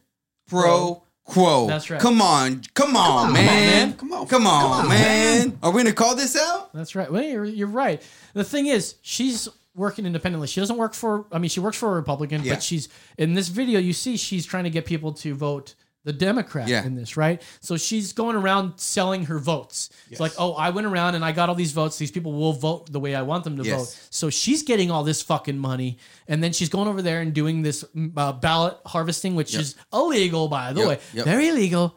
pro 0.49 1.03
quo. 1.25 1.69
That's 1.69 1.89
right. 1.89 2.01
Come 2.01 2.21
on, 2.21 2.63
come 2.75 2.97
on, 2.97 3.29
on, 3.29 3.33
man. 3.33 3.47
man. 3.47 3.93
Come 3.95 4.13
on, 4.13 4.27
come 4.27 4.47
on, 4.47 4.89
man. 4.89 5.57
Are 5.63 5.71
we 5.71 5.83
gonna 5.83 5.95
call 5.95 6.17
this 6.17 6.37
out? 6.37 6.73
That's 6.75 6.95
right. 6.95 7.11
Well, 7.11 7.23
you're, 7.23 7.45
you're 7.45 7.69
right. 7.69 8.03
The 8.35 8.45
thing 8.45 8.67
is, 8.67 8.97
she's 9.03 9.49
working 9.75 10.07
independently. 10.07 10.47
She 10.49 10.61
doesn't 10.61 10.77
work 10.77 10.95
for. 10.95 11.27
I 11.33 11.39
mean, 11.39 11.49
she 11.49 11.61
works 11.61 11.77
for 11.77 11.91
a 11.93 11.95
Republican, 11.95 12.43
Yeah. 12.45 12.55
but 12.55 12.63
she's 12.63 12.89
in 13.19 13.35
this 13.35 13.49
video. 13.49 13.81
You 13.81 13.93
see, 13.93 14.17
she's 14.17 14.45
trying 14.47 14.65
to 14.65 14.71
get 14.71 14.85
people 14.87 15.13
to 15.15 15.35
vote 15.35 15.75
the 16.05 16.13
Democrat 16.13 16.67
Yeah. 16.67 16.85
in 16.85 16.97
this, 16.97 17.17
right? 17.17 17.41
So 17.61 17.77
she's 17.77 18.13
going 18.13 18.35
around 18.35 18.73
selling 18.79 19.27
her 19.27 19.39
votes. 19.39 19.89
It's 20.11 20.19
like, 20.19 20.33
oh, 20.37 20.53
I 20.55 20.71
went 20.71 20.89
around 20.89 21.15
and 21.15 21.25
I 21.25 21.31
got 21.31 21.49
all 21.49 21.55
these 21.55 21.71
votes. 21.71 21.97
These 21.97 22.11
people 22.11 22.33
will 22.33 22.55
vote 22.55 22.91
the 22.91 22.99
way 22.99 23.15
I 23.15 23.23
want 23.23 23.45
them 23.45 23.57
to 23.59 23.63
Yes. 23.63 23.79
vote. 23.79 23.99
So 24.11 24.29
she's 24.29 24.65
getting 24.65 24.91
all 24.91 25.05
this 25.05 25.23
fucking 25.23 25.57
money, 25.59 25.99
and 26.27 26.43
then 26.43 26.53
she's 26.53 26.69
going 26.69 26.89
over 26.89 27.03
there 27.03 27.21
and 27.21 27.33
doing 27.33 27.63
this 27.63 27.85
uh, 28.17 28.33
ballot 28.33 28.79
harvesting, 28.85 29.37
which 29.37 29.53
Yep. 29.53 29.63
is 29.63 29.75
illegal, 29.93 30.49
by 30.49 30.73
the 30.73 30.81
Yep, 30.81 30.89
way, 30.89 30.99
yep. 31.15 31.25
very 31.25 31.49
illegal. 31.49 31.97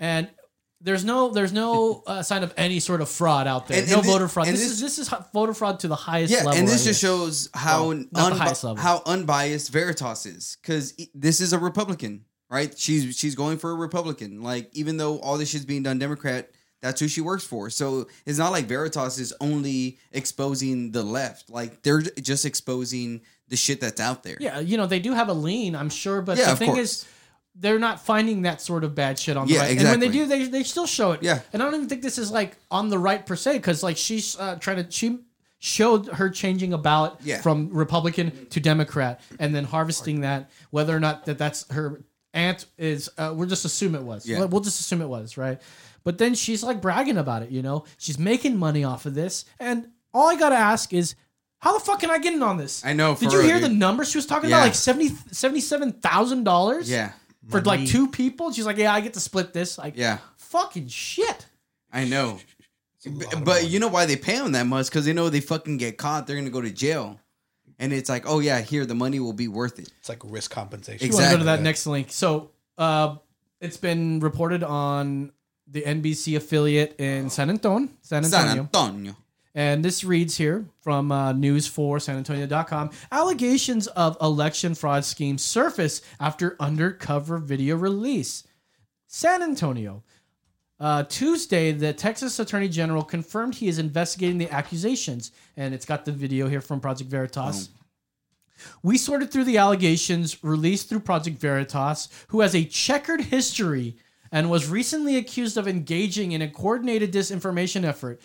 And 0.00 0.28
there's 0.84 1.04
no 1.04 1.30
there's 1.30 1.52
no 1.52 2.02
uh, 2.06 2.22
sign 2.22 2.42
of 2.44 2.54
any 2.56 2.78
sort 2.78 3.00
of 3.00 3.08
fraud 3.08 3.46
out 3.48 3.66
there. 3.66 3.80
And- 3.80 3.90
no 3.90 3.98
and 3.98 4.06
voter 4.06 4.28
fraud. 4.28 4.46
This, 4.46 4.60
this- 4.60 4.70
is 4.72 4.80
this 4.80 4.98
is 4.98 5.12
voter 5.32 5.54
fraud 5.54 5.80
to 5.80 5.88
the 5.88 5.96
highest 5.96 6.32
Yeah, 6.32 6.44
level. 6.44 6.52
and 6.60 6.68
this 6.68 6.80
right 6.82 6.84
just 6.90 7.00
here. 7.00 7.10
shows 7.10 7.48
how 7.54 7.88
Well, 7.88 8.04
unbi- 8.14 8.78
how 8.78 9.02
unbiased 9.06 9.72
Veritas 9.72 10.26
is, 10.26 10.56
because 10.62 10.94
this 11.14 11.40
is 11.40 11.52
a 11.52 11.58
Republican, 11.58 12.24
right? 12.50 12.72
She's 12.78 13.16
she's 13.16 13.34
going 13.34 13.58
for 13.58 13.70
a 13.72 13.74
Republican. 13.74 14.42
Like 14.42 14.68
even 14.74 14.96
though 14.98 15.18
all 15.20 15.38
this 15.38 15.48
shit's 15.50 15.64
being 15.64 15.82
done 15.82 15.98
Democrat, 15.98 16.50
that's 16.82 17.00
who 17.00 17.08
she 17.08 17.22
works 17.22 17.44
for. 17.44 17.70
So 17.70 18.06
it's 18.26 18.36
not 18.38 18.52
like 18.52 18.66
Veritas 18.66 19.18
is 19.18 19.32
only 19.40 19.98
exposing 20.12 20.90
the 20.92 21.02
left. 21.02 21.48
Like 21.48 21.82
they're 21.82 22.02
just 22.02 22.44
exposing 22.44 23.22
the 23.48 23.56
shit 23.56 23.80
that's 23.80 24.00
out 24.00 24.22
there. 24.22 24.36
Yeah, 24.40 24.60
you 24.60 24.76
know 24.76 24.86
they 24.86 25.00
do 25.00 25.12
have 25.14 25.28
a 25.28 25.34
lean, 25.34 25.74
I'm 25.76 25.88
sure, 25.90 26.20
but 26.22 26.36
Yeah, 26.38 26.50
the 26.50 26.56
thing 26.56 26.76
is, 26.76 27.06
they're 27.56 27.78
not 27.78 28.00
finding 28.04 28.42
that 28.42 28.60
sort 28.60 28.82
of 28.84 28.94
bad 28.94 29.18
shit 29.18 29.36
on 29.36 29.46
the 29.46 29.54
Yeah, 29.54 29.60
right. 29.60 29.70
And 29.78 29.88
when 29.88 30.00
they 30.00 30.06
exactly. 30.06 30.38
do, 30.38 30.44
they 30.44 30.58
they 30.58 30.62
still 30.64 30.86
show 30.86 31.12
it. 31.12 31.22
Yeah. 31.22 31.40
and 31.52 31.62
I 31.62 31.66
don't 31.66 31.74
even 31.76 31.88
think 31.88 32.02
this 32.02 32.18
is 32.18 32.30
like 32.30 32.56
on 32.70 32.88
the 32.88 32.98
right 32.98 33.24
per 33.24 33.36
se, 33.36 33.54
because 33.58 33.82
like 33.82 33.96
she's 33.96 34.36
uh, 34.38 34.56
trying 34.56 34.84
to 34.84 34.90
she 34.90 35.18
showed 35.60 36.08
her 36.08 36.28
changing 36.28 36.72
a 36.72 36.78
ballot 36.78 37.14
Yeah. 37.22 37.40
from 37.40 37.70
Republican 37.72 38.46
to 38.50 38.60
Democrat, 38.60 39.20
and 39.38 39.54
then 39.54 39.64
harvesting 39.64 40.20
that 40.22 40.50
whether 40.70 40.94
or 40.96 41.00
not 41.00 41.24
that 41.26 41.38
that's 41.38 41.70
her 41.72 42.02
aunt 42.32 42.66
is. 42.76 43.08
Uh, 43.16 43.32
we'll 43.34 43.48
just 43.48 43.64
assume 43.64 43.94
it 43.94 44.02
was. 44.02 44.26
Yeah. 44.26 44.44
We'll- 44.44 44.60
just 44.60 44.80
assume 44.80 45.00
it 45.00 45.08
was 45.08 45.36
right. 45.36 45.60
But 46.02 46.18
then 46.18 46.34
she's 46.34 46.62
like 46.62 46.82
bragging 46.82 47.16
about 47.16 47.42
it. 47.44 47.50
You 47.50 47.62
know, 47.62 47.84
she's 47.98 48.18
making 48.18 48.56
money 48.58 48.82
off 48.84 49.06
of 49.06 49.14
this, 49.14 49.44
and 49.60 49.88
all 50.12 50.28
I 50.28 50.36
gotta 50.36 50.56
ask 50.56 50.92
is. 50.92 51.14
How 51.60 51.72
the 51.78 51.82
fuck 51.82 51.98
can 52.00 52.10
I 52.10 52.18
get 52.18 52.34
in 52.34 52.42
on 52.42 52.58
this? 52.58 52.84
I 52.84 52.92
know, 52.92 53.14
Did 53.14 53.30
for 53.30 53.36
you 53.36 53.38
real, 53.38 53.46
hear 53.46 53.54
dude. 53.58 53.70
the 53.70 53.74
number 53.74 54.04
she 54.04 54.18
was 54.18 54.26
talking 54.26 54.50
Yeah. 54.50 54.56
about? 54.56 54.64
Like 54.66 54.74
70 54.74 55.08
$77,000? 55.32 56.88
Yeah. 56.90 57.12
For 57.50 57.60
like 57.62 57.86
two 57.86 58.08
people? 58.08 58.52
She's 58.52 58.66
like, 58.66 58.76
yeah, 58.78 58.92
I 58.94 59.00
get 59.00 59.14
to 59.14 59.20
split 59.20 59.52
this. 59.52 59.76
Like, 59.78 59.94
Yeah. 59.96 60.18
fucking 60.36 60.88
shit. 60.88 61.46
I 61.92 62.04
know. 62.04 62.38
But, 63.06 63.44
but 63.44 63.68
you 63.68 63.78
know 63.80 63.88
why 63.88 64.06
they 64.06 64.16
pay 64.16 64.38
them 64.38 64.52
that 64.52 64.66
much? 64.66 64.86
Because 64.86 65.04
they 65.04 65.12
know 65.12 65.28
they 65.28 65.40
fucking 65.40 65.76
get 65.76 65.98
caught, 65.98 66.26
they're 66.26 66.36
gonna 66.36 66.48
go 66.50 66.62
to 66.62 66.70
jail. 66.70 67.20
And 67.78 67.92
it's 67.92 68.08
like, 68.08 68.24
oh 68.26 68.38
yeah, 68.38 68.60
here 68.60 68.86
the 68.86 68.94
money 68.94 69.20
will 69.20 69.32
be 69.34 69.48
worth 69.48 69.78
it. 69.78 69.92
It's 69.98 70.08
like 70.08 70.20
risk 70.24 70.50
compensation. 70.50 71.06
You 71.06 71.12
want 71.12 71.24
to 71.24 71.30
go 71.32 71.36
to 71.36 71.42
Exactly. 71.42 71.56
that 71.56 71.62
next 71.62 71.86
link. 71.86 72.10
So, 72.10 72.50
uh, 72.78 73.16
it's 73.60 73.76
been 73.76 74.20
reported 74.20 74.62
on 74.62 75.32
the 75.66 75.82
NBC 75.82 76.36
affiliate 76.36 76.98
in 77.00 77.28
San 77.30 77.50
Antonio. 77.50 77.88
San 78.00 78.24
Antonio. 78.24 78.48
San 78.48 78.58
Antonio. 78.58 79.16
And 79.54 79.84
this 79.84 80.02
reads 80.02 80.36
here 80.36 80.66
from 80.80 81.12
uh, 81.12 81.32
news4sanantonio.com. 81.32 82.90
Allegations 83.12 83.86
of 83.88 84.16
election 84.20 84.74
fraud 84.74 85.04
scheme 85.04 85.38
surface 85.38 86.02
after 86.18 86.56
undercover 86.58 87.38
video 87.38 87.76
release. 87.76 88.44
San 89.06 89.42
Antonio. 89.42 90.02
Uh, 90.80 91.04
Tuesday, 91.04 91.70
the 91.70 91.92
Texas 91.92 92.40
Attorney 92.40 92.68
General 92.68 93.04
confirmed 93.04 93.54
he 93.54 93.68
is 93.68 93.78
investigating 93.78 94.38
the 94.38 94.50
accusations. 94.50 95.30
And 95.56 95.72
it's 95.72 95.86
got 95.86 96.04
the 96.04 96.12
video 96.12 96.48
here 96.48 96.60
from 96.60 96.80
Project 96.80 97.08
Veritas. 97.08 97.68
We 98.82 98.98
sorted 98.98 99.30
through 99.30 99.44
the 99.44 99.58
allegations 99.58 100.42
released 100.42 100.88
through 100.88 101.00
Project 101.00 101.38
Veritas, 101.38 102.08
who 102.28 102.40
has 102.40 102.54
a 102.54 102.64
checkered 102.64 103.20
history 103.20 103.96
and 104.32 104.50
was 104.50 104.68
recently 104.68 105.16
accused 105.16 105.56
of 105.56 105.68
engaging 105.68 106.32
in 106.32 106.42
a 106.42 106.48
coordinated 106.48 107.12
disinformation 107.12 107.84
effort. 107.84 108.20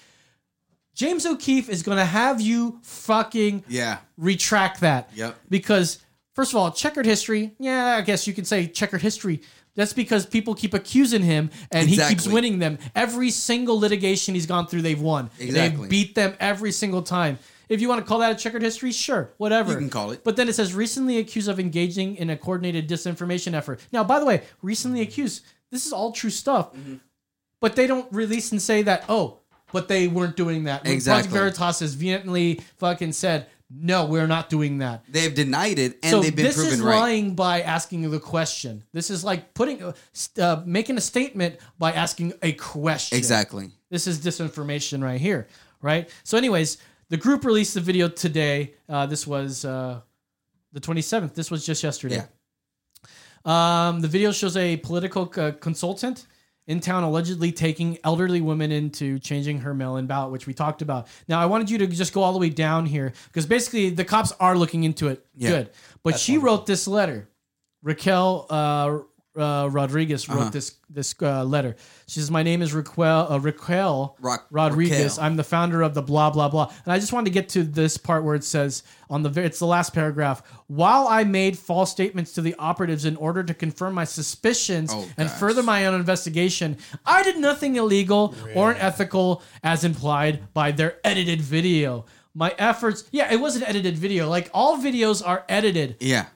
James 1.00 1.26
O'Keefe 1.26 1.70
is 1.70 1.82
going 1.82 1.98
to 1.98 2.04
have 2.04 2.42
you 2.42 2.78
fucking 2.84 3.64
Yeah. 3.70 4.00
retract 4.18 4.82
that. 4.82 5.10
Yep. 5.16 5.40
Because, 5.50 6.00
first 6.36 6.52
of 6.52 6.58
all, 6.58 6.72
checkered 6.72 7.06
history, 7.06 7.56
yeah, 7.58 7.96
I 7.96 8.02
guess 8.02 8.28
you 8.28 8.34
can 8.34 8.44
say 8.44 8.68
checkered 8.68 9.02
history. 9.02 9.42
That's 9.76 9.94
because 9.94 10.26
people 10.26 10.56
keep 10.56 10.74
accusing 10.74 11.24
him 11.24 11.52
and 11.72 11.88
he 11.88 11.96
keeps 11.96 12.28
winning 12.28 12.60
them. 12.60 12.80
Every 12.96 13.32
single 13.32 13.80
litigation 13.80 14.36
he's 14.36 14.46
gone 14.46 14.68
through, 14.68 14.82
they've 14.82 15.00
won. 15.00 15.30
Exactly. 15.40 15.84
They've 15.84 15.90
beat 15.90 16.16
them 16.16 16.36
every 16.38 16.74
single 16.74 17.02
time. 17.02 17.40
If 17.70 17.80
you 17.80 17.88
want 17.88 18.02
to 18.02 18.06
call 18.06 18.20
that 18.20 18.34
a 18.34 18.36
checkered 18.36 18.62
history, 18.62 18.92
sure, 18.92 19.32
whatever. 19.38 19.72
You 19.72 19.78
can 19.78 19.90
call 19.90 20.12
it. 20.12 20.26
But 20.26 20.36
then 20.36 20.50
it 20.50 20.56
says 20.56 20.74
recently 20.74 21.18
accused 21.18 21.48
of 21.48 21.62
engaging 21.62 22.18
in 22.18 22.30
a 22.30 22.36
coordinated 22.36 22.90
disinformation 22.90 23.54
effort. 23.54 23.80
Now, 23.94 24.04
by 24.04 24.20
the 24.20 24.26
way, 24.26 24.42
recently 24.62 25.00
accused, 25.00 25.46
this 25.72 25.86
is 25.86 25.94
all 25.94 26.12
true 26.12 26.30
stuff. 26.30 26.74
Mm-hmm. 26.74 26.96
But 27.62 27.78
they 27.78 27.88
don't 27.88 28.12
release 28.12 28.52
and 28.52 28.62
say 28.62 28.82
that, 28.84 29.06
oh, 29.08 29.39
but 29.72 29.88
they 29.88 30.08
weren't 30.08 30.36
doing 30.36 30.66
that. 30.66 30.82
Project 30.82 30.96
Exactly. 30.96 31.32
Veritas 31.32 31.80
has 31.80 31.94
vehemently 31.94 32.62
fucking 32.78 33.14
said, 33.14 33.48
no, 33.72 34.06
we're 34.06 34.28
not 34.28 34.50
doing 34.50 34.80
that. 34.80 35.04
They've 35.08 35.34
denied 35.34 35.78
it 35.78 36.00
and 36.02 36.10
so 36.10 36.22
they've 36.22 36.36
been 36.36 36.46
this 36.46 36.56
proven 36.56 36.74
is 36.74 36.82
right. 36.82 36.96
lying 36.96 37.36
by 37.36 37.62
asking 37.62 38.10
the 38.10 38.20
question. 38.20 38.84
This 38.94 39.12
is 39.12 39.24
like 39.24 39.54
putting, 39.54 39.84
uh, 39.84 39.94
uh, 40.40 40.64
making 40.66 40.98
a 40.98 41.02
statement 41.02 41.58
by 41.78 41.92
asking 41.92 42.34
a 42.42 42.54
question. 42.54 43.18
Exactly. 43.18 43.70
This 43.92 44.08
is 44.08 44.20
disinformation 44.20 45.04
right 45.04 45.22
here, 45.22 45.48
right? 45.82 46.10
So, 46.24 46.38
anyways, 46.38 46.78
the 47.10 47.18
group 47.18 47.46
released 47.46 47.76
the 47.76 47.82
video 47.82 48.08
today. 48.08 48.74
Uh, 48.88 49.06
this 49.06 49.28
was 49.28 49.66
uh, 49.66 50.02
the 50.74 50.80
27th. 50.80 51.36
This 51.36 51.52
was 51.52 51.66
just 51.66 51.84
yesterday. 51.84 52.24
Um, 53.46 54.02
the 54.02 54.08
video 54.08 54.32
shows 54.32 54.58
a 54.58 54.78
political 54.78 55.32
uh, 55.38 55.52
consultant 55.60 56.26
in 56.70 56.80
town 56.80 57.04
allegedly 57.04 57.52
taking 57.52 57.98
elderly 58.04 58.42
women 58.42 58.72
into 58.72 59.18
changing 59.18 59.60
her 59.62 59.74
mail-in 59.74 60.06
ballot, 60.06 60.32
which 60.32 60.46
we 60.46 60.54
talked 60.54 60.84
about. 60.84 61.08
Now, 61.28 61.42
I 61.42 61.48
wanted 61.48 61.70
you 61.70 61.80
to 61.80 61.88
just 61.88 62.14
go 62.14 62.22
all 62.22 62.32
the 62.32 62.38
way 62.38 62.50
down 62.50 62.86
here 62.86 63.12
because 63.28 63.48
basically 63.48 63.90
the 63.90 64.06
cops 64.06 64.32
are 64.40 64.56
looking 64.56 64.84
into 64.84 65.08
it. 65.08 65.26
Yeah. 65.36 65.50
Good, 65.50 65.70
but 66.04 66.20
she 66.20 66.38
wrote 66.38 66.68
this 66.68 66.88
letter. 66.88 67.28
Raquel 67.82 68.46
uh, 68.50 69.00
uh, 69.40 69.68
Rodriguez 69.72 70.28
wrote 70.30 70.40
Uh-huh. 70.40 70.50
this 70.50 70.76
this 70.90 71.16
uh, 71.22 71.44
letter. 71.44 71.76
She 72.08 72.20
says, 72.20 72.30
"My 72.32 72.44
name 72.44 72.62
is 72.62 72.74
Raquel 72.74 73.32
uh, 73.32 73.38
Raquel 73.40 74.18
Rock- 74.20 74.48
Rodriguez. 74.52 75.00
Raquel. 75.18 75.24
I'm 75.26 75.36
the 75.38 75.44
founder 75.44 75.82
of 75.82 75.94
the 75.94 76.02
blah 76.02 76.30
blah 76.30 76.50
blah." 76.50 76.72
And 76.86 76.92
I 76.94 77.00
just 77.00 77.14
wanted 77.14 77.26
to 77.26 77.32
get 77.32 77.50
to 77.50 77.64
this 77.64 77.98
part 77.98 78.24
where 78.24 78.36
it 78.36 78.44
says 78.44 78.84
on 79.10 79.24
the 79.24 79.42
it's 79.42 79.60
the 79.60 79.66
last 79.68 79.94
paragraph. 79.94 80.42
While 80.68 81.08
I 81.08 81.24
made 81.24 81.58
false 81.58 81.92
statements 81.92 82.34
to 82.34 82.42
the 82.42 82.56
operatives 82.60 83.06
in 83.06 83.16
order 83.16 83.44
to 83.44 83.54
confirm 83.54 83.94
my 83.94 84.04
suspicions 84.06 84.92
Oh, 84.94 85.08
and 85.18 85.30
further 85.30 85.64
my 85.64 85.86
own 85.86 85.96
investigation, 85.96 86.78
I 87.06 87.24
did 87.24 87.38
nothing 87.38 87.76
illegal 87.76 88.36
or 88.56 88.72
unethical 88.72 89.42
as 89.64 89.84
implied 89.84 90.54
by 90.54 90.72
their 90.72 90.98
edited 91.04 91.42
video. 91.42 92.06
My 92.36 92.54
efforts, 92.60 93.06
yeah, 93.12 93.34
it 93.34 93.38
was 93.40 93.56
an 93.56 93.64
edited 93.64 93.98
video. 93.98 94.30
Like 94.30 94.50
all 94.54 94.78
videos 94.78 95.26
are 95.26 95.44
edited. 95.50 95.98
Yeah. 96.00 96.28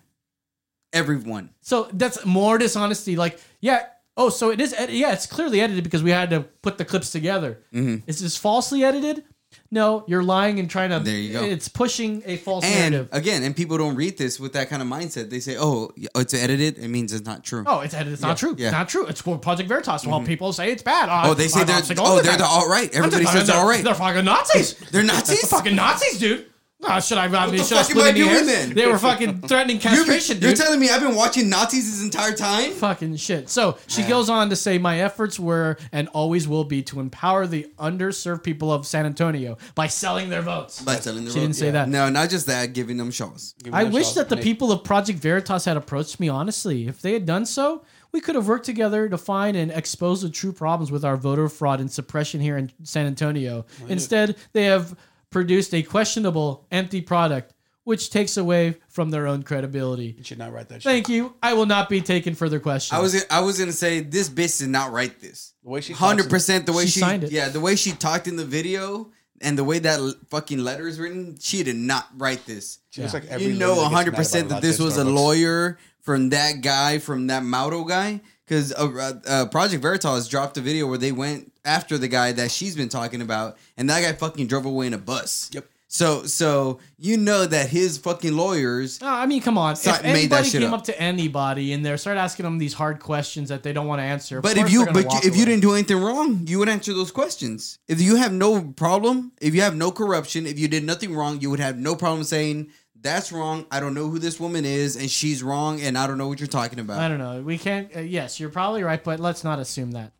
Everyone. 0.94 1.50
So 1.62 1.90
that's 1.92 2.24
more 2.26 2.58
dishonesty. 2.58 3.16
Like, 3.16 3.40
yeah, 3.60 3.88
oh, 4.16 4.30
so 4.30 4.52
it 4.52 4.62
is, 4.62 4.74
ed- 4.74 4.92
yeah, 4.92 5.12
it's 5.14 5.26
clearly 5.26 5.60
edited 5.60 5.84
because 5.84 6.04
we 6.04 6.12
had 6.12 6.30
to 6.30 6.42
put 6.62 6.78
the 6.78 6.86
clips 6.86 7.12
together. 7.12 7.60
Mm-hmm. 7.74 8.08
Is 8.08 8.22
this 8.22 8.38
falsely 8.38 8.84
edited? 8.84 9.24
No, 9.70 10.04
you're 10.08 10.24
lying 10.24 10.60
and 10.60 10.70
trying 10.70 10.90
to. 10.92 11.00
There 11.00 11.16
you 11.16 11.34
go. 11.34 11.44
It's 11.44 11.68
pushing 11.68 12.22
a 12.26 12.38
false 12.38 12.64
And 12.64 12.94
narrative. 12.94 13.10
again, 13.12 13.44
and 13.44 13.56
people 13.56 13.78
don't 13.78 13.96
read 13.96 14.18
this 14.18 14.40
with 14.40 14.54
that 14.54 14.70
kind 14.70 14.82
of 14.82 14.88
mindset. 14.88 15.30
They 15.30 15.40
say, 15.40 15.58
"Oh, 15.60 15.92
it's 16.16 16.34
edited. 16.34 16.78
It 16.80 16.88
means 16.90 17.14
it's 17.14 17.26
not 17.26 17.44
true." 17.44 17.64
Oh, 17.66 17.82
it's 17.82 17.94
edited. 17.94 18.14
It's 18.14 18.22
not 18.22 18.38
true. 18.38 18.56
Yeah. 18.58 18.68
It's 18.68 18.74
not 18.74 18.90
true. 18.90 19.06
It's 19.06 19.22
for 19.22 19.38
Project 19.38 19.70
Veritas. 19.70 20.06
Well, 20.08 20.22
people 20.22 20.54
say 20.54 20.72
it's 20.72 20.84
bad. 20.84 21.10
Oh, 21.10 21.34
they 21.34 21.48
say 21.48 21.64
they're 21.64 21.82
oh 22.00 22.22
they're 22.22 22.38
the 22.38 22.46
alt 22.46 22.68
right. 22.68 22.94
Everybody 22.94 23.26
says 23.26 23.48
they're, 23.48 23.56
all 23.56 23.68
right. 23.68 23.84
They're 23.84 23.96
fucking 23.96 24.26
Nazis. 24.26 24.74
They're 24.92 25.04
Nazis. 25.04 25.48
Fucking 25.50 25.76
Nazis, 25.76 26.20
dude. 26.20 26.46
Oh, 26.86 27.00
should 27.00 27.18
I? 27.18 27.26
I 27.26 27.46
mean, 27.48 27.58
the 27.58 27.64
should 27.64 27.78
I 27.78 27.84
fuck 27.84 27.92
am 27.92 27.98
split 27.98 28.06
I 28.06 28.10
any 28.10 28.20
doing 28.20 28.30
hairs? 28.32 28.46
then? 28.48 28.74
They 28.74 28.88
were 28.88 28.98
fucking 28.98 29.42
threatening 29.42 29.78
You're, 29.82 29.92
castration, 29.96 30.40
you're 30.42 30.54
telling 30.54 30.80
me 30.80 30.90
I've 30.90 31.02
been 31.02 31.16
watching 31.16 31.50
Nazis 31.50 31.90
this 31.92 32.04
entire 32.04 32.34
time? 32.34 32.72
fucking 32.72 33.16
shit. 33.16 33.50
So 33.50 33.78
she 33.88 34.04
goes 34.04 34.30
on 34.30 34.50
to 34.50 34.56
say, 34.56 34.78
My 34.78 35.00
efforts 35.00 35.40
were 35.40 35.78
and 35.92 36.08
always 36.10 36.48
will 36.48 36.64
be 36.66 36.82
to 36.84 37.00
empower 37.00 37.48
the 37.48 37.68
underserved 37.80 38.44
people 38.44 38.72
of 38.72 38.86
San 38.86 39.06
Antonio 39.06 39.58
by 39.76 39.88
selling 39.88 40.30
their 40.30 40.42
votes. 40.42 40.82
By 40.82 40.96
telling 40.98 41.20
the 41.26 41.32
votes, 41.32 41.34
She 41.36 41.40
didn't 41.40 41.52
road. 41.52 41.56
say 41.58 41.72
that. 41.72 41.90
No, 41.90 42.10
not 42.10 42.30
just 42.30 42.48
that, 42.48 42.74
giving 42.74 42.98
them 42.98 43.12
shows. 43.12 43.56
I 43.72 43.84
wish 43.86 44.12
that 44.14 44.30
the 44.30 44.38
people 44.38 44.72
of 44.72 44.84
Project 44.84 45.20
Veritas 45.20 45.66
had 45.66 45.78
approached 45.78 46.20
me 46.20 46.30
honestly. 46.30 46.88
If 46.88 47.02
they 47.02 47.14
had 47.14 47.26
done 47.26 47.46
so, 47.46 47.84
we 48.12 48.22
could 48.22 48.36
have 48.36 48.48
worked 48.48 48.66
together 48.66 49.10
to 49.10 49.18
find 49.18 49.58
and 49.58 49.72
expose 49.72 50.22
the 50.22 50.30
true 50.30 50.52
problems 50.54 50.92
with 50.92 51.04
our 51.04 51.18
voter 51.18 51.50
fraud 51.50 51.80
and 51.80 51.92
suppression 51.92 52.42
here 52.42 52.58
in 52.58 52.72
San 52.84 53.06
Antonio. 53.08 53.66
Instead, 53.90 54.36
they 54.52 54.66
have 54.66 54.96
produced 55.34 55.74
a 55.74 55.84
questionable, 55.84 56.66
empty 56.72 57.02
product, 57.02 57.54
which 57.84 58.10
takes 58.10 58.38
away 58.38 58.78
from 58.88 59.10
their 59.10 59.28
own 59.28 59.44
credibility. 59.44 60.16
You 60.18 60.24
should 60.24 60.38
not 60.38 60.54
write 60.54 60.70
that 60.70 60.76
shit. 60.84 60.90
Thank 60.90 61.10
you. 61.10 61.34
I 61.44 61.54
will 61.54 61.66
not 61.66 61.90
be 61.90 62.00
taking 62.00 62.36
further 62.36 62.60
questions. 62.62 62.98
I 62.98 63.02
was 63.02 63.26
I 63.30 63.42
was 63.42 63.60
gonna 63.60 63.74
say 63.74 64.00
this 64.00 64.30
bitch 64.30 64.60
did 64.60 64.70
not 64.70 64.94
write 64.94 65.20
this. 65.20 65.54
The 65.64 65.70
way 65.70 65.82
she 65.82 65.92
hundred 65.92 66.30
percent 66.30 66.66
the 66.66 66.72
way 66.74 66.86
She 66.86 66.92
she, 66.92 67.00
signed 67.02 67.26
it. 67.26 67.32
yeah 67.32 67.50
the 67.50 67.60
way 67.60 67.76
she 67.76 67.92
talked 67.92 68.28
in 68.28 68.38
the 68.38 68.46
video 68.46 69.12
and 69.42 69.58
the 69.58 69.64
way 69.66 69.80
that 69.80 70.00
l- 70.00 70.14
fucking 70.30 70.60
letter 70.60 70.88
is 70.88 70.98
written, 71.00 71.38
she 71.40 71.64
did 71.64 71.76
not 71.76 72.08
write 72.18 72.46
this. 72.46 72.80
She 72.92 73.02
looks 73.02 73.14
like 73.14 73.26
every 73.26 73.48
you 73.48 73.54
know 73.54 73.76
that 73.76 73.82
gets 73.82 73.84
mad 73.90 73.96
hundred 73.98 74.10
about 74.12 74.18
percent 74.18 74.46
a 74.46 74.50
that 74.50 74.62
this 74.62 74.80
was 74.80 74.98
a 74.98 75.04
lawyer 75.04 75.78
from 76.00 76.30
that 76.30 76.62
guy 76.62 77.00
from 77.00 77.28
that 77.28 77.44
Mauro 77.44 77.84
guy 77.84 78.22
because 78.54 78.74
uh, 78.74 79.20
uh, 79.28 79.46
Project 79.48 79.82
Veritas 79.82 80.28
dropped 80.28 80.58
a 80.58 80.62
video 80.62 80.88
where 80.88 80.98
they 80.98 81.12
went 81.12 81.52
after 81.66 81.98
the 81.98 82.08
guy 82.08 82.32
that 82.34 82.52
she's 82.52 82.76
been 82.76 82.90
talking 82.90 83.22
about, 83.22 83.58
and 83.78 83.90
that 83.90 84.02
guy 84.02 84.14
fucking 84.14 84.48
drove 84.48 84.66
away 84.66 84.88
in 84.88 84.94
a 84.94 84.98
bus. 84.98 85.50
Yep. 85.54 85.66
So 85.88 86.26
so 86.26 86.80
you 86.98 87.18
know 87.18 87.46
that 87.46 87.70
his 87.70 88.00
fucking 88.00 88.36
lawyers 88.36 89.00
No, 89.00 89.10
I 89.10 89.28
mean, 89.28 89.44
come 89.44 89.60
on. 89.60 89.76
So- 89.76 89.92
if 89.92 90.02
made 90.02 90.08
that 90.08 90.18
anybody 90.18 90.50
shit 90.50 90.62
came 90.62 90.74
up. 90.74 90.80
up. 90.80 90.86
to 90.86 91.00
anybody 91.00 91.72
and 91.72 91.86
they 91.86 91.96
started 91.98 92.20
asking 92.20 92.46
them 92.46 92.58
these 92.58 92.74
hard 92.74 93.00
questions 93.00 93.50
that 93.50 93.62
they 93.62 93.74
don't 93.74 93.86
want 93.86 94.00
to 94.00 94.04
answer, 94.04 94.42
But 94.42 94.58
if 94.58 94.72
you 94.72 94.88
but 94.88 94.96
you, 95.04 95.06
walk 95.06 95.24
if 95.24 95.38
you 95.38 95.46
didn't 95.46 95.62
do 95.62 95.74
anything 95.74 96.02
wrong, 96.02 96.48
you 96.48 96.58
would 96.58 96.70
answer 96.70 96.94
those 96.94 97.12
questions. 97.12 97.78
If 97.88 98.02
you 98.02 98.16
have 98.16 98.34
no 98.34 98.64
problem, 98.76 99.34
if 99.40 99.54
you 99.54 99.62
have 99.62 99.76
no 99.76 99.92
corruption, 99.92 100.48
if 100.48 100.58
you 100.58 100.68
did 100.68 100.84
nothing 100.84 101.14
wrong, 101.14 101.42
you 101.42 101.52
would 101.52 101.60
have 101.60 101.78
no 101.78 101.96
problem 101.96 102.24
saying 102.24 102.72
that's 103.04 103.32
wrong. 103.32 103.66
I 103.70 103.80
don't 103.80 103.94
know 103.94 104.08
who 104.10 104.18
this 104.18 104.40
woman 104.40 104.66
is, 104.66 104.96
and 104.96 105.10
she's 105.10 105.44
wrong, 105.44 105.82
and 105.82 105.98
I 105.98 106.08
don't 106.08 106.18
know 106.18 106.28
what 106.28 106.40
you're 106.40 106.48
talking 106.48 106.80
about. 106.80 107.00
I 107.00 107.08
don't 107.08 107.20
know. 107.20 107.42
We 107.42 107.58
can't. 107.58 107.96
Uh, 107.96 108.00
yes, 108.00 108.40
you're 108.40 108.50
probably 108.50 108.82
right, 108.84 109.04
but 109.04 109.20
let's 109.20 109.44
not 109.44 109.60
assume 109.60 109.92
that. 109.92 110.12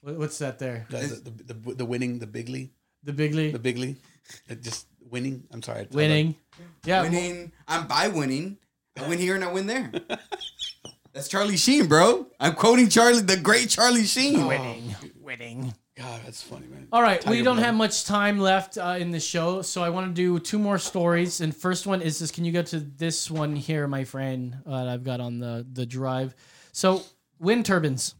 What- 0.00 0.16
What's 0.16 0.38
that 0.38 0.58
there? 0.58 0.86
The, 0.90 0.98
the, 0.98 1.30
the, 1.30 1.54
the, 1.54 1.74
the 1.76 1.84
winning, 1.84 2.18
the 2.18 2.26
bigly, 2.26 2.72
The 3.04 3.12
bigly 3.12 3.52
the 3.52 3.58
bigly, 3.58 3.96
it 4.48 4.62
just 4.62 4.86
winning. 5.10 5.44
I'm 5.52 5.62
sorry. 5.62 5.80
I- 5.80 5.82
I 5.82 5.86
winning. 5.92 6.34
Yeah, 6.84 7.02
winning, 7.02 7.52
I'm 7.68 7.86
by 7.86 8.08
winning. 8.08 8.58
I 8.98 9.08
win 9.08 9.18
here 9.18 9.34
and 9.34 9.42
I 9.44 9.52
win 9.52 9.66
there. 9.66 9.90
That's 11.12 11.28
Charlie 11.28 11.56
Sheen, 11.56 11.86
bro. 11.86 12.26
I'm 12.40 12.54
quoting 12.54 12.88
Charlie, 12.88 13.20
the 13.22 13.36
great 13.36 13.68
Charlie 13.68 14.04
Sheen. 14.04 14.46
winning, 14.46 14.94
winning. 15.20 15.74
God, 15.96 16.22
that's 16.24 16.42
funny, 16.42 16.66
man. 16.66 16.88
All 16.92 17.02
right, 17.02 17.24
we 17.24 17.42
don't 17.42 17.56
blood. 17.56 17.66
have 17.66 17.74
much 17.76 18.04
time 18.04 18.40
left 18.40 18.78
uh, 18.78 18.96
in 18.98 19.12
the 19.12 19.20
show, 19.20 19.62
so 19.62 19.82
I 19.82 19.90
want 19.90 20.08
to 20.08 20.12
do 20.12 20.40
two 20.40 20.58
more 20.58 20.78
stories. 20.78 21.40
And 21.40 21.56
first 21.56 21.86
one 21.86 22.02
is 22.02 22.18
this: 22.18 22.32
Can 22.32 22.44
you 22.44 22.50
go 22.50 22.62
to 22.62 22.80
this 22.80 23.30
one 23.30 23.54
here, 23.54 23.86
my 23.86 24.02
friend? 24.02 24.56
Uh, 24.66 24.84
that 24.84 24.88
I've 24.88 25.04
got 25.04 25.20
on 25.20 25.38
the 25.38 25.64
the 25.72 25.86
drive. 25.86 26.34
So, 26.72 27.02
wind 27.38 27.64
turbines, 27.64 28.16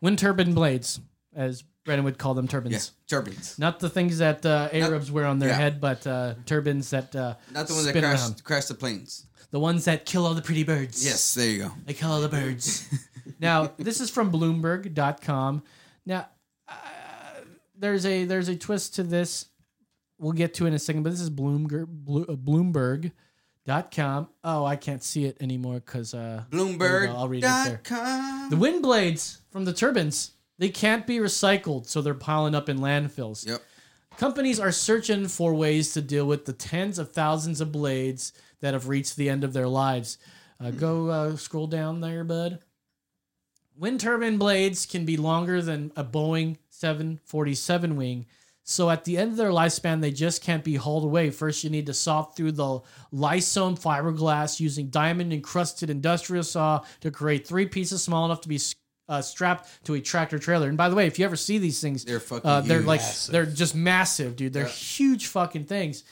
wind 0.00 0.18
turbine 0.18 0.52
blades, 0.52 1.00
as 1.32 1.62
Brennan 1.84 2.04
would 2.04 2.18
call 2.18 2.34
them, 2.34 2.48
turbines. 2.48 2.92
Yeah, 3.08 3.18
turbines. 3.18 3.56
Not 3.56 3.78
the 3.78 3.88
things 3.88 4.18
that 4.18 4.44
uh, 4.44 4.68
Arabs 4.72 5.12
wear 5.12 5.26
on 5.26 5.38
their 5.38 5.50
yeah. 5.50 5.56
head, 5.56 5.80
but 5.80 6.04
uh, 6.04 6.34
turbines 6.44 6.90
that 6.90 7.14
uh, 7.14 7.34
Not 7.52 7.68
the 7.68 7.74
ones 7.74 7.86
that 7.86 7.98
crash, 7.98 8.40
crash 8.40 8.64
the 8.64 8.74
planes. 8.74 9.26
The 9.52 9.60
ones 9.60 9.84
that 9.84 10.06
kill 10.06 10.26
all 10.26 10.34
the 10.34 10.42
pretty 10.42 10.64
birds. 10.64 11.04
Yes, 11.04 11.34
there 11.34 11.48
you 11.48 11.58
go. 11.64 11.72
They 11.84 11.94
kill 11.94 12.10
all 12.10 12.20
the 12.20 12.28
birds. 12.28 12.88
now, 13.38 13.70
this 13.76 14.00
is 14.00 14.10
from 14.10 14.32
Bloomberg.com. 14.32 15.62
Now, 16.06 16.26
there's 17.82 18.06
a 18.06 18.24
there's 18.24 18.48
a 18.48 18.56
twist 18.56 18.94
to 18.94 19.02
this. 19.02 19.46
We'll 20.18 20.32
get 20.32 20.54
to 20.54 20.66
in 20.66 20.72
a 20.72 20.78
second, 20.78 21.02
but 21.02 21.10
this 21.10 21.20
is 21.20 21.30
Bloomberg, 21.30 21.82
uh, 21.82 22.36
Bloomberg.com. 22.36 24.28
Oh, 24.44 24.64
I 24.64 24.76
can't 24.76 25.02
see 25.02 25.24
it 25.24 25.36
anymore 25.40 25.74
because 25.74 26.14
uh, 26.14 26.44
we. 26.52 26.58
I'll 27.08 27.28
read 27.28 27.38
it 27.38 27.46
there. 27.46 27.80
Bloomberg.com. 27.82 28.50
The 28.50 28.56
wind 28.56 28.82
blades 28.82 29.42
from 29.50 29.64
the 29.64 29.72
turbines 29.72 30.32
they 30.58 30.68
can't 30.68 31.08
be 31.08 31.18
recycled, 31.18 31.86
so 31.88 32.00
they're 32.00 32.14
piling 32.14 32.54
up 32.54 32.68
in 32.68 32.78
landfills. 32.78 33.44
Yep. 33.46 33.62
Companies 34.16 34.60
are 34.60 34.70
searching 34.70 35.26
for 35.26 35.54
ways 35.54 35.92
to 35.94 36.02
deal 36.02 36.24
with 36.24 36.44
the 36.44 36.52
tens 36.52 37.00
of 37.00 37.10
thousands 37.10 37.60
of 37.60 37.72
blades 37.72 38.32
that 38.60 38.74
have 38.74 38.86
reached 38.86 39.16
the 39.16 39.28
end 39.28 39.42
of 39.42 39.54
their 39.54 39.66
lives. 39.66 40.18
Uh, 40.60 40.70
go 40.70 41.08
uh, 41.08 41.36
scroll 41.36 41.66
down 41.66 42.00
there, 42.00 42.22
bud. 42.22 42.60
Wind 43.76 44.00
turbine 44.00 44.36
blades 44.38 44.86
can 44.86 45.04
be 45.04 45.16
longer 45.16 45.62
than 45.62 45.92
a 45.96 46.04
Boeing 46.04 46.56
747 46.70 47.96
wing. 47.96 48.26
So 48.64 48.90
at 48.90 49.04
the 49.04 49.18
end 49.18 49.32
of 49.32 49.36
their 49.36 49.50
lifespan, 49.50 50.00
they 50.00 50.12
just 50.12 50.42
can't 50.42 50.62
be 50.62 50.76
hauled 50.76 51.04
away. 51.04 51.30
First, 51.30 51.64
you 51.64 51.70
need 51.70 51.86
to 51.86 51.94
saw 51.94 52.22
through 52.22 52.52
the 52.52 52.80
lysome 53.12 53.76
fiberglass 53.76 54.60
using 54.60 54.86
diamond 54.88 55.32
encrusted 55.32 55.90
industrial 55.90 56.44
saw 56.44 56.82
to 57.00 57.10
create 57.10 57.46
three 57.46 57.66
pieces 57.66 58.02
small 58.02 58.24
enough 58.24 58.40
to 58.42 58.48
be 58.48 58.60
uh, 59.08 59.20
strapped 59.20 59.84
to 59.84 59.94
a 59.94 60.00
tractor 60.00 60.38
trailer. 60.38 60.68
And 60.68 60.76
by 60.76 60.88
the 60.88 60.94
way, 60.94 61.06
if 61.08 61.18
you 61.18 61.24
ever 61.24 61.34
see 61.34 61.58
these 61.58 61.80
things, 61.80 62.04
They're 62.04 62.20
fucking 62.20 62.48
uh, 62.48 62.60
they're 62.60 62.78
huge. 62.78 62.86
like 62.86 63.00
Massive. 63.00 63.32
they're 63.32 63.46
just 63.46 63.74
massive, 63.74 64.36
dude. 64.36 64.52
They're 64.52 64.64
huge 64.66 65.26
fucking 65.26 65.64
things. 65.64 66.04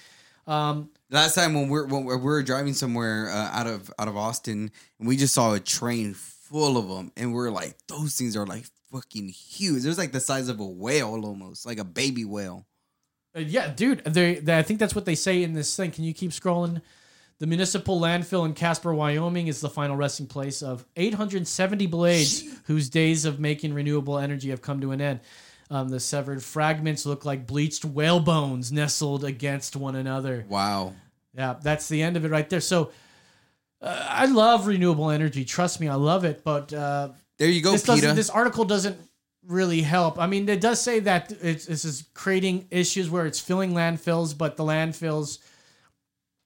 Um, 0.46 0.90
Last 1.12 1.34
time 1.36 1.54
when 1.54 1.68
we're 1.68 1.86
when 1.86 2.04
we 2.04 2.16
were 2.16 2.42
driving 2.42 2.72
somewhere 2.74 3.28
uh, 3.30 3.50
out 3.52 3.66
of 3.68 3.92
out 3.98 4.08
of 4.08 4.16
Austin, 4.16 4.70
and 4.98 5.06
we 5.08 5.16
just 5.16 5.34
saw 5.34 5.54
a 5.54 5.60
train 5.60 6.14
full 6.50 6.76
of 6.76 6.88
them, 6.88 7.12
and 7.16 7.32
we're 7.32 7.50
like, 7.50 7.76
those 7.86 8.16
things 8.16 8.36
are 8.36 8.46
like 8.46 8.64
fucking 8.92 9.28
huge. 9.28 9.84
It 9.84 9.88
was 9.88 9.98
like 9.98 10.12
the 10.12 10.20
size 10.20 10.48
of 10.48 10.60
a 10.60 10.66
whale, 10.66 11.24
almost 11.24 11.64
like 11.64 11.78
a 11.78 11.84
baby 11.84 12.24
whale. 12.24 12.66
Uh, 13.36 13.40
yeah, 13.40 13.68
dude. 13.68 14.04
They, 14.04 14.34
they, 14.36 14.58
I 14.58 14.62
think 14.62 14.80
that's 14.80 14.94
what 14.94 15.04
they 15.04 15.14
say 15.14 15.42
in 15.42 15.54
this 15.54 15.74
thing. 15.76 15.92
Can 15.92 16.04
you 16.04 16.12
keep 16.12 16.32
scrolling? 16.32 16.82
The 17.38 17.46
municipal 17.46 17.98
landfill 17.98 18.44
in 18.44 18.52
Casper, 18.52 18.92
Wyoming, 18.92 19.46
is 19.46 19.60
the 19.60 19.70
final 19.70 19.96
resting 19.96 20.26
place 20.26 20.62
of 20.62 20.84
870 20.96 21.86
blades 21.86 22.44
whose 22.64 22.90
days 22.90 23.24
of 23.24 23.40
making 23.40 23.72
renewable 23.72 24.18
energy 24.18 24.50
have 24.50 24.60
come 24.60 24.80
to 24.82 24.90
an 24.90 25.00
end. 25.00 25.20
Um, 25.70 25.88
the 25.88 26.00
severed 26.00 26.42
fragments 26.42 27.06
look 27.06 27.24
like 27.24 27.46
bleached 27.46 27.84
whale 27.84 28.20
bones 28.20 28.72
nestled 28.72 29.24
against 29.24 29.76
one 29.76 29.94
another. 29.94 30.44
Wow. 30.48 30.94
Yeah, 31.32 31.54
that's 31.62 31.88
the 31.88 32.02
end 32.02 32.16
of 32.16 32.24
it 32.24 32.30
right 32.30 32.50
there. 32.50 32.60
So, 32.60 32.90
uh, 33.82 34.06
I 34.08 34.26
love 34.26 34.66
renewable 34.66 35.10
energy. 35.10 35.44
Trust 35.44 35.80
me, 35.80 35.88
I 35.88 35.94
love 35.94 36.24
it. 36.24 36.42
But 36.44 36.72
uh, 36.72 37.10
There 37.38 37.48
you 37.48 37.62
go, 37.62 37.72
this 37.72 37.82
doesn't. 37.82 38.16
This 38.16 38.30
article 38.30 38.64
doesn't 38.64 38.98
really 39.46 39.80
help. 39.82 40.18
I 40.18 40.26
mean, 40.26 40.48
it 40.48 40.60
does 40.60 40.80
say 40.80 41.00
that 41.00 41.32
it's 41.42 41.66
this 41.66 41.84
is 41.84 42.04
creating 42.14 42.66
issues 42.70 43.08
where 43.10 43.26
it's 43.26 43.40
filling 43.40 43.72
landfills, 43.72 44.36
but 44.36 44.56
the 44.56 44.64
landfills. 44.64 45.38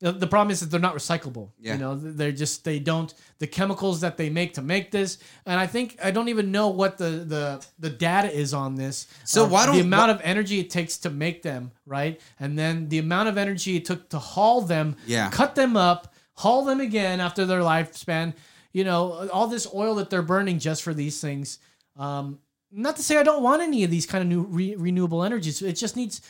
The, 0.01 0.13
the 0.13 0.27
problem 0.27 0.51
is 0.51 0.61
that 0.61 0.71
they're 0.71 0.81
not 0.81 0.95
recyclable. 0.95 1.51
Yeah. 1.59 1.75
You 1.75 1.79
know, 1.79 1.95
they're 1.97 2.33
just 2.33 2.65
they 2.65 2.79
don't 2.79 3.13
the 3.39 3.47
chemicals 3.47 4.01
that 4.03 4.17
they 4.17 4.29
make 4.29 4.55
to 4.55 4.63
make 4.63 4.91
this, 4.91 5.19
and 5.47 5.59
I 5.59 5.67
think 5.67 5.97
I 6.03 6.11
don't 6.11 6.29
even 6.29 6.53
know 6.53 6.69
what 6.69 6.99
the 6.99 7.11
the 7.27 7.65
the 7.79 7.91
data 7.91 8.31
is 8.31 8.53
on 8.53 8.75
this. 8.75 9.07
So 9.25 9.45
of 9.45 9.51
why 9.53 9.67
don't- 9.67 9.77
the 9.77 9.81
amount 9.81 10.11
of 10.11 10.21
energy 10.23 10.61
it 10.61 10.69
takes 10.69 10.99
to 10.99 11.11
make 11.11 11.43
them 11.43 11.71
right, 11.87 12.21
and 12.39 12.59
then 12.59 12.89
the 12.91 12.99
amount 12.99 13.29
of 13.31 13.39
energy 13.39 13.77
it 13.77 13.85
took 13.87 14.09
to 14.11 14.19
haul 14.19 14.61
them, 14.63 14.97
Yeah. 15.07 15.31
cut 15.31 15.55
them 15.55 15.77
up, 15.77 16.14
haul 16.37 16.65
them 16.65 16.81
again 16.81 17.21
after 17.21 17.45
their 17.47 17.61
lifespan. 17.61 18.35
You 18.73 18.85
know, 18.85 19.29
all 19.33 19.47
this 19.47 19.67
oil 19.73 19.95
that 19.97 20.11
they're 20.11 20.23
burning 20.23 20.59
just 20.59 20.83
for 20.83 20.93
these 20.95 21.21
things. 21.21 21.59
Um, 21.97 22.41
not 22.73 22.97
to 22.97 23.03
say 23.03 23.19
I 23.19 23.23
don't 23.23 23.43
want 23.43 23.63
any 23.63 23.85
of 23.85 23.91
these 23.91 24.05
kind 24.07 24.23
of 24.23 24.29
new 24.29 24.43
re- 24.43 24.75
renewable 24.75 25.23
energies. 25.23 25.63
It 25.63 25.75
just 25.75 25.95
needs. 25.97 26.21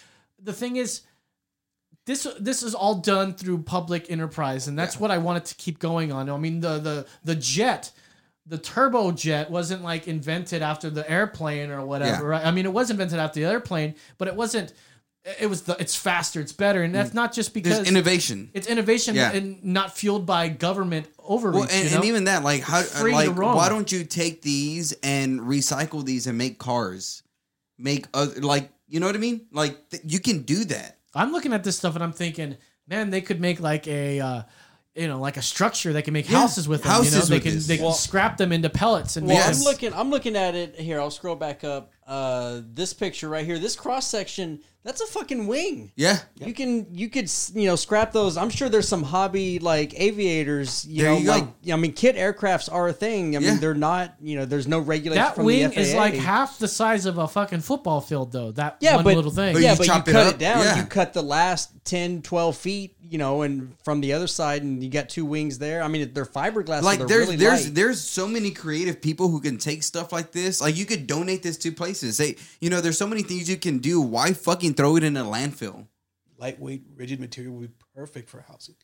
The 0.42 0.52
thing 0.52 0.76
is, 0.76 1.02
this 2.06 2.26
this 2.38 2.62
is 2.62 2.74
all 2.74 2.96
done 2.96 3.32
through 3.32 3.62
public 3.62 4.10
enterprise, 4.10 4.68
and 4.68 4.78
that's 4.78 5.00
what 5.00 5.10
I 5.10 5.16
wanted 5.18 5.46
to 5.46 5.54
keep 5.54 5.78
going 5.78 6.12
on. 6.12 6.28
I 6.28 6.36
mean, 6.36 6.60
the 6.60 6.78
the 6.78 7.06
the 7.24 7.34
jet. 7.34 7.92
The 8.46 8.58
turbojet 8.58 9.48
wasn't 9.48 9.82
like 9.82 10.06
invented 10.06 10.60
after 10.60 10.90
the 10.90 11.10
airplane 11.10 11.70
or 11.70 11.86
whatever, 11.86 12.24
Yeah. 12.24 12.28
right? 12.28 12.44
I 12.44 12.50
mean, 12.50 12.66
it 12.66 12.74
was 12.74 12.90
invented 12.90 13.18
after 13.18 13.40
the 13.40 13.46
airplane, 13.46 13.94
but 14.18 14.28
it 14.28 14.36
wasn't. 14.36 14.74
It 15.40 15.46
was 15.48 15.62
the. 15.62 15.74
It's 15.80 15.96
faster. 15.96 16.40
It's 16.40 16.52
better, 16.52 16.82
and 16.82 16.94
that's 16.94 17.14
not 17.14 17.32
just 17.32 17.54
because 17.54 17.76
There's 17.76 17.88
innovation. 17.88 18.50
it's 18.52 18.66
innovation 18.66 19.14
Yeah. 19.14 19.32
and 19.32 19.64
not 19.64 19.96
fueled 19.96 20.26
by 20.26 20.48
government 20.48 21.06
overreach. 21.18 21.60
Well, 21.60 21.68
and, 21.70 21.84
you 21.84 21.90
know? 21.90 21.96
and 21.96 22.04
even 22.04 22.24
that, 22.24 22.44
like, 22.44 22.60
how, 22.62 22.82
free 22.82 23.12
to 23.12 23.16
like, 23.16 23.36
roam. 23.36 23.56
why 23.56 23.70
don't 23.70 23.90
you 23.90 24.04
take 24.04 24.42
these 24.42 24.92
and 25.02 25.40
recycle 25.40 26.04
these 26.04 26.26
and 26.26 26.36
make 26.36 26.58
cars, 26.58 27.22
make 27.78 28.06
other, 28.12 28.38
like, 28.42 28.70
you 28.86 29.00
know 29.00 29.06
what 29.06 29.14
I 29.14 29.18
mean? 29.18 29.46
Like, 29.50 29.88
th- 29.88 30.02
you 30.06 30.20
can 30.20 30.42
do 30.42 30.64
that. 30.66 30.98
I'm 31.14 31.32
looking 31.32 31.54
at 31.54 31.64
this 31.64 31.78
stuff 31.78 31.94
and 31.94 32.04
I'm 32.04 32.12
thinking, 32.12 32.58
man, 32.86 33.08
they 33.08 33.22
could 33.22 33.40
make 33.40 33.60
like 33.60 33.88
a 33.88 34.20
uh, 34.20 34.42
you 34.94 35.08
know, 35.08 35.18
like 35.20 35.36
a 35.36 35.42
structure. 35.42 35.92
They 35.92 36.02
can 36.02 36.12
make 36.14 36.30
Yeah, 36.30 36.38
houses 36.40 36.68
with 36.68 36.82
them. 36.82 36.90
you 36.90 37.10
know, 37.10 37.16
houses 37.16 37.28
they 37.28 37.36
with 37.36 37.42
can 37.44 37.54
this. 37.54 37.66
they 37.66 37.76
can 37.76 37.86
Well- 37.86 37.94
scrap 37.94 38.36
them 38.36 38.52
into 38.52 38.70
pellets 38.70 39.16
and 39.16 39.26
Well, 39.26 39.36
make 39.36 39.44
Yes. 39.44 39.58
I'm 39.58 39.64
looking. 39.64 39.92
I'm 39.94 40.10
looking 40.10 40.36
at 40.36 40.54
it 40.54 40.78
here. 40.78 41.00
I'll 41.00 41.10
scroll 41.10 41.36
back 41.36 41.64
up. 41.64 41.90
Uh, 42.06 42.60
this 42.74 42.92
picture 42.92 43.28
right 43.30 43.46
here. 43.46 43.58
This 43.58 43.74
cross 43.76 44.06
section. 44.06 44.60
That's 44.84 45.00
a 45.00 45.06
fucking 45.06 45.46
wing. 45.46 45.92
Yeah. 45.96 46.18
You 46.36 46.52
can 46.52 46.86
you 46.92 47.08
could 47.08 47.32
you 47.54 47.66
know 47.66 47.74
scrap 47.76 48.12
those. 48.12 48.36
I'm 48.36 48.50
sure 48.50 48.68
there's 48.68 48.86
some 48.86 49.02
hobby 49.02 49.58
like 49.58 49.98
aviators. 49.98 50.84
You 50.86 51.02
There 51.04 51.12
know, 51.12 51.18
you 51.18 51.24
go. 51.24 51.30
like 51.32 51.46
I 51.72 51.76
mean, 51.76 51.94
kit 51.94 52.16
aircrafts 52.16 52.70
are 52.70 52.88
a 52.88 52.92
thing. 52.92 53.34
I 53.34 53.40
Yeah. 53.40 53.52
mean, 53.52 53.60
they're 53.60 53.72
not. 53.74 54.14
You 54.22 54.36
know, 54.36 54.44
there's 54.44 54.68
no 54.68 54.78
regulation 54.80 55.22
that 55.24 55.34
from 55.36 55.46
wing 55.46 55.60
the 55.70 55.74
FAA. 55.74 55.80
is 55.80 55.94
like 55.94 56.14
half 56.14 56.58
the 56.58 56.68
size 56.68 57.06
of 57.06 57.16
a 57.16 57.26
fucking 57.26 57.60
football 57.60 58.02
field, 58.02 58.32
though. 58.32 58.52
That 58.52 58.76
yeah, 58.80 58.96
one 58.96 59.04
but 59.04 59.16
little 59.16 59.30
thing. 59.30 59.54
But 59.54 59.62
yeah, 59.62 59.72
you 59.72 59.78
but 59.78 59.86
you 59.86 59.92
chop 59.94 60.08
it 60.08 60.12
cut 60.12 60.26
up, 60.26 60.34
it 60.34 60.38
down. 60.38 60.62
yeah. 60.62 60.76
You 60.76 60.84
cut 60.84 61.14
the 61.14 61.22
last 61.22 61.70
10, 61.84 62.20
12 62.20 62.54
feet. 62.56 62.93
You 63.06 63.18
know, 63.18 63.42
and 63.42 63.74
from 63.84 64.00
the 64.00 64.12
other 64.14 64.26
side, 64.26 64.62
and 64.62 64.82
you 64.82 64.88
got 64.90 65.08
two 65.08 65.24
wings 65.24 65.58
there. 65.58 65.82
I 65.82 65.88
mean, 65.88 66.12
they're 66.14 66.24
fiberglass. 66.24 66.80
so 66.80 66.86
Like 66.86 66.98
they're 67.00 67.08
there's 67.08 67.20
really 67.26 67.36
there's 67.36 67.64
light. 67.66 67.74
there's 67.74 68.00
so 68.00 68.26
many 68.26 68.50
creative 68.50 69.00
people 69.02 69.28
who 69.28 69.40
can 69.40 69.58
take 69.58 69.82
stuff 69.82 70.12
like 70.12 70.32
this. 70.32 70.60
Like 70.60 70.76
you 70.76 70.86
could 70.86 71.06
donate 71.06 71.42
this 71.42 71.56
to 71.58 71.72
places. 71.72 72.16
Say, 72.16 72.36
you 72.60 72.70
know, 72.70 72.80
there's 72.80 72.98
so 72.98 73.06
many 73.06 73.22
things 73.22 73.48
you 73.48 73.56
can 73.56 73.78
do. 73.78 74.00
Why 74.00 74.32
fucking 74.32 74.74
throw 74.74 74.96
it 74.96 75.04
in 75.04 75.16
a 75.16 75.24
landfill? 75.24 75.86
Lightweight, 76.38 76.84
rigid 76.96 77.20
material 77.20 77.54
would 77.54 77.68
be 77.68 77.74
perfect 77.94 78.28
for 78.30 78.40
housing. 78.48 78.74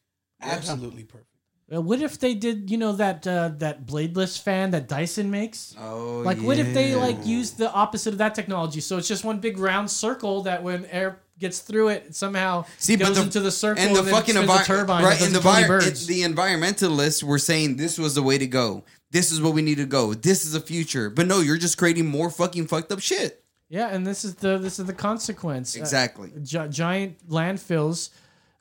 Absolutely 0.41 1.05
perfect. 1.05 1.27
What 1.73 2.03
if 2.03 2.19
they 2.19 2.35
did, 2.35 2.69
you 2.69 2.79
know, 2.79 2.93
that 2.95 3.25
uh, 3.29 3.53
that 3.59 3.87
bladeless 3.87 4.41
fan 4.41 4.73
that 4.73 4.89
Dyson 4.89 5.31
makes? 5.31 5.73
Oh, 5.79 6.21
Like, 6.25 6.39
what 6.39 6.59
if 6.59 6.75
they 6.75 6.97
like 6.97 7.25
use 7.25 7.53
the 7.53 7.71
opposite 7.71 8.13
of 8.13 8.19
that 8.19 8.35
technology? 8.35 8.81
So 8.81 8.97
it's 8.97 9.07
just 9.07 9.25
one 9.25 9.39
big 9.39 9.57
round 9.57 9.89
circle 9.89 10.43
that 10.43 10.65
when 10.65 10.85
air 10.87 11.21
gets 11.41 11.61
through 11.61 11.89
it, 11.89 12.15
somehow 12.15 12.65
See, 12.79 12.97
goes 12.97 13.09
but 13.09 13.15
the, 13.15 13.23
into 13.23 13.41
the 13.41 13.51
circle 13.51 13.83
and 13.83 13.97
the 13.97 14.05
fucking 14.05 14.35
envi- 14.37 14.65
turbine 14.65 15.03
right? 15.03 15.21
And 15.21 15.35
the, 15.35 15.41
birds. 15.41 16.07
the 16.07 16.23
environmentalists 16.23 17.23
were 17.23 17.39
saying 17.39 17.77
this 17.77 17.99
was 17.99 18.15
the 18.15 18.23
way 18.23 18.39
to 18.39 18.47
go. 18.47 18.85
This 19.11 19.33
is 19.33 19.41
what 19.43 19.55
we 19.55 19.63
need 19.63 19.79
to 19.79 19.87
go. 19.87 20.15
This 20.15 20.45
is 20.45 20.53
the 20.53 20.61
future. 20.61 21.11
But 21.11 21.27
no, 21.27 21.41
you're 21.41 21.57
just 21.59 21.79
creating 21.79 22.07
more 22.07 22.31
fucking 22.31 22.67
fucked 22.69 22.93
up 22.93 23.01
shit. 23.01 23.43
yeah, 23.69 23.89
and 23.89 24.07
this 24.07 24.25
is 24.25 24.37
the 24.37 24.59
this 24.59 24.79
is 24.79 24.87
the 24.87 24.93
consequence. 24.93 25.77
Uh, 25.77 25.81
Exactly. 25.81 26.31
gi- 26.43 26.69
giant 26.69 27.27
landfills. 27.29 28.11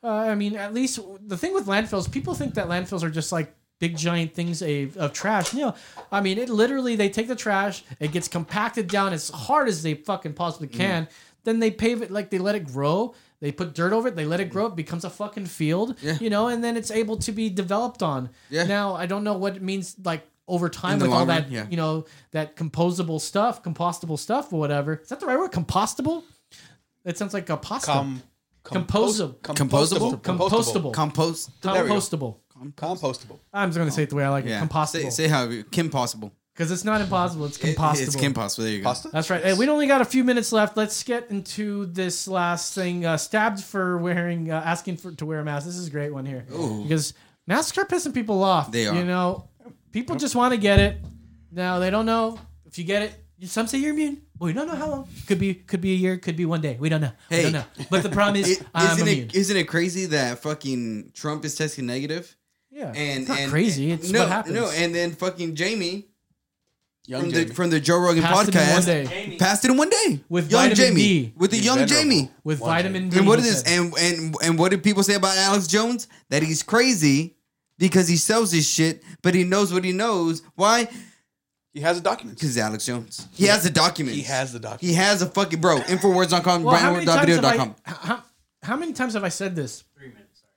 Uh, 0.03 0.07
I 0.07 0.35
mean, 0.35 0.55
at 0.55 0.73
least 0.73 0.99
the 1.27 1.37
thing 1.37 1.53
with 1.53 1.65
landfills, 1.67 2.09
people 2.11 2.33
think 2.33 2.53
that 2.55 2.67
landfills 2.67 3.03
are 3.03 3.09
just 3.09 3.31
like 3.31 3.53
big 3.79 3.95
giant 3.97 4.33
things 4.33 4.61
of, 4.61 4.97
of 4.97 5.13
trash. 5.13 5.53
You 5.53 5.61
know, 5.67 5.75
I 6.11 6.21
mean, 6.21 6.37
it 6.37 6.49
literally 6.49 6.95
they 6.95 7.09
take 7.09 7.27
the 7.27 7.35
trash, 7.35 7.83
it 7.99 8.11
gets 8.11 8.27
compacted 8.27 8.87
down 8.87 9.13
as 9.13 9.29
hard 9.29 9.67
as 9.67 9.83
they 9.83 9.93
fucking 9.93 10.33
possibly 10.33 10.67
Mm. 10.69 10.77
Can. 11.49 11.55
Then 11.55 11.59
they 11.59 11.71
pave 11.71 12.01
it 12.01 12.11
like 12.11 12.29
they 12.29 12.37
let 12.37 12.55
it 12.55 12.65
grow. 12.65 13.13
They 13.41 13.51
put 13.51 13.73
dirt 13.73 13.93
over 13.93 14.09
it. 14.09 14.15
They 14.15 14.25
let 14.25 14.39
it 14.39 14.49
grow. 14.49 14.67
It 14.67 14.75
becomes 14.75 15.05
a 15.05 15.09
fucking 15.09 15.45
field. 15.45 15.95
Yeah. 16.01 16.17
You 16.19 16.29
know, 16.29 16.47
and 16.47 16.63
then 16.63 16.77
it's 16.77 16.91
able 16.91 17.17
to 17.17 17.31
be 17.31 17.49
developed 17.49 18.03
on. 18.03 18.29
Yeah. 18.49 18.63
Now 18.63 18.95
I 18.95 19.05
don't 19.05 19.23
know 19.23 19.33
what 19.33 19.55
it 19.55 19.61
means 19.61 19.95
like 20.03 20.27
over 20.47 20.67
time 20.67 20.99
with 20.99 21.09
all 21.09 21.19
long 21.19 21.27
that 21.27 21.43
run, 21.43 21.51
yeah. 21.51 21.67
you 21.69 21.77
know 21.77 22.05
that 22.31 22.55
composable 22.55 23.21
stuff, 23.21 23.63
compostable 23.63 24.17
stuff, 24.17 24.51
or 24.51 24.59
whatever. 24.59 24.95
Is 24.95 25.09
that 25.09 25.19
the 25.19 25.25
right 25.27 25.37
word? 25.37 25.51
Compostable. 25.51 26.23
It 27.05 27.17
sounds 27.17 27.33
like 27.33 27.49
a 27.49 27.57
pasta. 27.57 27.91
Com, 27.91 28.23
Composable. 28.63 29.37
Composable? 29.39 30.21
Compostable. 30.21 30.93
Compost. 30.93 31.61
There 31.61 31.83
we 31.83 31.89
go. 31.89 31.95
Compostable. 31.95 32.35
Compostable. 32.75 33.39
I'm 33.53 33.69
just 33.69 33.77
going 33.77 33.89
to 33.89 33.95
say 33.95 34.03
it 34.03 34.09
the 34.09 34.15
way 34.15 34.25
I 34.25 34.29
like 34.29 34.45
Yeah. 34.45 34.61
it. 34.61 34.69
Compostable. 34.69 34.87
Say, 34.87 35.09
say 35.09 35.27
how 35.27 35.49
Kim 35.71 35.89
possible. 35.89 36.33
Because 36.59 36.73
it's 36.73 36.83
not 36.83 36.99
impossible. 36.99 37.45
It's 37.45 37.57
It- 37.63 37.77
compostable. 37.77 38.01
it's 38.01 38.15
Kim 38.17 38.33
possible. 38.33 38.65
There 38.65 38.73
you 38.73 38.79
go. 38.81 38.89
Pasta? 38.89 39.07
That's 39.13 39.29
right. 39.29 39.41
Hey, 39.41 39.53
we 39.53 39.65
only 39.69 39.87
got 39.87 40.01
a 40.01 40.05
few 40.05 40.25
minutes 40.25 40.51
left. 40.51 40.75
Let's 40.75 41.01
get 41.03 41.31
into 41.31 41.85
this 41.85 42.27
last 42.27 42.75
thing. 42.75 43.05
Uh, 43.05 43.15
stabbed 43.15 43.63
for 43.63 43.97
wearing, 43.97 44.51
uh, 44.51 44.61
asking 44.65 44.97
for 44.97 45.13
to 45.13 45.25
wear 45.25 45.39
a 45.39 45.45
mask. 45.45 45.65
This 45.65 45.77
is 45.77 45.87
a 45.87 45.89
great 45.89 46.13
one 46.13 46.25
here 46.25 46.45
Ooh. 46.53 46.83
because 46.83 47.13
masks 47.47 47.77
are 47.77 47.85
pissing 47.85 48.13
people 48.13 48.43
off. 48.43 48.73
They 48.73 48.87
are. 48.87 48.93
You 48.93 49.05
know, 49.05 49.47
people 49.93 50.17
just 50.17 50.35
want 50.35 50.53
to 50.53 50.59
get 50.59 50.81
it. 50.81 50.97
Now 51.49 51.79
they 51.79 51.89
don't 51.89 52.05
know 52.05 52.37
if 52.65 52.77
you 52.77 52.83
get 52.83 53.03
it. 53.03 53.13
Some 53.47 53.67
say 53.67 53.77
you're 53.77 53.93
immune. 53.93 54.21
Well, 54.37 54.47
we 54.47 54.53
don't 54.53 54.67
know 54.67 54.75
how 54.75 54.89
long. 54.89 55.07
Could 55.27 55.39
be, 55.39 55.53
could 55.53 55.79
be 55.79 55.93
a 55.93 55.95
year. 55.95 56.17
Could 56.17 56.35
be 56.35 56.45
one 56.45 56.59
day. 56.59 56.75
We 56.77 56.89
don't 56.89 56.99
know. 56.99 57.11
we 57.31 57.41
don't 57.43 57.53
know. 57.53 57.63
But 57.89 58.03
the 58.03 58.09
problem 58.09 58.35
is, 58.35 58.49
It, 58.59 58.67
I'm 58.75 58.97
isn't 58.97 59.07
immune. 59.07 59.27
it 59.29 59.35
isn't 59.35 59.55
it 59.55 59.63
crazy 59.69 60.07
that 60.07 60.39
fucking 60.39 61.11
Trump 61.13 61.45
is 61.45 61.55
testing 61.55 61.85
negative? 61.85 62.35
yeah, 62.69 62.91
And 62.93 63.21
it's 63.21 63.29
not 63.29 63.39
and, 63.39 63.49
crazy. 63.49 63.91
It's 63.91 64.11
no, 64.11 64.19
what 64.19 64.27
happens. 64.27 64.55
No, 64.55 64.69
and 64.75 64.93
then 64.93 65.11
fucking 65.13 65.55
Jamie 65.55 66.08
Young 67.09 67.21
from 67.23 67.31
Jamie. 67.31 67.43
the 67.45 67.53
from 67.55 67.69
the 67.71 67.79
Joe 67.79 67.97
Rogan 67.97 68.23
Passed 68.23 68.49
it 68.49 68.55
in 68.55 68.61
one 68.61 68.69
podcast 68.81 68.85
day. 68.85 69.37
passed 69.39 69.65
it 69.65 69.71
in 69.71 69.77
one 69.77 69.89
day 69.89 70.19
With 70.29 70.51
young 70.51 70.69
vitamin 70.69 70.75
Jamie 70.77 71.01
D. 71.01 71.33
with 71.35 71.49
the 71.51 71.57
He's 71.57 71.65
young 71.65 71.79
venerable. 71.79 72.31
with 72.43 72.59
One 72.59 72.69
vitamin 72.69 73.09
D. 73.09 73.17
And 73.17 73.27
what 73.27 73.39
he 73.39 73.45
is 73.47 73.63
this? 73.63 73.73
said. 73.73 73.79
And 73.79 73.93
and 73.97 74.35
and 74.43 74.59
what 74.59 74.69
did 74.69 74.83
people 74.83 75.01
say 75.03 75.15
about 75.15 75.35
Alex 75.35 75.67
Jones? 75.67 76.07
That 76.29 76.43
he's 76.43 76.61
crazy 76.63 77.35
because 77.79 78.07
he 78.07 78.15
sells 78.17 78.51
his 78.51 78.69
shit, 78.69 79.01
but 79.23 79.33
he 79.33 79.43
knows 79.43 79.73
what 79.73 79.83
he 79.83 79.91
knows. 79.91 80.43
Why? 80.55 80.87
he 81.73 81.81
has 81.81 81.97
the 81.97 82.03
documents. 82.03 82.41
Because 82.41 82.57
Alex 82.57 82.85
Jones. 82.85 83.27
He 83.33 83.45
has 83.45 83.63
the 83.63 83.69
documents. 83.69 84.15
He 84.17 84.23
has 84.23 84.51
the 84.53 84.59
documents. 84.59 84.85
He 84.87 84.93
has 84.93 85.21
a 85.21 85.27
fucking 85.27 85.61
bro. 85.61 85.77
Infowars.com, 85.79 86.63
Well, 86.63 86.75
how 86.75 86.93
many, 86.93 87.05
times 87.05 87.29
have 87.35 87.45
I, 87.45 87.57
BrianWard.video.com. 87.57 87.75
how, 87.83 88.23
how 88.63 88.75
many 88.75 88.91
times 88.93 89.13
have 89.13 89.23
I 89.23 89.29
said 89.29 89.55
this 89.55 89.83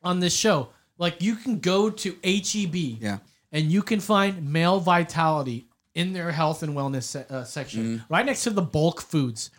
on 0.02 0.20
this 0.20 0.34
show? 0.34 0.68
Like 0.98 1.22
you 1.22 1.36
can 1.36 1.60
go 1.60 1.90
to 1.90 2.16
HEB 2.24 2.74
Yeah. 3.00 3.18
and 3.52 3.70
you 3.70 3.82
can 3.82 4.00
find 4.00 4.50
male 4.52 4.80
vitality 4.80 5.68
in 5.94 6.12
their 6.12 6.30
health 6.32 6.62
and 6.62 6.74
wellness 6.74 7.04
se- 7.04 7.26
uh, 7.30 7.44
section, 7.44 7.82
Mm-hmm. 7.98 8.12
right 8.14 8.24
next 8.26 8.44
to 8.44 8.50
the 8.50 8.62
bulk 8.62 9.00
foods. 9.02 9.50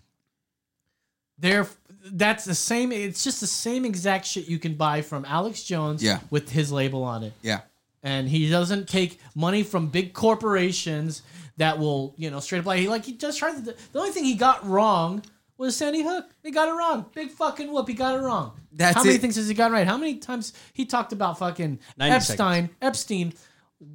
There, 1.38 1.68
that's 2.06 2.46
the 2.46 2.56
same. 2.56 2.92
It's 2.92 3.24
just 3.24 3.42
the 3.42 3.48
same 3.48 3.86
exact 3.86 4.26
shit 4.26 4.48
you 4.48 4.60
can 4.60 4.76
buy 4.76 5.02
from 5.02 5.26
Alex 5.26 5.64
Jones, 5.64 6.04
Yeah. 6.04 6.20
with 6.30 6.50
his 6.50 6.72
label 6.72 7.04
on 7.04 7.24
it 7.24 7.34
Yeah. 7.42 7.62
and 8.04 8.30
he 8.30 8.50
doesn't 8.50 8.88
take 8.88 9.20
money 9.36 9.64
from 9.64 9.88
big 9.88 10.14
corporations 10.14 11.22
that 11.58 11.80
will, 11.80 12.14
you 12.18 12.30
know, 12.32 12.40
straight 12.40 12.60
up 12.60 12.66
like 12.66 12.80
he 12.80 12.88
like 12.88 13.06
he 13.06 13.14
just 13.14 13.38
tried 13.40 13.54
to. 13.66 13.76
The 13.92 14.00
only 14.00 14.12
thing 14.12 14.24
he 14.24 14.36
got 14.36 14.66
wrong 14.68 15.24
was 15.58 15.76
Sandy 15.76 16.02
Hook. 16.04 16.26
He 16.44 16.52
got 16.52 16.68
it 16.68 16.72
wrong. 16.74 17.06
Big 17.14 17.30
fucking 17.32 17.72
whoop. 17.72 17.88
He 17.88 17.94
got 17.94 18.16
it 18.16 18.22
wrong. 18.22 18.54
That's 18.72 18.96
How 18.96 19.04
many 19.04 19.16
it. 19.16 19.22
things 19.22 19.36
has 19.36 19.48
he 19.48 19.54
gotten 19.54 19.74
right? 19.74 19.86
How 19.88 19.98
many 19.98 20.16
times 20.18 20.54
he 20.74 20.86
talked 20.86 21.14
about 21.14 21.38
fucking 21.40 21.80
90 21.98 22.16
Epstein? 22.16 22.70
Epstein, 22.82 23.34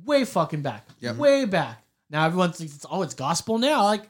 way 0.04 0.24
fucking 0.24 0.62
back. 0.62 0.86
Yep. 1.00 1.16
Way 1.16 1.44
back. 1.46 1.82
Now 2.10 2.26
everyone 2.26 2.52
thinks, 2.52 2.84
oh, 2.90 3.02
it's 3.02 3.14
gospel 3.14 3.58
now. 3.58 3.84
Like, 3.84 4.08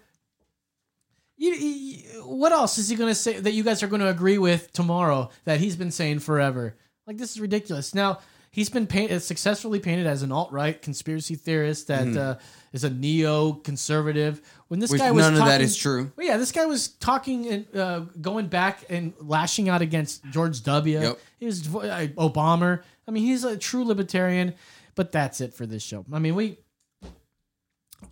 you, 1.37 1.53
you- 1.55 1.99
what 2.25 2.53
else 2.53 2.79
is 2.79 2.89
he 2.89 2.97
going 2.97 3.11
to 3.11 3.15
say 3.15 3.39
that 3.41 3.53
you 3.53 3.63
guys 3.65 3.83
are 3.83 3.87
going 3.89 4.01
to 4.01 4.09
agree 4.09 4.39
with 4.39 4.73
tomorrow 4.73 5.31
that 5.45 5.61
he's 5.61 5.77
been 5.77 5.91
saying 5.91 6.19
forever? 6.21 6.75
Like, 7.07 7.17
this 7.17 7.31
is 7.33 7.41
ridiculous. 7.41 7.95
Now, 7.95 8.19
he's 8.51 8.69
been 8.69 8.87
paint, 8.87 9.11
uh, 9.13 9.19
successfully 9.19 9.79
painted 9.81 10.07
as 10.07 10.23
an 10.23 10.31
alt 10.33 10.53
right 10.53 10.81
conspiracy 10.81 11.37
theorist 11.37 11.87
that 11.89 12.17
uh, 12.17 12.37
is 12.73 12.85
a 12.85 12.91
neo 12.91 13.53
conservative. 13.53 14.43
When 14.69 14.79
this 14.81 14.91
Mm-hmm. 14.91 14.95
Which 14.95 15.01
guy 15.01 15.11
was 15.13 15.25
none 15.25 15.33
of 15.35 15.39
that 15.41 15.45
talking- 15.53 15.65
is 15.65 15.77
true. 15.77 16.13
Well, 16.17 16.27
yeah, 16.27 16.37
this 16.37 16.53
guy 16.53 16.67
was 16.67 16.89
talking 16.89 17.47
and 17.49 17.77
uh, 17.77 18.01
going 18.21 18.49
back 18.49 18.85
and 18.91 19.15
lashing 19.21 19.69
out 19.69 19.81
against 19.81 20.25
George 20.31 20.63
W. 20.65 21.01
Yep. 21.01 21.19
He 21.39 21.47
was 21.47 21.67
uh, 21.75 22.09
Obama. 22.19 22.83
I 23.07 23.11
mean, 23.11 23.25
he's 23.25 23.45
a 23.45 23.57
true 23.57 23.85
libertarian. 23.85 24.55
But 24.95 25.13
that's 25.13 25.41
it 25.41 25.55
for 25.55 25.65
this 25.65 25.83
show. 25.85 26.05
I 26.13 26.19
mean, 26.19 26.35
we. 26.35 26.59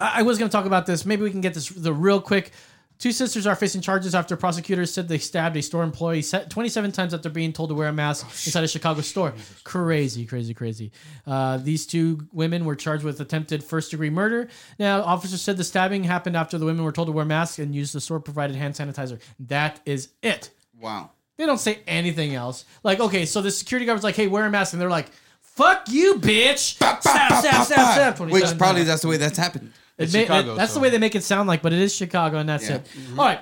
I 0.00 0.20
I 0.20 0.22
was 0.22 0.38
going 0.38 0.48
to 0.48 0.52
talk 0.52 0.66
about 0.66 0.86
this. 0.86 1.04
Maybe 1.06 1.22
we 1.22 1.30
can 1.30 1.40
get 1.40 1.54
this 1.54 1.68
the 1.68 1.92
real 1.92 2.20
quick. 2.20 2.52
Two 2.98 3.12
sisters 3.12 3.46
are 3.46 3.54
facing 3.54 3.82
charges 3.82 4.14
after 4.14 4.36
prosecutors 4.36 4.90
said 4.90 5.06
they 5.06 5.18
stabbed 5.18 5.54
a 5.58 5.62
store 5.62 5.82
employee 5.82 6.22
27 6.22 6.92
times 6.92 7.12
after 7.12 7.28
being 7.28 7.52
told 7.52 7.68
to 7.68 7.74
wear 7.74 7.88
a 7.88 7.92
mask 7.92 8.24
inside 8.46 8.64
a 8.64 8.68
Chicago 8.68 9.02
store. 9.02 9.34
Crazy, 9.64 10.24
crazy, 10.24 10.54
crazy. 10.54 10.92
Uh, 11.26 11.58
these 11.58 11.86
two 11.86 12.26
women 12.32 12.64
were 12.64 12.74
charged 12.74 13.04
with 13.04 13.20
attempted 13.20 13.62
first 13.62 13.90
degree 13.90 14.08
murder. 14.08 14.48
Now, 14.78 15.02
officers 15.02 15.42
said 15.42 15.58
the 15.58 15.64
stabbing 15.64 16.04
happened 16.04 16.38
after 16.38 16.56
the 16.56 16.64
women 16.64 16.84
were 16.84 16.92
told 16.92 17.08
to 17.08 17.12
wear 17.12 17.26
masks 17.26 17.58
and 17.58 17.74
use 17.74 17.92
the 17.92 18.00
store 18.00 18.18
provided 18.18 18.56
hand 18.56 18.72
sanitizer. 18.72 19.20
That 19.40 19.78
is 19.84 20.08
it. 20.22 20.48
Wow. 20.80 21.10
They 21.36 21.44
don't 21.44 21.58
say 21.58 21.80
anything 21.86 22.34
else. 22.34 22.64
Like, 22.82 23.00
okay, 23.00 23.26
so 23.26 23.42
the 23.42 23.50
security 23.50 23.84
guard 23.84 23.96
was 23.96 24.04
like, 24.04 24.16
hey, 24.16 24.26
wear 24.26 24.46
a 24.46 24.50
mask. 24.50 24.72
And 24.72 24.80
they're 24.80 24.88
like, 24.88 25.10
fuck 25.56 25.88
you, 25.88 26.16
bitch. 26.16 26.58
Stab, 26.58 27.00
stab, 27.02 27.42
stab, 27.44 27.64
stab. 27.64 28.16
27 28.16 28.30
Which 28.30 28.58
probably 28.58 28.84
that's 28.84 29.02
the 29.02 29.08
way 29.08 29.16
that's 29.16 29.38
happened. 29.38 29.72
It 29.98 30.12
may- 30.12 30.22
Chicago, 30.22 30.54
that's 30.54 30.72
so- 30.72 30.78
the 30.78 30.82
way 30.82 30.90
they 30.90 30.98
make 30.98 31.14
it 31.14 31.22
sound 31.24 31.48
like, 31.48 31.62
but 31.62 31.72
it 31.72 31.80
is 31.80 31.94
Chicago, 31.94 32.38
and 32.38 32.48
that's 32.48 32.68
Yeah. 32.68 32.76
it. 32.76 32.86
All 33.18 33.24
right. 33.24 33.40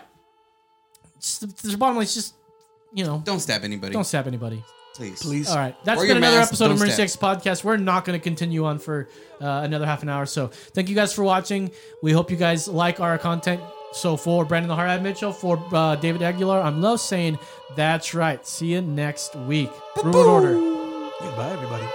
Just, 1.20 1.40
the, 1.62 1.68
the 1.70 1.76
bottom 1.76 1.96
line 1.96 2.04
is 2.04 2.14
just, 2.14 2.34
you 2.92 3.04
know, 3.04 3.22
Don't 3.24 3.40
stab 3.40 3.64
anybody. 3.64 3.92
don't 3.92 4.04
stab 4.04 4.26
anybody. 4.26 4.62
please. 4.94 5.20
Please. 5.22 5.50
All 5.50 5.56
right. 5.56 5.74
That's 5.84 5.98
Wear 5.98 6.06
been 6.06 6.18
another 6.18 6.38
mask, 6.38 6.50
episode 6.52 6.66
of 6.66 6.70
don't 6.72 6.76
Emergency. 6.86 7.02
X 7.02 7.16
Podcast. 7.16 7.64
We're 7.64 7.76
not 7.78 8.04
going 8.04 8.16
to 8.16 8.22
continue 8.22 8.64
on 8.64 8.78
for 8.78 9.08
uh, 9.40 9.62
another 9.64 9.86
half 9.86 10.04
an 10.04 10.08
hour. 10.08 10.24
So 10.26 10.46
thank 10.48 10.88
you 10.88 10.94
guys 10.94 11.12
for 11.12 11.24
watching. 11.24 11.72
We 12.02 12.12
hope 12.12 12.30
you 12.30 12.36
guys 12.36 12.68
like 12.68 13.00
our 13.00 13.18
content. 13.18 13.60
So 13.92 14.16
for 14.16 14.44
Brandon 14.44 14.68
the 14.68 14.76
Hard 14.76 15.02
Mitchell, 15.02 15.32
for 15.32 15.60
uh, 15.72 15.96
David 15.96 16.22
Aguilar, 16.22 16.60
I'm 16.60 16.80
Love 16.80 17.00
saying 17.00 17.38
that's 17.74 18.14
right. 18.14 18.46
See 18.46 18.66
you 18.72 18.82
next 18.82 19.34
week. 19.34 19.70
Rule 20.04 20.16
order. 20.16 20.54
Goodbye, 20.54 21.50
everybody. 21.50 21.86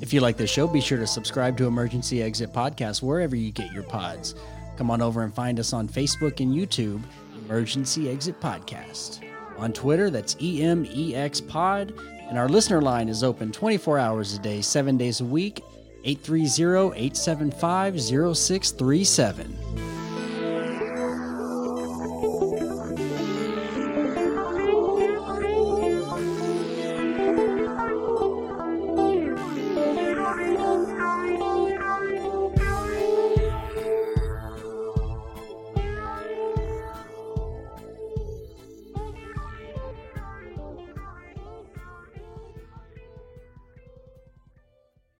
If 0.00 0.12
you 0.12 0.20
like 0.20 0.36
this 0.36 0.50
show, 0.50 0.66
be 0.68 0.80
sure 0.80 0.98
to 0.98 1.06
subscribe 1.06 1.56
to 1.58 1.66
Emergency 1.66 2.22
Exit 2.22 2.52
Podcast 2.52 3.02
wherever 3.02 3.34
you 3.34 3.50
get 3.50 3.72
your 3.72 3.82
pods. 3.82 4.34
Come 4.78 4.90
on 4.90 5.02
over 5.02 5.22
and 5.22 5.34
find 5.34 5.58
us 5.58 5.72
on 5.72 5.88
Facebook 5.88 6.40
and 6.40 6.54
YouTube. 6.54 7.02
Emergency 7.44 8.08
Exit 8.08 8.40
Podcast. 8.40 9.20
On 9.58 9.72
Twitter, 9.72 10.08
that's 10.08 10.34
EMEX 10.36 11.46
Pod, 11.48 11.92
and 12.28 12.38
our 12.38 12.48
listener 12.48 12.80
line 12.80 13.08
is 13.08 13.22
open 13.24 13.52
24 13.52 13.98
hours 13.98 14.34
a 14.34 14.38
day, 14.38 14.60
7 14.60 14.96
days 14.96 15.20
a 15.20 15.24
week, 15.24 15.62
830 16.04 16.96
875 16.96 18.00
0637. 18.00 19.95